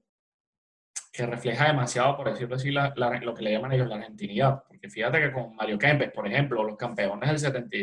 que 1.12 1.27
refleja 1.27 1.67
demasiado, 1.67 2.17
por 2.17 2.31
decirlo 2.31 2.57
así, 2.57 2.71
lo 2.71 3.35
que 3.35 3.43
le 3.43 3.53
llaman 3.53 3.73
ellos 3.73 3.89
la 3.89 3.97
argentinidad. 3.97 4.62
Porque 4.67 4.89
fíjate 4.89 5.21
que 5.21 5.33
con 5.33 5.57
Mario 5.57 5.79
Kempes, 5.79 6.12
por 6.12 6.27
ejemplo, 6.27 6.62
los 6.62 6.77
campeones 6.77 7.29
del 7.29 7.39
70, 7.39 7.77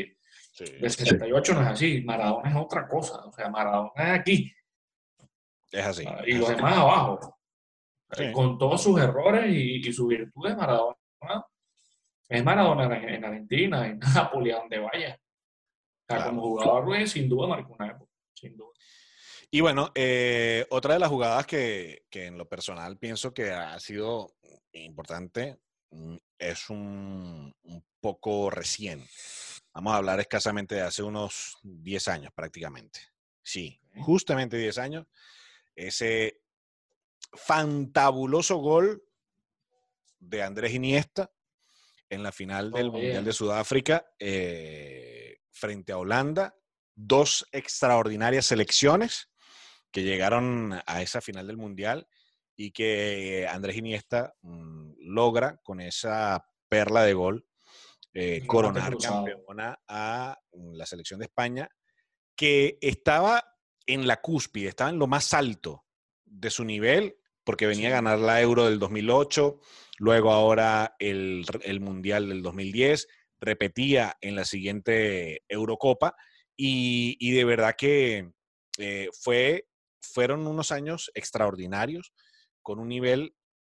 del 0.79 0.89
68 0.89 1.53
no 1.53 1.61
es 1.61 1.67
así, 1.67 2.01
Maradona 2.01 2.49
es 2.49 2.55
otra 2.55 2.87
cosa, 2.87 3.17
o 3.25 3.31
sea, 3.31 3.49
Maradona 3.49 4.13
es 4.13 4.19
aquí. 4.19 4.53
Es 5.71 5.85
así. 5.85 6.05
Ah, 6.07 6.21
y 6.25 6.33
los 6.33 6.49
demás 6.49 6.77
abajo. 6.77 7.36
Con 8.33 8.57
todos 8.57 8.81
sus 8.81 8.99
errores 8.99 9.45
y, 9.53 9.91
sus 9.91 10.07
virtudes, 10.07 10.55
Maradona 10.55 10.95
es 12.29 12.43
Maradona 12.43 12.85
en, 12.97 13.23
Argentina, 13.23 13.87
en 13.87 13.99
Nápoles, 14.15 14.55
donde 14.55 14.79
vaya. 14.79 15.19
O 16.09 16.13
sea, 16.13 16.25
como 16.25 16.41
jugador, 16.41 17.07
sin 17.07 17.29
duda 17.29 17.47
marcó 17.47 17.73
una 17.73 17.91
época, 17.91 18.11
sin 18.33 18.55
duda. 18.55 18.69
Y 19.49 19.61
bueno, 19.61 19.91
eh, 19.95 20.65
otra 20.69 20.93
de 20.93 20.99
las 20.99 21.09
jugadas 21.09 21.45
que, 21.45 22.03
en 22.11 22.37
lo 22.37 22.49
personal 22.49 22.97
pienso 22.97 23.33
que 23.33 23.51
ha 23.51 23.79
sido 23.79 24.35
importante 24.73 25.57
mm, 25.91 26.15
es 26.37 26.69
un, 26.69 27.53
poco 28.01 28.49
recién. 28.49 29.05
Vamos 29.73 29.93
a 29.93 29.97
hablar 29.97 30.19
escasamente 30.19 30.75
de 30.75 30.81
hace 30.81 31.03
unos 31.03 31.57
10 31.63 32.07
años 32.09 32.31
prácticamente. 32.33 32.99
Sí, 33.41 33.79
justamente 33.95 34.57
10 34.57 34.77
años. 34.77 35.07
Ese 35.75 36.41
fantabuloso 37.33 38.57
gol 38.57 39.03
de 40.19 40.43
Andrés 40.43 40.73
Iniesta 40.73 41.31
en 42.09 42.23
la 42.23 42.31
final 42.31 42.71
del 42.71 42.91
Mundial 42.91 43.25
de 43.25 43.33
Sudáfrica 43.33 44.05
eh, 44.19 45.37
frente 45.51 45.91
a 45.91 45.97
Holanda. 45.97 46.55
Dos 46.95 47.47
extraordinarias 47.51 48.45
selecciones 48.45 49.29
que 49.91 50.03
llegaron 50.03 50.79
a 50.85 51.01
esa 51.01 51.21
final 51.21 51.47
del 51.47 51.57
Mundial 51.57 52.07
y 52.55 52.71
que 52.71 53.47
Andrés 53.49 53.77
Iniesta 53.77 54.33
mm, 54.41 54.93
logra 54.99 55.59
con 55.63 55.79
esa 55.79 56.45
perla 56.67 57.03
de 57.03 57.13
gol 57.13 57.47
eh, 58.13 58.45
coronar 58.47 58.97
campeona 58.97 59.79
a 59.87 60.39
la 60.51 60.85
selección 60.87 61.19
de 61.19 61.25
España, 61.25 61.69
que 62.35 62.79
estaba 62.81 63.43
en 63.85 64.07
la 64.07 64.21
cúspide, 64.21 64.69
estaba 64.69 64.89
en 64.89 64.97
lo 64.97 65.05
más 65.05 65.35
alto 65.35 65.86
de 66.29 66.49
su 66.49 66.63
nivel, 66.63 67.17
porque 67.43 67.67
venía 67.67 67.89
a 67.89 67.91
ganar 67.91 68.19
la 68.19 68.41
Euro 68.41 68.65
del 68.65 68.79
2008, 68.79 69.59
luego 69.97 70.31
ahora 70.31 70.95
el, 70.99 71.45
Mundial 71.79 72.29
del 72.29 72.41
2010, 72.41 73.07
repetía 73.39 74.17
en 74.21 74.35
la 74.35 74.45
siguiente 74.45 75.43
Eurocopa, 75.47 76.15
y, 76.55 77.31
de 77.31 77.45
verdad 77.45 77.75
que 77.77 78.31
eh, 78.79 79.09
fue 79.21 79.67
fueron 80.01 80.47
unos 80.47 80.71
años 80.71 81.11
extraordinarios, 81.13 82.13
con 82.61 82.79
un 82.79 82.89
nivel 82.89 83.35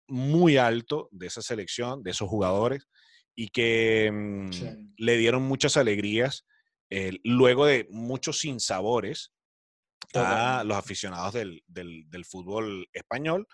muy 0.08 0.58
alto 0.58 1.10
de 1.12 1.28
esa 1.28 1.42
selección, 1.42 2.04
de 2.04 2.12
esos 2.12 2.30
jugadores, 2.30 2.88
y 3.36 3.50
que 3.50 4.12
mm, 4.12 4.94
le 4.98 5.18
dieron 5.18 5.44
muchas 5.44 5.78
alegrías 5.78 6.46
eh, 6.90 7.20
luego 7.24 7.66
de 7.66 7.88
muchos 7.90 8.40
sinsabores 8.40 9.34
a 10.20 10.64
los 10.64 10.78
aficionados 10.78 11.34
del, 11.34 12.26
fútbol 12.26 12.88
español 12.94 13.48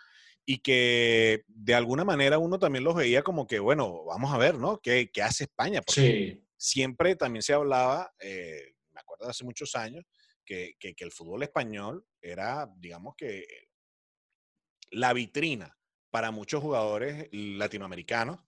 y 0.45 0.59
que 0.59 1.43
de 1.47 1.73
alguna 1.73 2.03
manera 2.03 2.37
uno 2.37 2.59
también 2.59 2.83
los 2.83 2.95
veía 2.95 3.23
como 3.23 3.47
que, 3.47 3.59
bueno, 3.59 4.03
vamos 4.05 4.33
a 4.33 4.37
ver, 4.37 4.55
¿no? 4.55 4.79
¿Qué, 4.79 5.09
hace 5.23 5.45
España? 5.45 5.81
Porque 5.81 6.41
siempre 6.57 7.15
también 7.15 7.43
se 7.43 7.53
hablaba, 7.53 8.13
eh, 8.19 8.73
me 8.91 8.99
acuerdo 8.99 9.25
de 9.25 9.31
hace 9.31 9.45
muchos 9.45 9.75
años, 9.75 10.03
que, 10.45 10.75
el 10.81 11.11
fútbol 11.11 11.43
español 11.43 12.05
era, 12.21 12.69
digamos 12.77 13.15
que, 13.15 13.45
la 14.91 15.13
vitrina 15.13 15.75
para 16.11 16.31
muchos 16.31 16.61
jugadores 16.61 17.27
latinoamericanos 17.31 18.39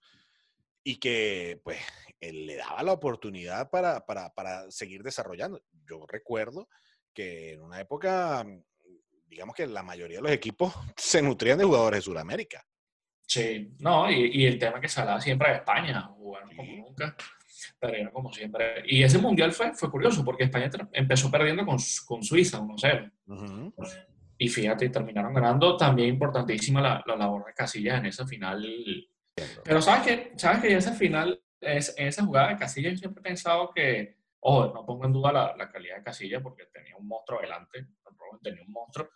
y 0.84 0.98
que 0.98 1.60
pues 1.64 1.80
le 2.22 2.56
daba 2.56 2.84
la 2.84 2.92
oportunidad 2.92 3.70
para, 3.72 4.06
para, 4.06 4.70
seguir 4.70 5.02
desarrollando. 5.02 5.64
Yo 5.90 6.06
recuerdo 6.08 6.70
que 7.16 7.54
en 7.54 7.62
una 7.62 7.80
época, 7.80 8.46
digamos 9.26 9.56
que 9.56 9.66
la 9.66 9.82
mayoría 9.82 10.18
de 10.18 10.24
los 10.24 10.32
equipos 10.32 10.74
se 10.96 11.22
nutrían 11.22 11.58
de 11.58 11.66
jugadores 11.66 12.00
de 12.00 12.04
Sudamérica. 12.04 12.64
Sí, 13.28 13.74
no, 13.80 14.12
y, 14.12 14.46
el 14.46 14.60
tema 14.60 14.80
que 14.80 14.88
se 14.88 15.02
hablaba 15.02 15.20
siempre 15.20 15.50
de 15.50 15.56
España, 15.56 16.04
jugaron 16.16 16.56
como 16.56 16.76
nunca 16.76 17.18
pero 17.80 18.12
como 18.12 18.32
siempre. 18.32 18.84
Y 18.86 19.04
ese 19.04 19.18
mundial 19.18 19.52
fue, 19.52 19.74
fue 19.74 19.90
curioso 19.90 20.24
porque 20.24 20.46
España 20.46 20.70
empezó 20.92 21.30
perdiendo 21.32 21.66
con, 21.66 21.78
con 22.06 22.24
Suiza 22.24 22.60
1-0. 22.60 23.74
Y 24.38 24.50
fíjate, 24.50 24.90
terminaron 24.90 25.34
ganando. 25.34 25.78
También 25.78 26.10
importantísima 26.10 26.82
la, 26.82 27.04
la, 27.06 27.16
labor 27.16 27.46
de 27.46 27.54
Casillas 27.54 28.00
en 28.00 28.08
esa 28.08 28.26
final. 28.28 28.66
Pero 29.64 29.82
sabes 29.82 30.06
que, 30.06 30.34
sabes 30.38 30.62
que 30.62 30.76
esa 30.76 30.94
final, 30.94 31.42
es, 31.62 31.94
en 31.98 32.08
esa 32.08 32.26
jugada 32.26 32.50
de 32.50 32.58
Casillas, 32.58 32.94
yo 32.94 33.00
siempre 33.00 33.22
he 33.22 33.24
pensado 33.24 33.72
que, 33.74 34.15
ojo, 34.46 34.74
no 34.74 34.86
pongo 34.86 35.06
en 35.06 35.14
duda 35.14 35.32
la, 35.32 35.56
la 35.56 35.72
calidad 35.72 35.98
de 35.98 36.04
Casillas 36.04 36.42
porque 36.42 36.66
tenía 36.74 36.96
un 36.98 37.08
monstruo 37.08 37.42
delante, 37.42 37.88
tenía 38.42 38.62
un 38.64 38.72
monstruo. 38.72 39.10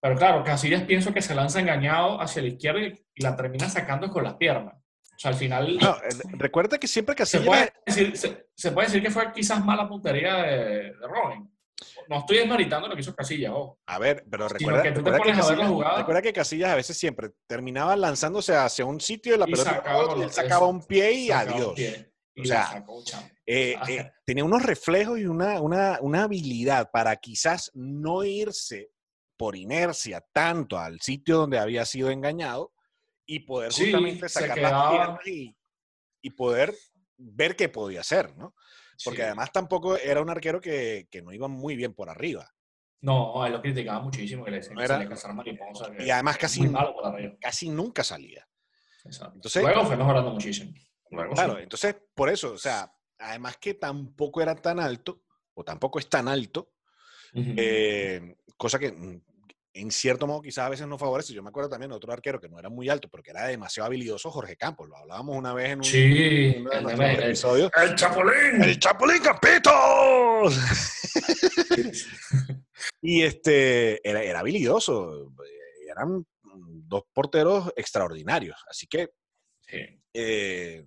Pero 0.00 0.16
claro, 0.16 0.42
Casillas 0.42 0.82
pienso 0.82 1.12
que 1.12 1.22
se 1.22 1.34
lanza 1.34 1.60
engañado 1.60 2.20
hacia 2.20 2.42
la 2.42 2.48
izquierda 2.48 2.80
y 2.80 3.22
la 3.22 3.36
termina 3.36 3.68
sacando 3.68 4.10
con 4.10 4.24
las 4.24 4.34
piernas 4.34 4.82
sea, 5.22 5.30
al 5.30 5.36
final. 5.36 5.78
No, 5.78 5.96
recuerda 6.32 6.78
que 6.78 6.88
siempre 6.88 7.14
que 7.14 7.24
Se 7.24 7.40
puede, 7.40 7.72
decir, 7.86 8.16
se, 8.16 8.72
puede 8.72 8.88
decir 8.88 9.02
que 9.02 9.10
fue 9.10 9.32
quizás 9.32 9.64
mala 9.64 9.88
puntería 9.88 10.36
de, 10.36 10.58
de 10.94 11.08
Robin. 11.08 11.48
No 12.08 12.18
estoy 12.18 12.38
desmaritando 12.38 12.88
lo 12.88 12.94
que 12.94 13.00
hizo 13.00 13.14
Casillas, 13.14 13.52
A 13.86 13.98
ver, 13.98 14.24
pero 14.30 14.48
recuerda 14.48 14.82
que, 14.82 14.92
Casillas, 14.92 15.96
recuerda 15.96 16.22
que 16.22 16.32
Casillas 16.32 16.70
a 16.70 16.76
veces 16.76 16.96
siempre 16.96 17.30
terminaba 17.46 17.96
lanzándose 17.96 18.54
hacia 18.54 18.84
un 18.84 19.00
sitio 19.00 19.34
y 19.34 19.38
la 19.38 19.46
pelota 19.46 19.74
sacaba, 19.74 20.14
él 20.22 20.30
sacaba 20.30 20.66
un 20.66 20.84
pie 20.84 21.12
y 21.12 21.30
adiós. 21.30 21.74
o 22.36 22.44
sea, 22.44 22.84
eh, 23.54 23.76
eh, 23.88 24.12
tenía 24.24 24.44
unos 24.44 24.62
reflejos 24.62 25.18
y 25.18 25.26
una, 25.26 25.60
una, 25.60 25.98
una 26.00 26.24
habilidad 26.24 26.90
para 26.90 27.16
quizás 27.16 27.70
no 27.74 28.24
irse 28.24 28.90
por 29.36 29.56
inercia 29.56 30.24
tanto 30.32 30.78
al 30.78 31.00
sitio 31.00 31.38
donde 31.38 31.58
había 31.58 31.84
sido 31.84 32.10
engañado, 32.10 32.72
y 33.26 33.40
poder 33.40 33.72
justamente 33.72 34.28
sacar 34.28 34.58
las 34.58 34.90
piernas 34.90 35.26
y, 35.26 36.30
poder 36.30 36.74
ver 37.16 37.56
qué 37.56 37.68
podía 37.68 38.00
hacer, 38.00 38.36
¿no? 38.36 38.54
Porque 39.04 39.22
además 39.22 39.50
tampoco 39.50 39.96
era 39.96 40.22
un 40.22 40.30
arquero 40.30 40.60
que, 40.60 41.08
que, 41.10 41.22
no 41.22 41.32
iba 41.32 41.48
muy 41.48 41.74
bien 41.74 41.92
por 41.92 42.08
arriba. 42.08 42.48
No, 43.00 43.44
él 43.44 43.52
lo 43.52 43.60
criticaba 43.60 44.00
muchísimo, 44.00 44.44
que 44.44 44.52
le 44.52 44.58
decían 44.58 44.78
era, 44.78 44.98
mariposa. 45.34 45.90
y 45.98 46.10
además 46.10 46.38
casi, 46.38 46.70
casi 47.40 47.68
nunca 47.68 48.04
salía. 48.04 48.46
Entonces, 49.04 49.62
Luego 49.62 49.84
fue 49.84 49.96
mejorando 49.96 50.30
muchísimo. 50.30 50.72
claro, 51.34 51.58
entonces 51.58 51.96
por 52.14 52.28
eso, 52.30 52.52
o 52.52 52.58
sea, 52.58 52.92
además 53.22 53.56
que 53.58 53.74
tampoco 53.74 54.42
era 54.42 54.54
tan 54.54 54.80
alto, 54.80 55.22
o 55.54 55.64
tampoco 55.64 55.98
es 55.98 56.08
tan 56.08 56.28
alto, 56.28 56.72
eh, 57.34 58.36
cosa 58.56 58.78
que 58.78 58.92
mm, 58.92 59.20
en 59.74 59.90
cierto 59.90 60.26
modo 60.26 60.42
quizás 60.42 60.66
a 60.66 60.68
veces 60.68 60.86
no 60.86 60.98
favorece. 60.98 61.32
Yo 61.32 61.42
me 61.42 61.48
acuerdo 61.48 61.70
también 61.70 61.90
de 61.90 61.96
otro 61.96 62.12
arquero 62.12 62.40
que 62.40 62.48
no 62.48 62.58
era 62.58 62.68
muy 62.68 62.88
alto, 62.88 63.08
pero 63.08 63.22
que 63.22 63.30
era 63.30 63.46
demasiado 63.46 63.86
habilidoso, 63.86 64.30
Jorge 64.30 64.56
Campos. 64.56 64.88
Lo 64.88 64.96
hablábamos 64.96 65.36
una 65.36 65.54
vez 65.54 65.70
en 65.70 65.78
un, 65.78 65.84
sí, 65.84 66.64
episodio. 67.24 67.70
¡El 67.80 67.94
Chapulín! 67.94 68.62
¡El 68.62 68.78
Chapulín 68.78 69.22
Capitos! 69.22 70.58
y 73.00 73.22
este, 73.22 74.06
era, 74.08 74.22
era 74.22 74.40
habilidoso. 74.40 75.32
Eran 75.90 76.26
dos 76.42 77.04
porteros 77.12 77.72
extraordinarios. 77.76 78.62
Así 78.68 78.86
que, 78.86 79.10
eh, 80.12 80.84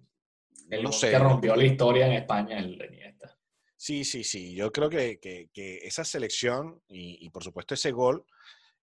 no 0.70 0.92
sé. 0.92 1.12
Que 1.12 1.20
rompió 1.20 1.56
la 1.56 1.64
historia 1.64 2.08
en 2.08 2.14
España, 2.14 2.60
el 2.60 2.78
de 2.78 2.88
Iniesta. 2.88 3.38
Sí, 3.78 4.04
sí, 4.04 4.24
sí. 4.24 4.56
Yo 4.56 4.72
creo 4.72 4.90
que, 4.90 5.20
que, 5.20 5.78
esa 5.84 6.04
selección 6.04 6.82
y, 6.88 7.26
y, 7.26 7.30
por 7.30 7.44
supuesto 7.44 7.74
ese 7.74 7.92
gol 7.92 8.26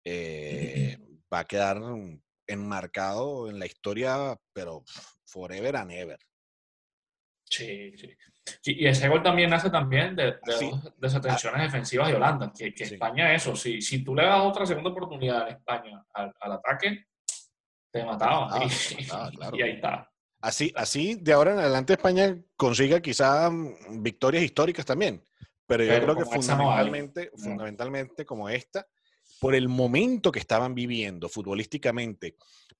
eh, 0.04 0.96
va 1.32 1.40
a 1.40 1.44
quedar 1.46 1.80
enmarcado 2.46 3.48
en 3.48 3.58
la 3.58 3.66
historia, 3.66 4.36
pero 4.52 4.84
forever 5.24 5.76
and 5.76 5.90
ever. 5.92 6.18
Sí, 7.44 7.92
sí. 7.98 8.08
y 8.64 8.86
ese 8.86 9.08
gol 9.08 9.22
también 9.22 9.50
nace 9.50 9.68
también 9.68 10.16
de, 10.16 10.24
de 10.24 10.92
desatenciones 10.96 11.60
ah. 11.60 11.64
defensivas 11.64 12.08
de 12.08 12.14
Holanda, 12.14 12.50
que, 12.56 12.72
que 12.72 12.84
España 12.84 13.34
eso, 13.34 13.54
si, 13.54 13.82
si 13.82 14.02
tú 14.02 14.14
le 14.14 14.24
das 14.24 14.40
otra 14.40 14.64
segunda 14.64 14.88
oportunidad 14.90 15.42
a 15.42 15.50
España 15.50 16.02
al, 16.14 16.32
ataque, 16.40 17.06
te 17.90 18.04
mataba. 18.04 18.58
y, 19.52 19.62
ahí 19.62 19.72
está. 19.72 20.10
Así, 20.42 20.72
así, 20.74 21.14
de 21.14 21.32
ahora 21.32 21.52
en 21.52 21.60
adelante 21.60 21.92
España 21.92 22.36
consiga 22.56 23.00
quizá 23.00 23.48
mm, 23.48 24.02
victorias 24.02 24.42
históricas 24.42 24.84
también, 24.84 25.22
pero 25.66 25.84
yo 25.84 26.02
creo 26.02 26.16
que 26.16 26.24
fundamentalmente, 26.24 27.30
fundamentalmente 27.36 28.26
como 28.26 28.48
esta, 28.48 28.84
por 29.40 29.54
el 29.54 29.68
momento 29.68 30.32
que 30.32 30.40
estaban 30.40 30.74
viviendo 30.74 31.28
futbolísticamente, 31.28 32.34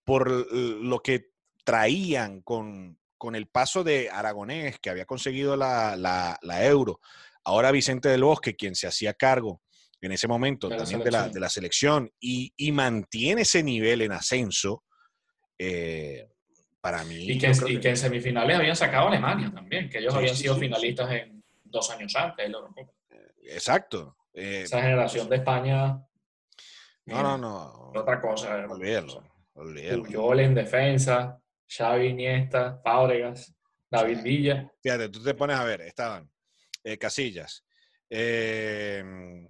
por 0.04 0.28
lo 0.28 0.98
que 0.98 1.30
traían 1.64 2.42
con, 2.42 2.98
el 3.32 3.46
paso 3.46 3.84
de 3.84 4.10
Aragonés, 4.10 4.80
que 4.80 4.90
había 4.90 5.06
conseguido 5.06 5.56
la, 5.56 6.38
Euro, 6.62 6.98
ahora 7.44 7.70
Vicente 7.70 8.08
del 8.08 8.24
Bosque, 8.24 8.56
quien 8.56 8.74
se 8.74 8.88
hacía 8.88 9.14
cargo 9.14 9.62
en 10.00 10.10
ese 10.10 10.26
momento 10.26 10.68
también 10.68 11.04
de 11.04 11.12
la, 11.12 11.48
selección. 11.48 12.10
y, 12.20 12.72
mantiene 12.72 13.42
ese 13.42 13.62
nivel 13.62 14.02
en 14.02 14.10
ascenso, 14.10 14.82
eh, 15.58 16.26
para 16.82 17.02
mí... 17.04 17.30
Y 17.30 17.38
que, 17.38 17.46
en 17.46 17.96
semifinales 17.96 18.58
habían 18.58 18.76
sacado 18.76 19.06
a 19.06 19.08
Alemania 19.08 19.50
también, 19.50 19.88
que 19.88 19.98
ellos 19.98 20.14
habían 20.14 20.36
sido 20.36 20.56
finalistas 20.56 21.10
en 21.12 21.42
dos 21.64 21.90
años 21.90 22.14
antes 22.14 22.52
Exacto. 23.44 24.16
Eh, 24.34 24.62
Esa 24.64 24.82
generación 24.82 25.28
de 25.30 25.36
España 25.36 25.98
no, 27.06 27.22
no, 27.22 27.38
no. 27.38 27.92
Otra 27.94 28.20
cosa. 28.20 28.66
Olvídalo. 28.68 29.24
Olvídalo. 29.54 30.04
Puyol 30.04 30.40
en 30.40 30.54
defensa, 30.54 31.40
Xavi 31.68 32.06
Iniesta, 32.08 32.80
Fábregas, 32.82 33.54
David 33.90 34.22
Villa. 34.22 34.72
Fíjate, 34.82 35.08
tú 35.08 35.22
te 35.22 35.34
pones 35.34 35.56
a 35.56 35.64
ver, 35.64 35.82
estaban 35.82 36.30
eh, 36.84 36.96
Casillas, 36.96 37.64
eh, 38.08 39.46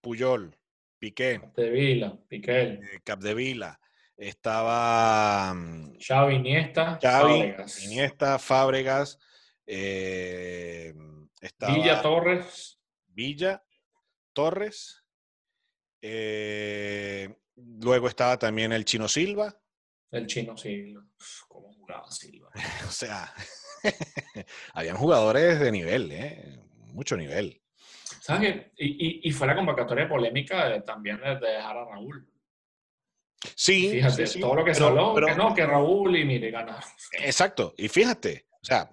Puyol, 0.00 0.56
Piqué. 0.98 1.40
Capdevila, 1.40 2.18
Piqué. 2.28 2.62
Eh, 2.62 3.00
Capdevila. 3.04 3.78
Estaba 4.16 5.52
mm, 5.54 5.98
Xavi, 5.98 6.34
Iniesta, 6.36 6.98
Xavi, 7.00 7.32
Fábregas. 7.32 7.84
Iniesta, 7.84 8.38
Fábregas. 8.38 9.18
eh, 9.66 10.94
estaba 11.40 11.74
Villa, 11.74 12.02
Torres. 12.02 12.78
Villa, 13.08 13.62
Torres. 14.32 15.04
eh, 16.00 17.34
luego 17.56 18.08
estaba 18.08 18.38
también 18.38 18.72
el 18.72 18.84
Chino 18.84 19.08
Silva. 19.08 19.58
El 20.10 20.26
chino 20.26 20.56
Silva. 20.58 21.02
¿Cómo 21.48 21.72
jugaba 21.72 22.10
Silva? 22.10 22.50
O 22.86 22.90
sea, 22.90 23.32
habían 24.74 24.96
jugadores 24.96 25.58
de 25.58 25.72
nivel, 25.72 26.12
¿eh? 26.12 26.58
Mucho 26.92 27.16
nivel. 27.16 27.62
¿Sabes 28.20 28.52
qué? 28.52 28.72
Y, 28.76 28.88
y, 29.26 29.28
y 29.28 29.32
fue 29.32 29.46
la 29.46 29.56
convocatoria 29.56 30.06
polémica 30.08 30.68
de- 30.68 30.82
también 30.82 31.18
de 31.20 31.34
dejar 31.40 31.76
a 31.78 31.84
Raúl. 31.86 32.28
Sí, 33.56 33.90
Fíjate, 33.90 34.26
sí, 34.26 34.34
sí, 34.34 34.40
todo 34.40 34.54
lo 34.54 34.64
que 34.64 34.72
se 34.74 34.80
pero- 34.80 34.88
habló, 34.90 35.14
pero- 35.14 35.26
que 35.26 35.34
no, 35.34 35.54
que 35.54 35.66
Raúl 35.66 36.16
y 36.16 36.24
mire, 36.24 36.50
ganaron. 36.50 36.82
Exacto. 37.12 37.74
Y 37.76 37.88
fíjate, 37.88 38.46
o 38.62 38.64
sea, 38.64 38.90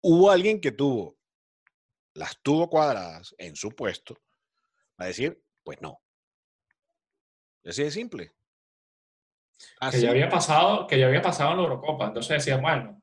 hubo 0.00 0.30
alguien 0.30 0.60
que 0.60 0.72
tuvo, 0.72 1.18
las 2.14 2.38
tuvo 2.42 2.68
cuadradas 2.70 3.34
en 3.38 3.54
su 3.56 3.70
puesto, 3.70 4.16
a 4.96 5.06
decir, 5.06 5.42
pues 5.62 5.80
no. 5.82 6.00
Así 7.64 7.82
de 7.82 7.90
simple. 7.90 8.32
que 9.90 10.00
ya 10.00 10.10
había 10.10 10.28
pasado, 10.28 10.86
que 10.86 10.98
ya 10.98 11.06
había 11.06 11.22
pasado 11.22 11.52
en 11.52 11.56
la 11.58 11.62
Eurocopa. 11.64 12.06
Entonces 12.06 12.38
decían, 12.38 12.60
bueno, 12.62 13.00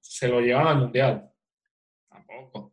se 0.00 0.28
lo 0.28 0.40
llevan 0.40 0.66
al 0.66 0.78
Mundial. 0.78 1.30
Tampoco. 2.08 2.72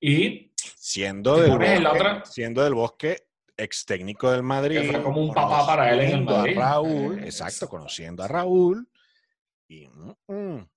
Y 0.00 0.52
siendo 0.56 1.36
del, 1.36 1.50
bosque, 1.50 1.86
otra- 1.86 2.24
siendo 2.24 2.62
del 2.64 2.74
bosque 2.74 3.28
ex 3.62 3.84
técnico 3.84 4.30
del 4.30 4.42
Madrid. 4.42 4.90
fue 4.90 5.02
como 5.02 5.20
un 5.22 5.34
papá 5.34 5.66
para 5.66 5.92
él 5.92 6.00
en 6.00 6.06
el 6.06 6.10
conociendo 6.24 6.36
Madrid. 6.36 6.58
A 6.58 6.60
Raúl, 6.60 7.12
Eh, 7.18 7.24
exacto, 7.24 7.54
exacto. 7.54 7.68
conociendo 7.68 8.22
a 8.22 8.28
Raúl. 8.28 8.88
Y, 9.68 9.86
mm, 9.88 10.12
mm, 10.28 10.68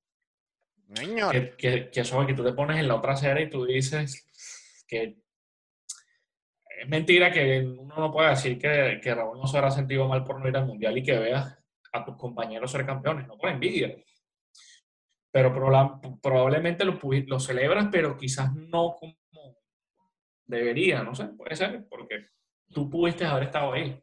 señor, 0.96 1.32
que, 1.32 1.56
que, 1.58 1.90
que 1.90 2.00
eso 2.02 2.26
que 2.26 2.34
tú 2.34 2.44
te 2.44 2.54
pones 2.54 2.78
en 2.80 2.88
la 2.88 2.96
otra 2.96 3.16
serie 3.16 3.46
y 3.46 3.50
tú 3.50 3.66
dices 3.66 4.26
que 4.88 5.18
es 6.80 6.88
mentira 6.90 7.32
que 7.32 7.60
uno 7.62 7.96
no 7.96 8.12
puede 8.12 8.30
decir 8.32 8.58
que, 8.60 9.00
que 9.02 9.16
Raúl 9.16 9.38
no 9.40 9.48
se 9.48 9.58
habrá 9.58 9.72
sentido 9.72 10.08
mal 10.08 10.24
por 10.24 10.40
no 10.40 10.48
ir 10.50 10.58
al 10.58 10.66
Mundial 10.66 10.98
y 10.98 11.04
que 11.04 11.18
veas 11.18 11.58
a 11.94 12.04
tus 12.06 12.18
compañeros 12.18 12.72
ser 12.72 12.86
campeones, 12.86 13.28
no 13.28 13.38
por 13.38 13.50
envidia. 13.50 13.96
Pero 15.32 15.54
proba- 15.56 16.00
probablemente 16.22 16.84
lo, 16.86 17.00
lo 17.28 17.40
celebras, 17.40 17.88
pero 17.92 18.18
quizás 18.18 18.54
no 18.54 18.96
como 19.00 19.58
debería, 20.46 21.02
no 21.04 21.16
sé, 21.16 21.26
puede 21.38 21.56
ser, 21.56 21.88
porque 21.90 22.28
tú 22.74 22.90
pudiste 22.90 23.26
haber 23.26 23.44
estado 23.44 23.74
ahí 23.74 24.00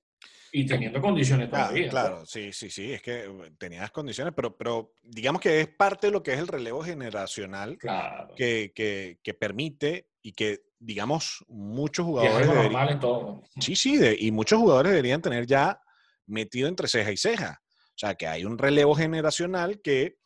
y 0.52 0.66
teniendo 0.66 1.00
condiciones 1.00 1.48
todavía. 1.50 1.88
claro, 1.90 2.26
sí, 2.26 2.52
sí, 2.52 2.70
sí, 2.70 2.92
es 2.92 3.02
que 3.02 3.24
eh, 3.24 3.52
tenías 3.58 3.90
condiciones, 3.90 4.32
pero, 4.34 4.56
pero 4.56 4.94
digamos 5.02 5.40
que 5.40 5.60
es 5.60 5.68
parte 5.68 6.08
de 6.08 6.12
lo 6.12 6.22
que 6.22 6.32
es 6.32 6.38
el 6.38 6.48
relevo 6.48 6.82
generacional 6.82 7.78
Claro. 7.78 8.34
que, 8.34 8.72
que- 8.74 9.18
que 9.22 9.34
permite 9.34 10.08
y 10.22 10.32
que, 10.32 10.60
digamos, 10.78 11.44
muchos 11.48 12.04
jugadores 12.06 12.48
deberían- 12.48 12.88
en 12.88 12.98
todo. 13.00 13.42
Sí, 13.60 13.76
sí, 13.76 13.96
de- 13.96 14.16
y 14.18 14.30
muchos 14.32 14.58
jugadores 14.58 14.90
deberían 14.92 15.22
tener 15.22 15.46
ya 15.46 15.80
metido 16.26 16.68
entre 16.68 16.88
ceja 16.88 17.12
y 17.12 17.16
ceja. 17.16 17.60
O 17.62 17.98
sea, 18.00 18.14
que 18.14 18.26
hay 18.26 18.44
un 18.44 18.56
relevo 18.58 18.94
generacional 18.94 19.80
que 19.82 20.16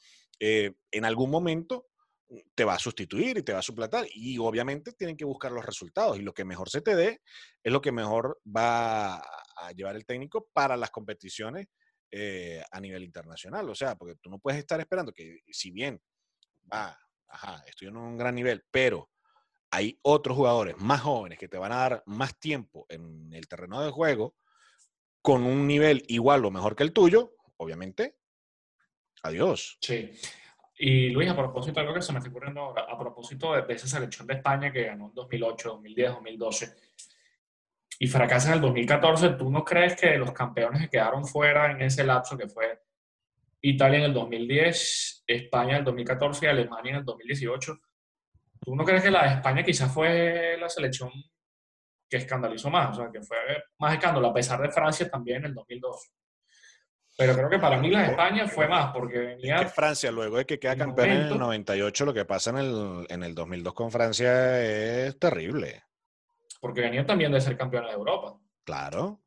eh, 0.41 0.73
en 0.91 1.05
algún 1.05 1.31
momento 1.31 1.87
te 2.55 2.65
va 2.65 2.75
a 2.75 2.79
sustituir 2.79 3.39
y 3.39 3.43
te 3.43 3.53
va 3.53 3.59
a 3.59 3.63
suplantar. 3.63 4.07
Y 4.13 4.39
obviamente 4.39 4.93
tienen 4.93 5.17
que 5.17 5.25
buscar 5.25 5.53
los 5.53 5.65
resultados. 5.65 6.19
Y 6.19 6.23
lo 6.23 6.33
que 6.33 6.45
mejor 6.45 6.71
se 6.71 6.81
te 6.81 6.95
dé 6.95 7.21
es 7.63 7.73
lo 7.73 7.81
que 7.81 7.93
mejor 7.93 8.41
va 8.45 9.17
a 9.17 9.73
llevar 9.75 9.97
el 9.97 10.07
técnico 10.07 10.49
para 10.53 10.77
las 10.77 10.91
competiciones 10.91 11.67
eh, 12.11 12.63
a 12.71 12.81
nivel 12.81 13.03
internacional. 13.03 13.69
O 13.69 13.75
sea, 13.75 13.97
porque 13.97 14.17
tú 14.17 14.31
no 14.31 14.39
puedes 14.39 14.61
estar 14.61 14.79
esperando 14.81 15.13
que, 15.13 15.41
si 15.51 15.71
bien 15.71 16.01
va, 16.73 16.99
ajá, 17.29 17.63
estoy 17.67 17.89
en 17.89 17.97
un 17.97 18.17
gran 18.17 18.35
nivel, 18.35 18.65
pero 18.71 19.11
hay 19.71 19.99
otros 20.03 20.37
jugadores 20.37 20.77
más 20.79 21.01
jóvenes 21.01 21.39
que 21.39 21.49
te 21.49 21.59
van 21.59 21.73
a 21.73 21.77
dar 21.79 22.03
más 22.07 22.39
tiempo 22.39 22.87
en 22.89 23.33
el 23.33 23.49
terreno 23.49 23.83
de 23.83 23.91
juego 23.91 24.37
con 25.21 25.43
un 25.43 25.67
nivel 25.67 26.05
igual 26.07 26.45
o 26.45 26.51
mejor 26.51 26.77
que 26.77 26.85
el 26.85 26.93
tuyo, 26.93 27.35
obviamente, 27.57 28.17
adiós. 29.23 29.79
Sí. 29.81 30.13
Y 30.77 31.11
Luis, 31.11 31.31
a 31.31 31.37
propósito, 31.37 31.81
algo 31.81 31.95
que 31.95 32.03
se 32.03 32.13
me 32.13 32.19
está 32.19 32.31
ocurriendo 32.31 32.61
ahora, 32.61 32.87
a 32.89 32.99
propósito 32.99 33.55
de, 33.55 33.63
de 33.63 33.75
esa 33.75 33.87
selección 33.87 34.27
de 34.27 34.35
España 34.35 34.73
que 34.73 34.85
ganó 34.85 35.07
en 35.07 35.15
2008, 35.15 35.69
2010, 35.69 36.11
2012 36.11 36.75
y 37.99 38.07
fracasa 38.07 38.49
en 38.49 38.55
el 38.55 38.61
2014, 38.61 39.31
¿tú 39.31 39.51
no 39.51 39.65
crees 39.65 39.97
que 39.97 40.17
los 40.19 40.33
campeones 40.33 40.83
que 40.83 40.89
quedaron 40.89 41.25
fuera 41.25 41.71
en 41.71 41.83
ese 41.83 42.05
lapso 42.05 42.37
que 42.37 42.49
fue 42.49 42.81
Italia 43.61 43.99
en 43.99 44.05
el 44.05 44.13
2010, 44.13 45.25
España 45.27 45.73
en 45.73 45.79
el 45.79 45.85
2014 45.85 46.45
y 46.45 46.49
Alemania 46.49 46.91
en 46.91 46.99
el 46.99 47.05
2018, 47.05 47.81
¿tú 48.61 48.77
no 48.77 48.85
crees 48.85 49.03
que 49.03 49.11
la 49.11 49.25
de 49.25 49.35
España 49.37 49.63
quizás 49.63 49.93
fue 49.93 50.57
la 50.59 50.69
selección 50.69 51.11
que 52.09 52.19
escandalizó 52.19 52.69
más? 52.69 52.91
O 52.99 53.01
sea, 53.01 53.11
que 53.11 53.23
fue 53.23 53.39
más 53.79 53.95
escándalo, 53.95 54.29
a 54.29 54.35
pesar 54.35 54.61
de 54.61 54.71
Francia 54.71 55.09
también 55.09 55.39
en 55.39 55.47
el 55.47 55.55
2002. 55.55 56.11
Pero 57.17 57.35
creo 57.35 57.49
que 57.49 57.59
para 57.61 57.79
mí 57.79 57.91
la 57.91 58.01
de 58.03 58.07
España 58.09 58.49
fue 58.49 58.67
más, 58.67 58.93
porque 58.93 59.19
venía 59.19 59.57
Es 59.57 59.63
que 59.63 59.69
Francia, 59.69 60.11
luego 60.11 60.37
de 60.39 60.45
que 60.47 60.59
queda 60.59 60.77
campeón 60.77 61.07
en 61.11 61.13
el 61.13 61.19
momento- 61.25 61.45
98, 61.45 62.05
lo 62.07 62.15
que 62.15 62.25
pasa 62.25 62.51
en 62.51 62.57
el, 62.59 63.07
en 63.09 63.23
el 63.23 63.35
2002 63.35 63.73
con 63.75 63.91
Francia 63.93 64.61
es 65.07 65.19
terrible. 65.19 65.85
porque 66.61 66.81
venía 66.81 67.05
también 67.07 67.31
de 67.31 67.41
ser 67.43 67.57
campeona 67.59 67.89
de 67.89 67.93
Europa. 67.95 68.39
Claro. 68.65 69.21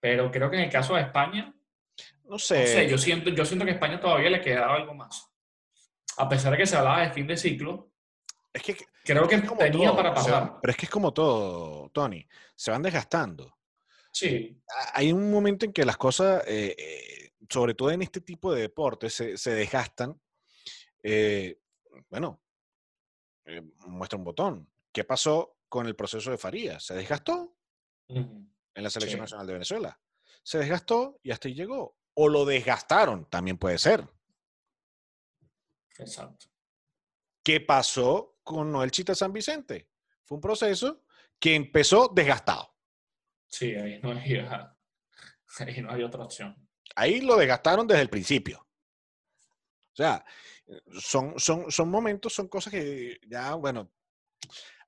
Pero 0.00 0.30
creo 0.32 0.50
que 0.50 0.56
en 0.56 0.64
el 0.64 0.70
caso 0.70 0.96
de 0.96 1.02
España, 1.02 1.54
No 2.24 2.30
no 2.32 2.38
sé. 2.40 2.66
sé, 2.66 2.88
yo 2.88 2.98
siento, 2.98 3.30
yo 3.30 3.44
siento 3.44 3.64
que 3.64 3.70
a 3.70 3.74
España 3.74 4.00
todavía 4.00 4.28
le 4.30 4.40
quedaba 4.40 4.74
algo 4.74 4.92
más. 4.92 5.30
A 6.18 6.28
pesar 6.28 6.50
de 6.52 6.58
que 6.58 6.66
se 6.66 6.76
hablaba 6.76 7.02
de 7.02 7.10
fin 7.12 7.26
de 7.28 7.36
ciclo, 7.36 7.92
es 8.52 8.62
que 8.62 8.76
creo 9.04 9.26
que 9.28 9.36
es 9.36 9.44
como 9.44 9.60
tenía 9.60 9.88
todo, 9.88 9.96
para 9.96 10.10
o 10.10 10.16
sea, 10.22 10.40
pasar. 10.40 10.58
pero 10.60 10.70
es 10.72 10.76
que 10.76 10.86
es 10.86 10.90
como 10.90 11.12
todo, 11.14 11.88
Tony. 11.90 12.26
Se 12.56 12.70
van 12.72 12.82
desgastando. 12.82 13.56
Sí, 14.10 14.60
hay 14.92 15.12
un 15.12 15.30
momento 15.30 15.64
en 15.64 15.72
que 15.72 15.84
las 15.86 15.96
cosas, 15.96 16.42
eh, 16.48 16.74
eh, 16.76 17.21
sobre 17.48 17.74
todo 17.74 17.90
en 17.90 18.02
este 18.02 18.20
tipo 18.20 18.52
de 18.52 18.62
deportes, 18.62 19.14
se, 19.14 19.36
se 19.36 19.52
desgastan. 19.54 20.20
Eh, 21.02 21.60
bueno, 22.08 22.42
eh, 23.44 23.62
muestra 23.86 24.18
un 24.18 24.24
botón. 24.24 24.70
¿Qué 24.92 25.04
pasó 25.04 25.58
con 25.68 25.86
el 25.86 25.96
proceso 25.96 26.30
de 26.30 26.38
Farías? 26.38 26.84
¿Se 26.84 26.94
desgastó 26.94 27.56
en 28.08 28.52
la 28.74 28.90
Selección 28.90 29.18
Sí. 29.18 29.20
Nacional 29.22 29.46
de 29.46 29.52
Venezuela? 29.54 30.00
Se 30.42 30.58
desgastó 30.58 31.18
y 31.22 31.30
hasta 31.30 31.48
ahí 31.48 31.54
llegó. 31.54 31.96
O 32.14 32.28
lo 32.28 32.44
desgastaron, 32.44 33.28
también 33.30 33.58
puede 33.58 33.78
ser. 33.78 34.06
exacto. 35.98 36.46
¿Qué 37.44 37.60
pasó 37.60 38.38
con 38.44 38.70
Noel 38.70 38.90
Chita 38.90 39.14
San 39.14 39.32
Vicente? 39.32 39.88
Fue 40.24 40.36
un 40.36 40.40
proceso 40.40 41.04
que 41.40 41.54
empezó 41.54 42.08
desgastado. 42.14 42.76
Sí, 43.48 43.74
ahí 43.74 43.98
no 44.00 44.12
había, 44.12 44.76
ahí 45.58 45.82
no 45.82 45.90
había 45.90 46.06
otra 46.06 46.24
opción. 46.24 46.56
Ahí 46.96 47.20
lo 47.20 47.36
desgastaron 47.36 47.86
desde 47.86 48.02
el 48.02 48.10
principio. 48.10 48.66
O 49.92 49.94
sea, 49.96 50.24
son, 51.00 51.38
son, 51.38 51.70
son 51.70 51.88
momentos, 51.90 52.32
son 52.32 52.48
cosas 52.48 52.72
que 52.72 53.18
ya, 53.26 53.54
bueno, 53.54 53.90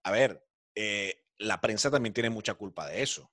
a 0.02 0.10
ver, 0.10 0.46
eh, 0.74 1.24
la 1.38 1.60
prensa 1.60 1.90
también 1.90 2.12
tiene 2.14 2.30
mucha 2.30 2.54
culpa 2.54 2.86
de 2.88 3.02
eso. 3.02 3.30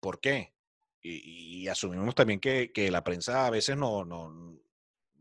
¿Por 0.00 0.20
qué? 0.20 0.54
Y, 1.00 1.62
y 1.62 1.68
asumimos 1.68 2.14
también 2.14 2.40
que, 2.40 2.72
que 2.72 2.90
la 2.90 3.02
prensa 3.04 3.46
a 3.46 3.50
veces 3.50 3.76
no, 3.76 4.04
no, 4.04 4.30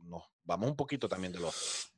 nos 0.04 0.24
vamos 0.43 0.70
un 0.70 0.76
poquito 0.76 1.08
también 1.08 1.32
de 1.34 1.39
los, 1.39 1.91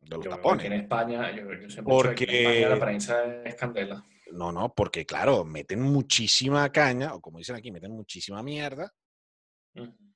de 0.00 0.16
los 0.16 0.24
Yo 0.24 0.30
tapones. 0.30 0.66
en 0.66 0.72
España, 0.74 1.30
yo, 1.34 1.50
he 1.50 1.58
dicho 1.58 1.82
que 2.14 2.24
en 2.24 2.30
España 2.30 2.60
la 2.60 2.68
Porque- 2.74 2.80
prensa 2.84 3.42
es 3.44 3.54
candela. 3.54 4.04
No, 4.30 4.52
no, 4.52 4.74
porque 4.74 5.06
claro, 5.06 5.42
meten 5.46 5.80
muchísima 5.80 6.70
caña, 6.70 7.14
o 7.14 7.20
como 7.22 7.38
dicen 7.38 7.56
aquí, 7.56 7.70
meten 7.72 7.92
muchísima 7.92 8.42
mierda, 8.42 8.92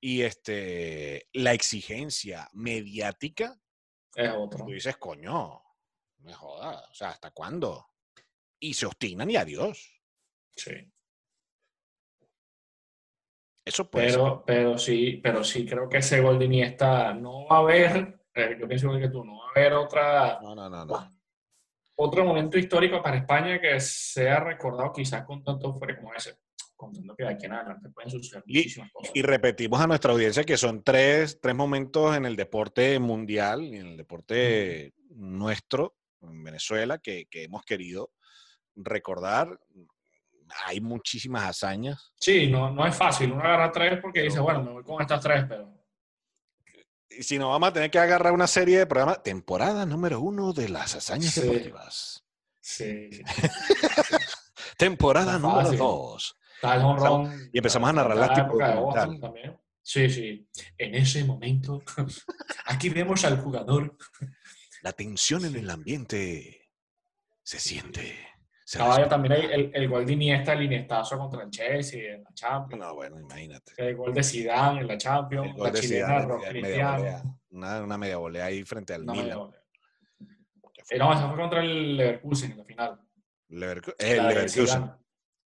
Y 0.01 0.23
este, 0.23 1.29
la 1.33 1.53
exigencia 1.53 2.49
mediática 2.53 3.57
Es 4.15 4.31
otro. 4.31 4.65
Tú 4.65 4.73
dices, 4.73 4.97
coño, 4.97 5.63
me 6.19 6.33
jodas, 6.33 6.83
o 6.91 6.95
sea, 6.95 7.11
¿hasta 7.11 7.31
cuándo? 7.31 7.87
Y 8.59 8.75
se 8.75 8.87
obstinan 8.87 9.31
y 9.31 9.37
adiós. 9.37 10.03
Sí. 10.57 10.93
Eso 13.65 13.89
puede 13.91 14.11
ser. 14.11 14.19
Pero, 14.19 14.45
pero 14.45 14.79
sí, 14.79 15.21
pero 15.23 15.45
sí 15.45 15.65
creo 15.65 15.89
que 15.89 15.99
ese 15.99 16.21
gol 16.21 16.39
de 16.39 16.47
Iniesta 16.47 17.15
no 17.15 17.47
va 17.47 17.57
a 17.57 17.61
haber, 17.61 18.21
eh, 18.35 18.57
yo 18.59 18.67
pienso 18.67 18.87
igual 18.87 19.01
que 19.01 19.09
tú, 19.09 19.25
no 19.25 19.39
va 19.39 19.47
a 19.47 19.51
haber 19.51 19.73
otra, 19.75 20.41
No, 20.43 20.55
no, 20.55 20.69
no, 20.69 20.85
no. 20.85 21.11
otro 21.97 22.25
momento 22.25 22.59
histórico 22.59 23.01
para 23.01 23.19
España 23.19 23.61
que 23.61 23.79
sea 23.79 24.41
recordado 24.41 24.93
quizás 24.93 25.25
con 25.25 25.45
tanto 25.45 25.73
fuera 25.75 25.97
como 25.97 26.13
ese, 26.13 26.37
contando 27.13 27.17
que 27.17 27.25
de 27.25 27.31
aquí 27.31 27.47
en 27.47 27.53
adelante 27.53 27.89
pueden 27.91 28.11
suceder 28.11 28.43
Y- 28.47 28.57
muchísimas 28.59 28.91
cosas. 28.93 29.13
Y 29.15 29.23
repetimos 29.23 29.81
a 29.81 29.87
nuestra 29.87 30.13
audiencia 30.13 30.45
que 30.45 30.57
son 30.57 30.83
tres, 30.83 31.39
tres 31.41 31.55
momentos 31.55 32.17
en 32.17 32.25
el 32.27 32.37
deporte 32.37 32.99
mundial 32.99 33.63
y 33.63 33.77
en 33.77 33.87
el 33.89 33.97
deporte 33.97 34.95
nuestro, 35.11 35.97
en 36.23 36.43
Venezuela, 36.45 36.99
que, 36.99 37.27
que 37.31 37.45
hemos 37.45 37.65
querido 37.65 38.11
recordar. 38.77 39.59
hay 40.67 40.81
muchísimas 40.81 41.45
hazañas. 41.45 42.13
Sí, 42.17 42.49
no, 42.51 42.71
no 42.71 42.87
es 42.87 42.95
fácil. 42.95 43.33
Uno 43.33 43.43
agarra 43.43 43.73
tres 43.73 43.99
porque 44.03 44.23
dice, 44.23 44.39
bueno, 44.41 44.63
me 44.63 44.71
voy 44.73 44.83
con 44.85 45.01
estas 45.01 45.21
tres, 45.23 45.45
pero. 45.49 45.73
Y 47.11 47.23
si 47.23 47.39
no, 47.39 47.51
vamos 47.51 47.69
a 47.69 47.73
tener 47.75 47.91
que 47.91 47.99
agarrar 47.99 48.33
una 48.33 48.47
serie 48.47 48.79
de 48.79 48.87
programas. 48.87 49.23
Temporada 49.23 49.85
número 49.87 50.21
uno 50.21 50.53
de 50.55 50.69
las 50.71 50.95
hazañas 50.95 51.33
Sí. 51.35 51.41
deportivas. 51.43 52.25
Sí. 52.61 53.11
Temporada 54.79 55.33
No 55.33 55.49
número 55.49 55.63
fácil. 55.65 55.79
dos. 55.79 56.37
Honrón. 56.63 57.51
Y 57.53 57.59
empezamos 57.59 57.91
a 57.91 57.93
narrar 57.93 58.17
las 58.17 58.29
la 58.29 58.35
tipo 58.35 58.47
época 58.49 58.69
de 58.69 58.75
documental. 58.75 59.07
Boston 59.09 59.21
también. 59.21 59.59
Sí, 59.83 60.09
sí. 60.11 60.49
En 60.79 60.95
ese 60.95 61.25
momento, 61.25 61.83
aquí 62.67 62.89
vemos 62.89 63.25
al 63.25 63.41
jugador. 63.41 63.97
La 64.83 64.93
tensión 64.93 65.45
en 65.45 65.57
el 65.57 65.69
ambiente 65.71 66.71
se 67.43 67.59
siente. 67.59 68.17
se 68.65 68.79
Caballo 68.79 69.09
también 69.09 69.33
hay 69.33 69.45
el, 69.53 69.71
el 69.75 69.89
gol 69.89 70.07
de 70.07 70.13
Iniesta, 70.13 70.53
el 70.53 70.63
Iniestazo 70.63 71.19
contra 71.19 71.43
el 71.43 71.51
Chelsea 71.51 72.15
en 72.15 72.23
la 72.25 72.31
Champions. 72.33 72.83
No, 72.83 72.95
bueno, 72.95 73.19
imagínate. 73.21 73.73
El 73.77 73.97
gol 73.97 74.15
de 74.15 74.23
Zidane 74.23 74.81
en 74.83 74.87
la 74.87 74.97
Champions. 74.99 75.47
El 75.49 75.53
gol 75.55 75.65
la 75.67 75.71
de 75.73 75.81
chilena 75.81 76.07
Zidane, 76.07 76.27
Rock 76.27 76.53
media. 76.53 77.23
Una, 77.51 77.83
una 77.83 77.99
media 77.99 78.17
volea 78.19 78.45
ahí 78.47 78.63
frente 78.65 78.95
al 78.95 79.05
No, 79.05 79.13
Milan. 79.15 79.31
no, 79.39 79.51
que 80.73 80.85
fue 80.85 80.97
Eh, 80.97 80.99
no, 80.99 81.13
esa 81.13 81.29
fue 81.29 81.37
contra 81.37 81.61
el 81.61 81.97
Leverkusen 81.97 82.53
en 82.53 82.59
la 82.59 82.65
final. 82.65 83.01
Leverku- 83.51 83.95
eh, 83.99 84.17
el 84.17 84.29
Leverkusen. 84.29 84.91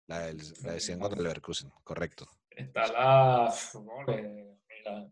La 0.08 0.20
del 0.20 0.38
la 0.64 0.74
de 0.74 0.80
Zidane 0.80 1.02
contra 1.02 1.18
el 1.18 1.24
Leverkusen, 1.24 1.72
correcto. 1.84 2.28
Está 2.50 2.88
la. 2.88 3.54
¿cómo 3.72 4.04
le- 4.04 4.58
mira, 4.70 5.08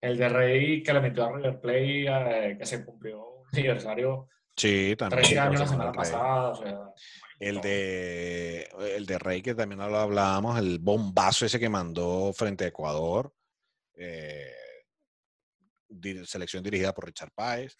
el 0.00 0.16
de 0.18 0.28
Rey 0.28 0.82
que 0.82 0.92
le 0.92 1.00
metió 1.00 1.24
a 1.24 1.32
River 1.32 1.60
Plate, 1.60 2.50
eh, 2.50 2.56
que 2.58 2.66
se 2.66 2.84
cumplió 2.84 3.24
un 3.40 3.46
aniversario 3.52 4.28
Sí, 4.56 4.94
también. 4.96 5.22
13 5.22 5.38
años 5.38 5.60
la 5.60 5.66
semana 5.66 5.90
del 5.90 5.96
pasada. 5.96 6.48
O 6.50 6.54
sea, 6.54 6.78
El 7.40 7.60
de, 7.60 8.68
el 8.96 9.04
de 9.04 9.18
Rey, 9.18 9.42
que 9.42 9.54
también 9.54 9.78
lo 9.80 9.98
hablábamos, 9.98 10.58
el 10.58 10.78
bombazo 10.78 11.44
ese 11.44 11.58
que 11.58 11.68
mandó 11.68 12.32
frente 12.32 12.64
a 12.64 12.68
Ecuador. 12.68 13.34
eh, 13.98 14.52
selección 16.24 16.62
dirigida 16.62 16.92
por 16.94 17.06
Richard 17.06 17.30
Páez. 17.34 17.76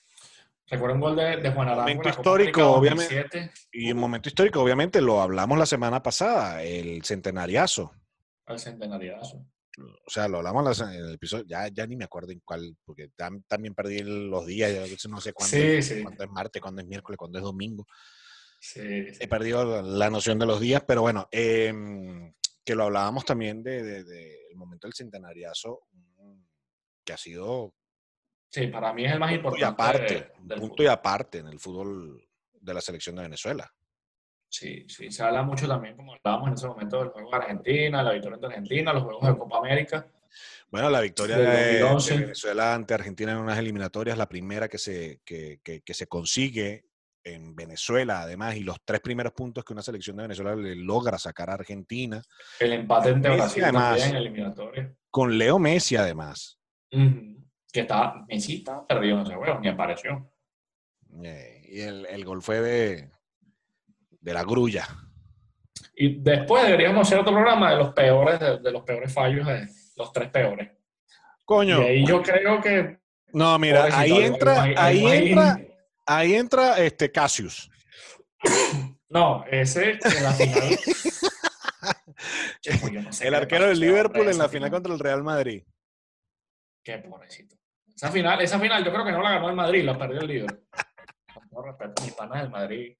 Recuerdo 0.69 0.95
un 0.97 1.01
gol 1.01 1.17
de, 1.17 1.37
de 1.37 1.51
Juan 1.53 1.69
Arango. 1.69 1.89
en 1.89 1.97
Momento 1.99 2.09
histórico, 2.09 2.71
obviamente. 2.73 3.15
2007, 3.23 3.51
Y 3.73 3.93
un 3.93 3.99
momento 3.99 4.29
histórico, 4.29 4.61
obviamente, 4.61 5.01
lo 5.01 5.21
hablamos 5.21 5.57
la 5.59 5.67
semana 5.67 6.03
pasada, 6.03 6.63
el 6.63 7.03
centenariazo. 7.05 7.93
Al 8.47 8.59
centenariazo. 8.59 9.47
O 9.79 10.11
sea, 10.11 10.27
lo 10.27 10.39
hablamos 10.39 10.81
en 10.81 10.89
el 10.89 11.15
episodio, 11.15 11.45
ya, 11.47 11.69
ya 11.69 11.87
ni 11.87 11.97
me 11.97 12.05
acuerdo 12.05 12.33
en 12.33 12.41
cuál, 12.45 12.77
porque 12.85 13.11
tam- 13.11 13.45
también 13.47 13.75
perdí 13.75 13.99
el- 13.99 14.29
los 14.29 14.47
días, 14.47 14.73
veces 14.73 15.09
no 15.11 15.21
sé 15.21 15.33
cuándo, 15.35 15.55
Sí, 15.57 15.63
es, 15.63 15.87
sí. 15.89 16.03
cuándo 16.03 16.25
es 16.25 16.31
martes, 16.31 16.63
cuándo 16.63 16.81
es 16.81 16.89
miércoles, 16.89 17.19
cuándo 17.19 17.39
es 17.39 17.45
domingo. 17.45 17.87
Sí. 18.59 18.81
He 18.81 19.29
perdido 19.29 19.83
la, 19.83 20.09
noción 20.11 20.39
de 20.39 20.47
los 20.47 20.61
días, 20.61 20.83
pero 20.87 21.03
bueno, 21.03 21.29
em, 21.31 22.33
que 22.65 22.75
lo 22.75 22.85
hablábamos 22.85 23.25
también 23.27 23.63
del 23.63 23.85
de, 23.85 24.05
de- 24.05 24.47
el 24.51 24.57
momento 24.57 24.87
del 24.87 24.95
centenariazo, 24.95 25.81
mm, 25.93 26.41
que 27.05 27.13
ha 27.13 27.19
sido 27.19 27.75
Sí, 28.57 28.69
para 28.69 28.91
mí 28.95 29.05
es 29.05 29.13
el 29.13 29.19
más 29.19 29.31
punto 29.33 29.59
y 29.59 29.63
importante. 29.63 29.83
aparte, 29.83 30.15
del 30.15 30.59
punto 30.61 30.75
fútbol. 30.77 30.85
y 30.87 30.89
aparte 30.89 31.39
en 31.41 31.49
el 31.49 31.61
fútbol 31.61 32.27
de 32.59 32.73
la 32.75 32.81
selección 32.81 33.17
de 33.17 33.23
Venezuela. 33.25 33.71
Sí, 34.49 34.87
sí, 34.89 35.11
se 35.11 35.23
habla 35.23 35.43
mucho 35.43 35.69
también, 35.69 35.95
como 35.95 36.15
hablábamos 36.15 36.49
en 36.49 36.55
ese 36.55 36.67
momento, 36.69 37.01
del 37.01 37.09
juego 37.11 37.31
de 37.31 37.37
Argentina, 37.37 38.03
la 38.03 38.13
victoria 38.13 38.37
ante 38.37 38.47
Argentina, 38.47 38.93
los 38.95 39.03
juegos 39.03 39.27
de 39.29 39.37
Copa 39.37 39.59
América. 39.59 40.07
Bueno, 40.71 40.89
la 40.89 41.03
victoria 41.03 41.37
de, 41.37 41.45
de 41.47 41.81
2011. 41.81 42.17
Venezuela 42.17 42.75
ante 42.75 42.95
Argentina 42.95 43.33
en 43.33 43.39
unas 43.39 43.59
eliminatorias, 43.59 44.17
la 44.17 44.27
primera 44.29 44.69
que 44.69 44.79
se, 44.79 45.21
que, 45.25 45.61
que- 45.63 45.83
que 45.83 45.93
se 45.95 46.07
consigue 46.07 46.87
en 47.25 47.55
Venezuela, 47.55 48.21
además, 48.23 48.57
y 48.57 48.61
los 48.61 48.79
tres 48.87 49.01
primeros 49.03 49.33
puntos 49.35 49.65
que 49.65 49.75
una 49.75 49.83
selección 49.83 50.17
de 50.17 50.23
Venezuela 50.23 50.57
le 50.57 50.77
logra 50.77 51.19
sacar 51.19 51.51
a 51.51 51.55
Argentina, 51.55 52.23
El 52.59 52.73
empate 52.73 53.15
Messi, 53.15 53.37
Brasil 53.37 53.63
además. 53.65 53.89
también 53.91 54.11
en 54.11 54.17
eliminatoria. 54.17 54.97
con 55.11 55.37
Leo 55.37 55.59
Messi, 55.59 55.97
además. 55.97 56.59
Ujú. 56.93 57.45
Que 57.77 57.83
está, 57.83 58.25
Messi 58.27 58.57
está 58.57 58.87
perdido 58.87 59.17
en 59.19 59.27
ese 59.27 59.35
juego, 59.35 59.61
ni 59.61 59.69
apareció. 59.69 60.33
Eh, 61.23 61.61
y 61.69 61.81
el, 61.83 62.07
el 62.07 62.25
gol 62.25 62.41
fue 62.41 62.63
de, 62.63 63.11
de 64.19 64.33
la 64.33 64.45
grulla. 64.45 64.89
Y 65.95 66.23
después 66.23 66.65
deberíamos 66.65 67.07
hacer 67.07 67.19
otro 67.19 67.35
programa 67.35 67.73
de 67.73 67.77
los 67.77 67.93
peores, 67.93 68.41
de, 68.41 68.61
de 68.61 68.71
los 68.73 68.83
peores 68.83 69.13
fallos, 69.13 69.47
de 69.47 69.69
los 69.95 70.11
tres 70.11 70.31
peores. 70.31 70.71
Coño, 71.45 71.83
Y 71.83 71.85
ahí 71.85 72.07
yo 72.07 72.23
creo 72.23 72.63
que. 72.63 72.99
no, 73.35 73.59
mira, 73.59 73.91
ahí 73.93 74.23
entra, 74.23 74.63
ahí 74.63 75.07
entra, 75.07 75.61
ahí 76.07 76.35
entra 76.35 76.79
este 76.79 77.13
Cassius. 77.13 77.71
No, 79.09 79.45
ese 79.49 80.01
en 80.03 80.23
la 80.25 80.33
final. 80.33 80.69
Chico, 82.61 82.89
yo 82.89 83.03
no 83.03 83.13
sé 83.13 83.23
qué 83.23 83.29
El 83.29 83.35
arquero 83.35 83.69
del 83.69 83.79
Liverpool 83.79 84.29
en 84.29 84.37
la 84.39 84.49
final 84.49 84.69
contra 84.69 84.93
el 84.93 84.99
Real 84.99 85.23
Madrid. 85.23 85.63
Qué 86.83 86.99
pobrecito. 86.99 87.56
Esa 87.97 88.13
final, 88.13 88.41
esa 88.43 88.61
final 88.61 88.85
yo 88.85 88.93
creo 88.93 89.05
que 89.05 89.13
no 89.13 89.23
la 89.23 89.31
ganó 89.31 89.49
el 89.49 89.57
Madrid, 89.57 89.83
la 89.85 89.99
perdió 89.99 90.21
el 90.21 90.27
Liverpool. 90.27 90.69
Con 91.33 91.49
todo 91.49 91.63
respeto 91.63 92.03
mis 92.03 92.13
panas 92.13 92.43
del 92.43 92.51
Madrid. 92.51 92.97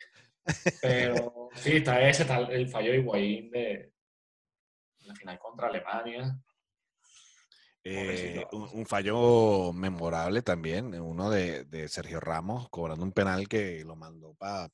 Pero 0.81 1.51
sí, 1.55 1.77
está 1.77 2.01
ese, 2.09 2.23
está 2.23 2.39
el 2.39 2.69
fallo 2.69 2.93
de 2.93 2.99
Higuaín 2.99 3.51
de 3.51 3.93
la 5.01 5.15
final 5.15 5.39
contra 5.39 5.69
Alemania. 5.69 6.39
Eh, 7.85 8.45
un, 8.53 8.69
un 8.73 8.87
fallo 8.87 9.73
memorable 9.73 10.43
también, 10.43 10.99
uno 11.01 11.31
de, 11.31 11.65
de 11.65 11.89
Sergio 11.89 12.19
Ramos 12.19 12.69
cobrando 12.69 13.05
un 13.05 13.13
penal 13.13 13.49
que 13.49 13.85
lo 13.85 13.95
mandó 13.95 14.35
para. 14.35 14.69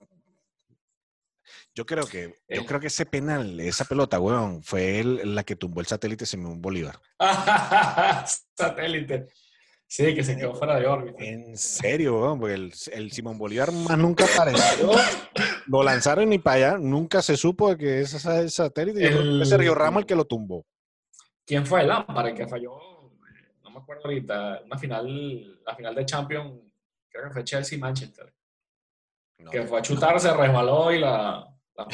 Yo 1.75 1.85
creo 1.85 2.07
que, 2.07 2.41
yo 2.49 2.65
creo 2.65 2.81
que 2.81 2.87
ese 2.87 3.05
penal, 3.05 3.59
esa 3.61 3.85
pelota, 3.85 4.19
weón, 4.21 4.63
fue 4.63 5.01
el- 5.01 5.35
la 5.35 5.43
que 5.45 5.57
tumbó 5.57 5.81
el 5.81 5.87
satélite 5.87 6.25
Simón 6.25 6.63
Bolívar. 6.63 6.99
Satélite. 8.57 9.27
Sí, 9.95 10.15
que 10.15 10.25
se 10.25 10.35
quedó 10.39 10.55
fuera 10.55 10.81
de 10.81 10.87
órbita. 10.87 11.23
En 11.23 11.55
serio, 11.55 12.19
weón, 12.19 12.41
porque 12.41 12.55
el, 12.55 12.73
el 12.95 13.13
Simón 13.13 13.37
Bolívar 13.37 13.71
más 13.73 13.99
nunca 13.99 14.25
apareció. 14.25 14.91
Lo 15.67 15.83
lanzaron 15.83 16.31
ni 16.31 16.39
para 16.39 16.57
allá, 16.57 16.79
nunca 16.79 17.21
se 17.21 17.37
supo 17.37 17.69
de 17.69 17.77
que 17.77 18.01
ese 18.01 18.17
es 18.17 18.25
el 18.25 18.51
satélite. 18.51 19.07
El- 19.07 19.45
Sergio 19.45 19.75
Ramos 19.75 20.01
el 20.01 20.07
que 20.07 20.15
lo 20.15 20.25
tumbó. 20.25 20.65
¿Quién 21.45 21.67
fue 21.67 21.83
el 21.83 21.89
Lampard 21.89 22.29
el 22.29 22.35
que 22.35 22.49
falló? 22.49 22.79
No 23.63 23.71
me 23.71 23.81
acuerdo 23.81 24.05
ahorita. 24.07 24.63
Una 24.65 24.79
final, 24.79 25.63
la 25.63 25.77
final 25.77 25.95
de 25.95 26.07
Champions, 26.07 26.55
creo 27.11 27.25
que 27.25 27.31
fue 27.31 27.45
Chelsea-Manchester. 27.45 28.33
No. 29.41 29.51
Que 29.51 29.63
fue 29.65 29.79
a 29.79 29.83
chutar, 29.83 30.19
se 30.19 30.33
resbaló 30.33 30.91
y 30.91 31.01
la. 31.01 31.47
la, 31.77 31.87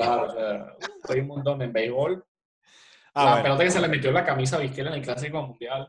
la- 0.00 0.76
un 1.08 1.26
montón 1.28 1.62
en 1.62 1.72
béisbol. 1.72 2.26
Ah, 3.14 3.24
la 3.24 3.30
bueno. 3.30 3.42
pelota 3.44 3.62
que 3.64 3.70
se 3.70 3.80
le 3.80 3.86
metió 3.86 4.08
en 4.08 4.14
la 4.14 4.24
camisa 4.24 4.56
a 4.56 4.64
en 4.64 4.86
el 4.88 5.02
Clásico 5.02 5.40
Mundial. 5.40 5.86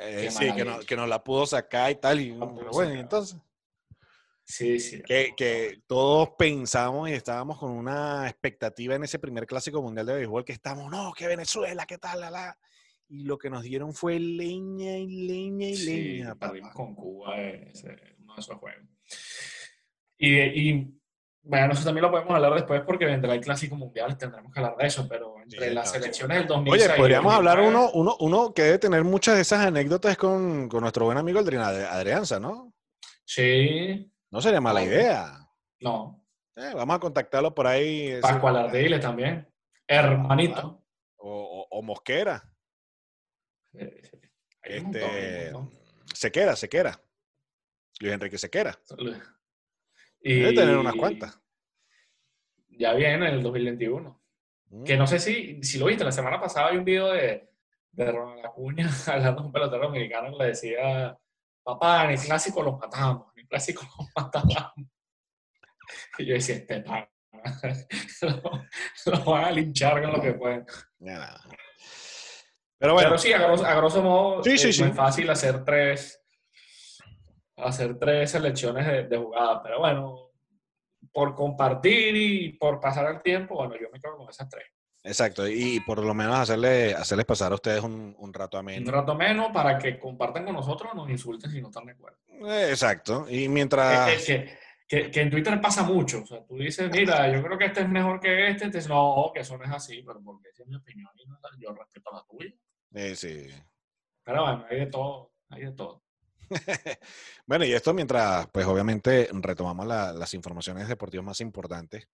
Eh, 0.00 0.30
sí, 0.30 0.52
que 0.54 0.64
no, 0.64 0.80
que 0.80 0.96
no 0.96 1.06
la 1.06 1.22
pudo 1.22 1.46
sacar 1.46 1.90
y 1.90 1.96
tal. 1.96 2.20
Y, 2.20 2.30
pero 2.32 2.46
bueno, 2.72 2.90
sacar. 2.90 2.96
entonces. 2.96 3.38
Sí, 4.44 4.80
sí. 4.80 5.00
Que, 5.02 5.32
que 5.36 5.82
todos 5.86 6.30
pensamos 6.36 7.08
y 7.08 7.12
estábamos 7.12 7.58
con 7.58 7.70
una 7.70 8.28
expectativa 8.28 8.96
en 8.96 9.04
ese 9.04 9.18
primer 9.20 9.46
clásico 9.46 9.80
mundial 9.80 10.06
de 10.06 10.14
béisbol 10.14 10.44
que 10.44 10.52
estamos, 10.52 10.90
no, 10.90 11.12
que 11.12 11.28
Venezuela, 11.28 11.86
qué 11.86 11.98
tal, 11.98 12.20
la, 12.20 12.30
la. 12.30 12.58
Y 13.08 13.24
lo 13.24 13.38
que 13.38 13.50
nos 13.50 13.62
dieron 13.62 13.92
fue 13.92 14.18
leña 14.18 14.96
y 14.96 15.26
leña 15.26 15.68
y 15.68 15.76
Sí, 15.76 15.96
leña. 16.18 16.34
perdimos 16.34 16.72
con 16.74 16.94
Cuba 16.94 17.40
eh, 17.40 17.70
ese, 17.72 17.96
uno 18.20 18.34
de 18.34 18.40
esos 18.40 18.56
juegos. 18.56 18.84
Y, 20.18 20.38
y, 20.38 20.99
bueno, 21.42 21.72
eso 21.72 21.84
también 21.84 22.02
lo 22.02 22.10
podemos 22.10 22.34
hablar 22.34 22.54
después 22.54 22.82
porque 22.86 23.06
vendrá 23.06 23.34
el 23.34 23.40
Clásico 23.40 23.74
Mundial, 23.76 24.16
tendremos 24.18 24.52
que 24.52 24.60
hablar 24.60 24.76
de 24.76 24.86
eso, 24.86 25.06
pero 25.08 25.36
entre 25.42 25.68
Sí, 25.68 25.74
las 25.74 25.86
no. 25.86 25.92
selecciones 25.92 26.38
del 26.38 26.46
2006 26.46 26.84
Oye, 26.90 26.96
podríamos 26.96 27.32
hablar 27.34 27.56
2009, 27.58 27.90
uno, 27.94 28.00
uno, 28.00 28.16
uno 28.20 28.54
que 28.54 28.62
debe 28.62 28.78
tener 28.78 29.04
muchas 29.04 29.36
de 29.36 29.40
esas 29.42 29.64
anécdotas 29.66 30.16
con, 30.16 30.68
con 30.68 30.82
nuestro 30.82 31.06
buen 31.06 31.18
amigo 31.18 31.40
Adrianza, 31.40 32.38
¿no? 32.38 32.72
Sí, 33.24 34.12
No 34.30 34.40
sería 34.40 34.60
mala 34.60 34.82
idea. 34.84 35.38
no. 35.80 36.16
Eh, 36.56 36.72
vamos 36.74 36.96
a 36.96 36.98
contactarlo 37.00 37.54
por 37.54 37.66
ahí. 37.66 38.20
Pascual 38.20 38.56
Ardiles 38.56 39.00
también. 39.00 39.48
Hermanito. 39.88 40.84
O, 41.16 41.66
o- 41.70 41.78
o 41.78 41.82
Mosquera. 41.82 42.42
Eh, 43.72 44.82
montón, 44.82 45.02
Este, 45.02 45.50
montón. 45.52 45.80
Sequera, 46.12 46.56
Sequera. 46.56 47.00
Luis 48.00 48.12
Enrique 48.12 48.36
Sequera. 48.36 48.78
Y 48.98 49.12
Debe 50.20 50.52
tener 50.52 50.76
unas 50.76 50.94
cuantas. 50.94 51.40
Ya 52.68 52.92
viene 52.94 53.28
el 53.28 53.42
2021. 53.42 54.20
Mm. 54.70 54.84
Que 54.84 54.96
no 54.96 55.06
sé 55.06 55.18
si, 55.18 55.62
si 55.62 55.78
lo 55.78 55.86
viste, 55.86 56.04
la 56.04 56.12
semana 56.12 56.40
pasada 56.40 56.68
hay 56.68 56.76
un 56.76 56.84
video 56.84 57.12
de, 57.12 57.50
de 57.92 58.12
Ronald 58.12 58.44
Acuña 58.44 58.88
hablando 59.06 59.36
con 59.36 59.46
un 59.46 59.52
pelotero 59.52 59.84
dominicano 59.84 60.30
que 60.30 60.44
le 60.44 60.50
decía, 60.50 61.18
papá, 61.62 62.04
en 62.04 62.10
el 62.12 62.18
clásico 62.20 62.62
los 62.62 62.78
matamos, 62.78 63.32
en 63.34 63.40
el 63.42 63.48
clásico 63.48 63.82
los 63.98 64.08
matamos. 64.16 64.72
Y 66.18 66.26
yo 66.26 66.34
decía, 66.34 66.56
este 66.56 66.80
pana, 66.82 67.08
lo, 68.22 69.12
lo 69.12 69.24
van 69.24 69.44
a 69.44 69.50
linchar 69.50 70.00
con 70.02 70.12
lo 70.12 70.20
que 70.20 70.34
pueden. 70.34 70.64
Nada. 71.00 71.40
Pero 72.78 72.94
bueno, 72.94 73.10
Pero 73.10 73.18
sí, 73.18 73.32
a 73.32 73.38
grosso, 73.38 73.66
a 73.66 73.74
grosso 73.74 74.02
modo, 74.02 74.42
Sí, 74.42 74.56
sí, 74.56 74.68
es 74.70 74.76
sí. 74.76 74.84
muy 74.84 74.92
fácil 74.92 75.28
hacer 75.28 75.64
tres, 75.64 76.19
hacer 77.62 77.98
tres 77.98 78.30
selecciones 78.30 78.86
de, 78.86 79.04
de 79.04 79.16
jugadas. 79.16 79.60
Pero 79.62 79.78
bueno, 79.78 80.30
por 81.12 81.34
compartir 81.34 82.16
y 82.16 82.52
por 82.52 82.80
pasar 82.80 83.14
el 83.14 83.22
tiempo, 83.22 83.56
bueno, 83.56 83.74
yo 83.80 83.88
me 83.92 84.00
quedo 84.00 84.16
con 84.16 84.28
esas 84.28 84.48
tres. 84.48 84.64
Exacto, 85.02 85.48
y 85.48 85.80
por 85.80 86.04
lo 86.04 86.12
menos 86.12 86.36
hacerle, 86.36 86.94
hacerles 86.94 87.24
pasar 87.24 87.52
a 87.52 87.54
ustedes 87.54 87.82
un, 87.82 88.14
un 88.18 88.34
rato 88.34 88.58
ameno. 88.58 88.86
Un 88.86 88.92
rato 88.92 89.14
menos 89.14 89.50
para 89.50 89.78
que 89.78 89.98
compartan 89.98 90.44
con 90.44 90.54
nosotros, 90.54 90.94
nos 90.94 91.08
insulten 91.08 91.50
si 91.50 91.60
no 91.60 91.68
están 91.68 91.86
de 91.86 91.92
acuerdo. 91.92 92.18
Exacto, 92.68 93.26
y 93.28 93.48
mientras... 93.48 94.10
Es 94.10 94.26
que, 94.26 94.58
que, 94.86 95.10
que, 95.10 95.20
en 95.22 95.30
Twitter 95.30 95.58
pasa 95.58 95.84
mucho, 95.84 96.22
o 96.22 96.26
sea, 96.26 96.44
tú 96.44 96.58
dices, 96.58 96.90
mira, 96.92 97.32
yo 97.32 97.42
creo 97.42 97.56
que 97.56 97.66
este 97.66 97.80
es 97.80 97.88
mejor 97.88 98.20
que 98.20 98.48
este, 98.48 98.66
este 98.66 98.88
no, 98.90 99.30
que 99.32 99.40
eso 99.40 99.56
no 99.56 99.64
es 99.64 99.70
así, 99.70 100.02
pero 100.06 100.20
porque 100.22 100.50
esa 100.50 100.64
es 100.64 100.68
mi 100.68 100.76
opinión 100.76 101.08
y 101.16 101.62
yo 101.62 101.72
respeto 101.72 102.10
la 102.12 102.24
tuya. 102.28 102.54
Eh, 102.92 103.14
sí. 103.14 103.46
Pero 104.22 104.42
bueno, 104.42 104.66
hay 104.68 104.80
de 104.80 104.86
todo, 104.86 105.32
hay 105.48 105.64
de 105.64 105.72
todo. 105.72 106.02
bueno, 107.46 107.64
y 107.64 107.72
esto 107.72 107.94
mientras, 107.94 108.48
pues 108.48 108.66
obviamente 108.66 109.28
retomamos 109.32 109.86
la, 109.86 110.12
las 110.12 110.34
informaciones 110.34 110.88
deportivas 110.88 111.24
más 111.24 111.40
importantes 111.40 112.08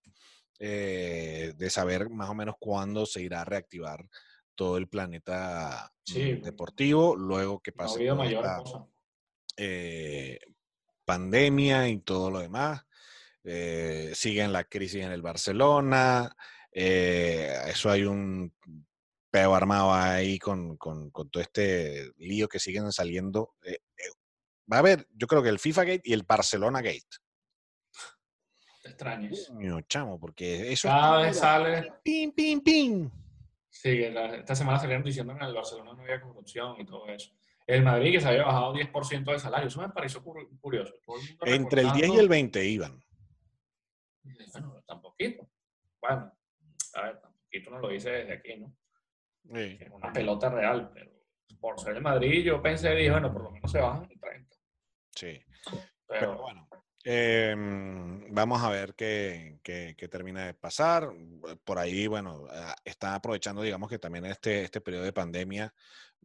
eh, 0.59 1.53
de 1.57 1.71
saber 1.71 2.09
más 2.09 2.31
o 2.31 2.35
menos 2.35 2.57
cuándo 2.59 3.05
se 3.05 3.23
irá 3.23 3.43
a 3.43 3.45
reactivar 3.45 4.09
todo 4.55 4.79
el 4.79 4.89
planeta 4.89 5.93
mm, 6.09 6.43
deportivo, 6.43 7.15
luego 7.15 7.61
que 7.61 7.73
pase 7.73 8.09
eh, 9.59 10.39
pandemia 11.05 11.89
y 11.89 11.99
todo 11.99 12.31
lo 12.31 12.41
demás. 12.41 12.83
Eh, 13.45 14.13
siguen 14.15 14.53
la 14.53 14.65
crisis 14.65 15.05
en 15.05 15.13
el 15.13 15.23
Barcelona, 15.23 16.35
eso 16.73 17.91
hay 17.91 18.05
un 18.05 18.53
peo 19.31 19.55
armado 19.55 19.93
ahí 19.95 20.39
con, 20.39 20.77
con, 20.77 21.11
todo 21.11 21.41
este 21.41 22.13
lío 22.17 22.49
que 22.49 22.59
siguen 22.59 22.91
saliendo. 22.93 23.55
Va 24.71 24.77
a 24.77 24.81
haber, 24.81 25.07
yo 25.15 25.27
creo 25.27 25.43
que 25.43 25.49
el 25.49 25.59
FIFA 25.59 25.85
Gate 25.85 26.03
y 26.05 26.13
el 26.13 26.23
Barcelona 26.23 26.81
Gate 26.83 27.07
extraños. 28.97 29.53
chamo, 29.89 30.19
porque 30.19 30.73
eso. 30.73 30.89
Cada 30.89 31.23
vez 31.23 31.39
sale. 31.39 31.93
Pim, 32.03 32.33
pim, 32.33 32.61
pim. 32.61 33.11
Sí, 33.69 34.03
esta 34.03 34.55
semana 34.55 34.79
salieron 34.79 35.05
diciendo 35.05 35.35
que 35.35 35.43
en 35.43 35.49
el 35.49 35.55
Barcelona 35.55 35.93
no 35.93 36.03
había 36.03 36.21
corrupción 36.21 36.81
y 36.81 36.87
todo 36.87 37.07
eso. 37.09 37.33
El 37.67 37.83
Madrid 37.83 38.13
que 38.13 38.21
se 38.21 38.29
había 38.29 38.45
bajado 38.45 38.75
10% 38.75 39.33
de 39.33 39.39
salario. 39.39 39.69
Eso 39.69 39.81
me 39.81 39.89
pareció 39.91 40.23
curioso. 40.23 40.95
Entre 41.43 41.83
el 41.83 41.93
10 41.93 42.09
y 42.09 42.17
el 42.17 42.29
20 42.29 42.65
iban. 42.65 43.05
Bueno, 44.53 44.83
tan 44.87 45.03
poquito. 45.03 45.49
Bueno, 46.01 46.33
a 46.95 47.03
ver, 47.03 47.21
tan 47.21 47.33
poquito 47.35 47.71
no 47.71 47.81
lo 47.81 47.93
hice 47.93 48.11
desde 48.11 48.33
aquí, 48.33 48.57
¿no? 48.57 48.75
Sí. 49.53 49.79
Es 49.81 49.91
una 49.91 50.13
pelota 50.13 50.49
real, 50.49 50.91
pero 50.95 51.11
por 51.61 51.79
ser 51.79 51.97
el 51.97 52.03
Madrid 52.03 52.45
yo 52.45 52.63
pensé, 52.63 52.95
dije, 52.95 53.11
bueno, 53.11 53.33
por 53.33 53.43
lo 53.43 53.51
menos 53.51 53.71
se 53.71 53.81
bajan 53.81 54.09
el 54.11 54.21
30. 54.21 54.56
Sí. 55.17 55.41
pero 56.07 56.39
bueno, 56.39 56.69
Em, 57.09 58.35
vamos 58.35 58.61
a 58.65 58.69
ver 58.69 58.97
qué, 58.97 59.61
termina 60.11 60.47
de 60.47 60.55
pasar. 60.55 61.09
Por 61.63 61.79
ahí, 61.79 62.09
bueno, 62.09 62.49
ah, 62.51 62.75
está 62.85 63.15
aprovechando, 63.15 63.63
digamos 63.63 63.89
que 63.89 64.01
también 64.01 64.27
este, 64.27 64.65
este 64.65 64.81
periodo 64.81 65.05
de 65.05 65.13
pandemia, 65.13 65.73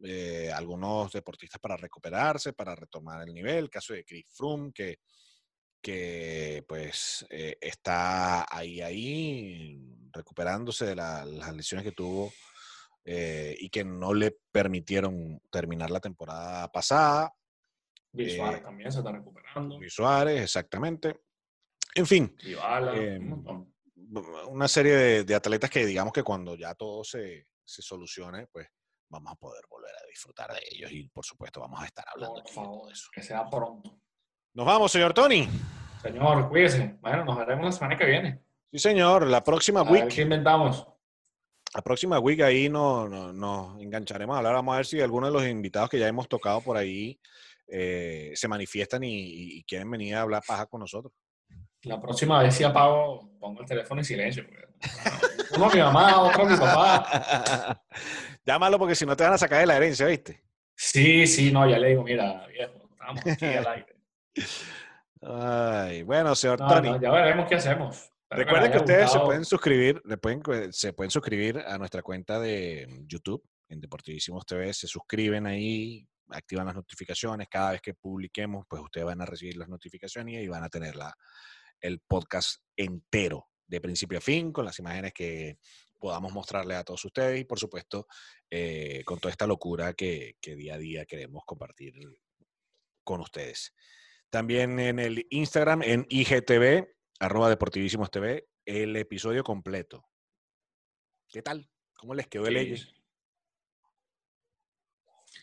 eh, 0.02 0.50
algunos 0.52 1.12
deportistas 1.12 1.60
para 1.60 1.76
recuperarse, 1.76 2.52
para 2.52 2.74
retomar 2.74 3.22
el 3.22 3.32
nivel. 3.32 3.58
El 3.58 3.70
caso 3.70 3.92
de 3.92 4.04
Chris 4.04 4.26
Froome, 4.30 4.72
que, 4.72 4.98
que 5.80 6.64
pues 6.66 7.24
eh, 7.30 7.56
está 7.60 8.44
ahí, 8.50 8.80
ahí, 8.80 9.78
recuperándose 10.12 10.84
de 10.86 10.96
las 10.96 11.54
lesiones 11.54 11.84
que 11.84 11.92
tuvo 11.92 12.32
eh, 13.04 13.56
y 13.56 13.70
que 13.70 13.84
no 13.84 14.14
le 14.14 14.36
permitieron 14.50 15.40
terminar 15.48 15.92
la 15.92 16.00
temporada 16.00 16.72
pasada. 16.72 17.32
Luis 18.12 18.36
Suárez 18.36 18.60
eh, 18.60 18.64
también 18.64 18.92
se 18.92 18.98
está 18.98 19.12
recuperando. 19.12 19.78
Luis 19.78 19.94
Suárez, 19.94 20.42
exactamente. 20.42 21.20
En 21.94 22.06
fin. 22.06 22.36
Eh, 22.44 23.18
una 24.48 24.68
serie 24.68 25.24
de, 25.24 25.34
atletas 25.34 25.70
que 25.70 25.86
digamos 25.86 26.12
que 26.12 26.22
cuando 26.22 26.54
ya 26.54 26.74
todo 26.74 27.02
se, 27.04 27.46
se, 27.64 27.82
solucione, 27.82 28.46
pues 28.48 28.68
vamos 29.08 29.32
a 29.32 29.36
poder 29.36 29.64
volver 29.68 29.94
a 29.94 30.06
disfrutar 30.08 30.52
de 30.52 30.60
ellos 30.70 30.90
y 30.92 31.08
por 31.08 31.24
supuesto 31.24 31.60
vamos 31.60 31.80
a 31.82 31.86
estar 31.86 32.04
hablando 32.08 32.42
de 32.42 32.92
eso. 32.92 33.08
Que 33.12 33.22
sea 33.22 33.48
pronto. 33.48 33.98
Nos 34.54 34.66
vamos, 34.66 34.92
señor 34.92 35.14
Tony. 35.14 35.48
Señor, 36.02 36.48
cuídese. 36.48 36.98
Bueno, 37.00 37.24
nos 37.24 37.38
veremos 37.38 37.64
la 37.64 37.72
semana 37.72 37.96
que 37.96 38.04
viene. 38.04 38.42
Sí, 38.70 38.78
señor. 38.78 39.26
La 39.26 39.42
próxima 39.42 39.82
week. 39.82 40.08
¿Qué 40.08 40.22
inventamos? 40.22 40.86
La 41.74 41.80
próxima 41.80 42.18
week 42.18 42.40
ahí 42.40 42.68
nos, 42.68 43.08
nos, 43.34 43.80
engancharemos 43.80 44.34
a 44.34 44.38
hablar. 44.38 44.54
Vamos 44.54 44.74
a 44.74 44.76
ver 44.78 44.86
si 44.86 45.00
alguno 45.00 45.26
de 45.26 45.32
los 45.32 45.46
invitados 45.46 45.88
que 45.88 45.98
ya 45.98 46.08
hemos 46.08 46.28
tocado 46.28 46.60
por 46.60 46.76
ahí 46.76 47.18
eh, 47.74 48.32
se 48.34 48.48
manifiestan 48.48 49.02
y, 49.02 49.64
quieren 49.64 49.90
venir 49.90 50.14
a 50.14 50.20
hablar 50.20 50.42
paja 50.46 50.66
con 50.66 50.80
nosotros. 50.80 51.10
La 51.84 51.98
próxima 51.98 52.42
vez 52.42 52.54
si 52.54 52.64
apago, 52.64 53.30
pongo 53.40 53.62
el 53.62 53.66
teléfono 53.66 54.02
en 54.02 54.04
silencio. 54.04 54.44
Uno 55.56 55.70
a 55.70 55.74
mi 55.74 55.80
mamá, 55.80 56.20
otro 56.20 56.44
a 56.44 56.50
mi 56.50 56.56
papá. 56.56 57.82
Llámalo 58.44 58.78
porque 58.78 58.94
si 58.94 59.06
no 59.06 59.16
te 59.16 59.24
van 59.24 59.32
a 59.32 59.38
sacar 59.38 59.60
de 59.60 59.66
la 59.66 59.76
herencia, 59.76 60.06
¿viste? 60.06 60.42
Sí, 60.76 61.26
sí, 61.26 61.50
no, 61.50 61.66
ya 61.66 61.78
le 61.78 61.88
digo, 61.88 62.02
mira, 62.02 62.46
viejo, 62.46 62.88
estamos 62.90 63.26
aquí 63.26 63.46
al 63.46 63.66
aire. 63.66 63.96
Ay, 65.22 66.02
bueno, 66.02 66.34
señor 66.34 66.58
Tony. 66.58 66.98
ya 67.00 67.10
veremos 67.10 67.46
qué 67.48 67.54
hacemos. 67.54 68.10
Recuerden 68.28 68.70
que 68.70 68.78
ustedes 68.78 69.12
se 69.12 69.20
pueden 69.20 69.44
suscribir, 69.46 70.02
se 70.72 70.92
pueden 70.92 71.10
suscribir 71.10 71.58
a 71.58 71.78
nuestra 71.78 72.02
cuenta 72.02 72.38
de 72.38 72.86
YouTube 73.06 73.42
en 73.68 73.80
Deportivísimos 73.80 74.44
TV, 74.44 74.72
se 74.74 74.86
suscriben 74.86 75.46
ahí, 75.46 76.06
activan 76.34 76.66
las 76.66 76.74
notificaciones. 76.74 77.48
Cada 77.48 77.72
vez 77.72 77.80
que 77.80 77.94
publiquemos, 77.94 78.64
pues 78.68 78.82
ustedes 78.82 79.06
van 79.06 79.20
a 79.20 79.26
recibir 79.26 79.56
las 79.56 79.68
notificaciones 79.68 80.42
y 80.42 80.48
van 80.48 80.64
a 80.64 80.68
tener 80.68 80.96
la, 80.96 81.14
el 81.80 82.00
podcast 82.00 82.62
entero, 82.76 83.48
de 83.66 83.80
principio 83.80 84.18
a 84.18 84.20
fin, 84.20 84.52
con 84.52 84.64
las 84.64 84.78
imágenes 84.78 85.12
que 85.12 85.58
podamos 85.98 86.32
mostrarle 86.32 86.74
a 86.74 86.84
todos 86.84 87.04
ustedes 87.04 87.40
y, 87.40 87.44
por 87.44 87.58
supuesto, 87.58 88.06
eh, 88.50 89.02
con 89.04 89.18
toda 89.18 89.30
esta 89.30 89.46
locura 89.46 89.94
que, 89.94 90.36
que 90.40 90.56
día 90.56 90.74
a 90.74 90.78
día 90.78 91.06
queremos 91.06 91.44
compartir 91.46 91.94
con 93.04 93.20
ustedes. 93.20 93.72
También 94.30 94.78
en 94.80 94.98
el 94.98 95.26
Instagram, 95.30 95.82
en 95.82 96.06
IGTV, 96.08 96.88
arroba 97.20 97.48
Deportivísimos 97.48 98.10
TV, 98.10 98.48
el 98.64 98.96
episodio 98.96 99.44
completo. 99.44 100.08
¿Qué 101.28 101.42
tal? 101.42 101.68
¿Cómo 101.94 102.14
les 102.14 102.26
quedó 102.26 102.46
el 102.46 102.56
ellos? 102.56 103.01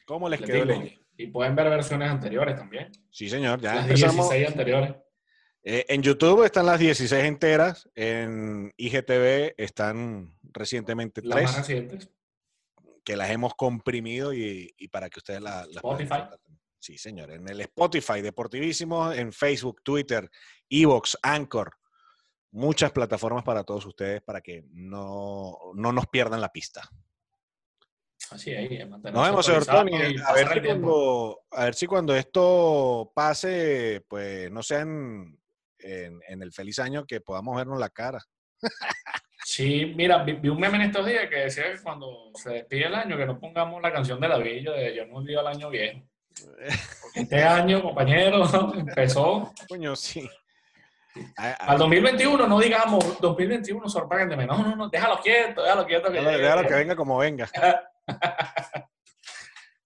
¿Cómo 0.09 0.27
les, 0.27 0.41
quedó 0.41 0.65
Y 1.17 1.27
pueden 1.27 1.55
ver 1.55 1.69
versiones 1.69 2.09
anteriores 2.09 2.55
también. 2.55 2.91
Sí, 3.11 3.29
señor. 3.29 3.61
Ya 3.61 3.75
las 3.75 3.87
16 3.89 4.47
anteriores. 4.47 4.95
Eh, 5.61 5.85
en 5.87 6.01
YouTube 6.01 6.43
están 6.45 6.65
las 6.65 6.79
16 6.79 7.25
enteras. 7.25 7.87
En 7.93 8.73
IGTV 8.75 9.53
están 9.55 10.35
recientemente 10.41 11.21
las 11.23 11.43
Más 11.43 11.57
recientes. 11.57 12.09
Que 13.05 13.15
las 13.15 13.29
hemos 13.29 13.53
comprimido 13.53 14.33
y, 14.33 14.73
para 14.91 15.11
que 15.11 15.19
ustedes 15.19 15.43
las... 15.43 15.67
Spotify. 15.67 16.23
Sí, 16.79 16.97
señor. 16.97 17.29
En 17.29 17.47
el 17.47 17.61
Spotify 17.61 18.21
Deportivísimo, 18.23 19.11
en 19.11 19.31
Facebook, 19.31 19.83
Twitter, 19.83 20.27
Evox, 20.71 21.19
Anchor. 21.21 21.71
Muchas 22.49 22.91
plataformas 22.91 23.43
para 23.43 23.63
todos 23.63 23.85
ustedes 23.85 24.23
para 24.23 24.41
que 24.41 24.63
no, 24.71 25.55
no 25.75 25.93
nos 25.93 26.07
pierdan 26.07 26.41
la 26.41 26.49
pista. 26.49 26.89
Así 28.31 28.51
ahí, 28.51 28.85
Nos 28.85 29.01
vemos, 29.01 29.45
señor 29.45 29.65
Tony. 29.65 30.15
A 30.25 30.33
ver, 30.33 30.53
si 30.53 30.61
cuando, 30.61 31.41
a 31.51 31.63
ver 31.63 31.73
si 31.73 31.87
cuando 31.87 32.15
esto 32.15 33.11
pase, 33.15 34.05
pues 34.07 34.51
no 34.51 34.61
sea 34.61 34.81
en, 34.81 35.39
el 35.79 36.51
feliz 36.51 36.79
año 36.79 37.05
que 37.05 37.21
podamos 37.21 37.57
vernos 37.57 37.79
la 37.79 37.89
cara. 37.89 38.19
Sí, 39.43 39.93
mira, 39.95 40.21
vi, 40.23 40.47
un 40.47 40.59
meme 40.59 40.75
en 40.75 40.83
estos 40.83 41.05
días 41.07 41.27
que 41.27 41.37
decía 41.37 41.71
que 41.71 41.81
cuando 41.81 42.31
se 42.35 42.51
despide 42.51 42.85
el 42.85 42.95
año, 42.95 43.17
que 43.17 43.25
no 43.25 43.39
pongamos 43.39 43.81
la 43.81 43.91
canción 43.91 44.19
de 44.19 44.27
la 44.27 44.37
villa 44.37 44.73
de 44.73 44.95
Yo 44.95 45.07
no 45.07 45.15
olvido 45.15 45.41
el 45.41 45.47
año 45.47 45.69
viejo. 45.69 46.01
Porque 47.01 47.21
este 47.21 47.43
año, 47.43 47.81
compañero, 47.81 48.43
empezó. 48.75 49.51
Coño, 49.67 49.95
sí. 49.95 50.29
Al 51.35 51.77
2021 51.79 52.47
no 52.47 52.59
digamos 52.59 53.19
2021 53.19 53.89
sorpréndeme, 53.89 54.45
no, 54.45 54.57
no, 54.59 54.75
no, 54.75 54.89
déjalo 54.89 55.19
quieto, 55.19 55.63
déjalo 55.63 55.85
quieto. 55.85 56.11
Que 56.11 56.21
déjalo 56.21 56.67
que 56.67 56.73
venga 56.75 56.95
como 56.95 57.17
venga. 57.17 57.49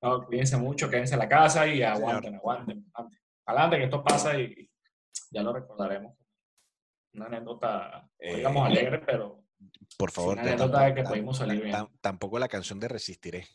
no, 0.01 0.25
cuídense 0.25 0.57
mucho, 0.57 0.89
quédense 0.89 1.13
en 1.15 1.19
la 1.19 1.29
casa 1.29 1.67
y 1.67 1.83
aguanten, 1.83 2.35
aguanten, 2.35 2.91
adelante. 3.45 3.77
que 3.77 3.83
esto 3.85 4.03
pasa 4.03 4.39
y 4.39 4.69
ya 5.31 5.41
lo 5.41 5.53
recordaremos. 5.53 6.15
Una 7.13 7.25
anécdota, 7.27 8.09
digamos, 8.19 8.67
eh, 8.67 8.71
alegre, 8.71 8.99
pero. 8.99 9.43
Por 9.97 10.11
favor, 10.11 10.33
una 10.33 10.41
anécdota 10.41 10.85
de 10.85 10.95
que 10.95 11.03
pudimos 11.03 11.37
salir 11.37 11.63
bien. 11.63 11.87
Tampoco 12.01 12.39
la 12.39 12.47
canción 12.47 12.79
de 12.79 12.87
Resistiré. 12.87 13.47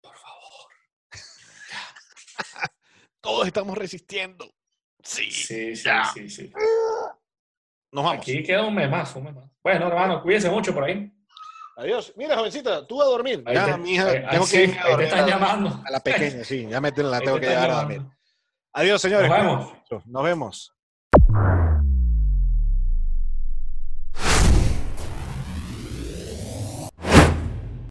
Por 0.00 0.16
favor. 0.16 0.70
Todos 3.20 3.46
estamos 3.46 3.76
resistiendo. 3.76 4.52
Sí, 5.02 5.30
sí, 5.30 5.76
sí, 5.76 5.90
sí, 6.14 6.28
sí. 6.28 6.52
Nos 7.92 8.04
vamos. 8.04 8.22
Aquí 8.22 8.42
queda 8.42 8.66
un 8.66 8.74
mes 8.74 8.90
más, 8.90 9.14
un 9.16 9.24
mes 9.24 9.34
más. 9.34 9.50
Bueno, 9.62 9.86
hermano, 9.86 10.22
cuídense 10.22 10.50
mucho 10.50 10.74
por 10.74 10.84
ahí. 10.84 11.12
Adiós. 11.76 12.14
Mira, 12.16 12.36
jovencita, 12.36 12.86
tú 12.86 13.02
a 13.02 13.04
dormir. 13.04 13.44
ya, 13.52 13.76
mi 13.76 13.92
hija, 13.92 14.30
tengo 14.30 14.46
que 14.46 14.64
ir 14.64 14.78
a 14.78 14.88
dormir. 14.88 15.08
Te 15.08 15.14
están 15.14 15.28
llamando. 15.28 15.82
A 15.84 15.90
la 15.90 16.00
pequeña, 16.00 16.42
sí, 16.42 16.66
ya 16.68 16.80
me 16.80 16.90
la 16.90 17.20
tengo 17.20 17.38
que 17.38 17.46
llevar 17.46 17.70
a 17.70 17.74
dormir. 17.74 18.02
Adiós, 18.72 19.00
señores. 19.00 19.28
Nos 19.28 19.38
vemos. 19.38 19.72
Nos 20.06 20.24
vemos. 20.24 20.72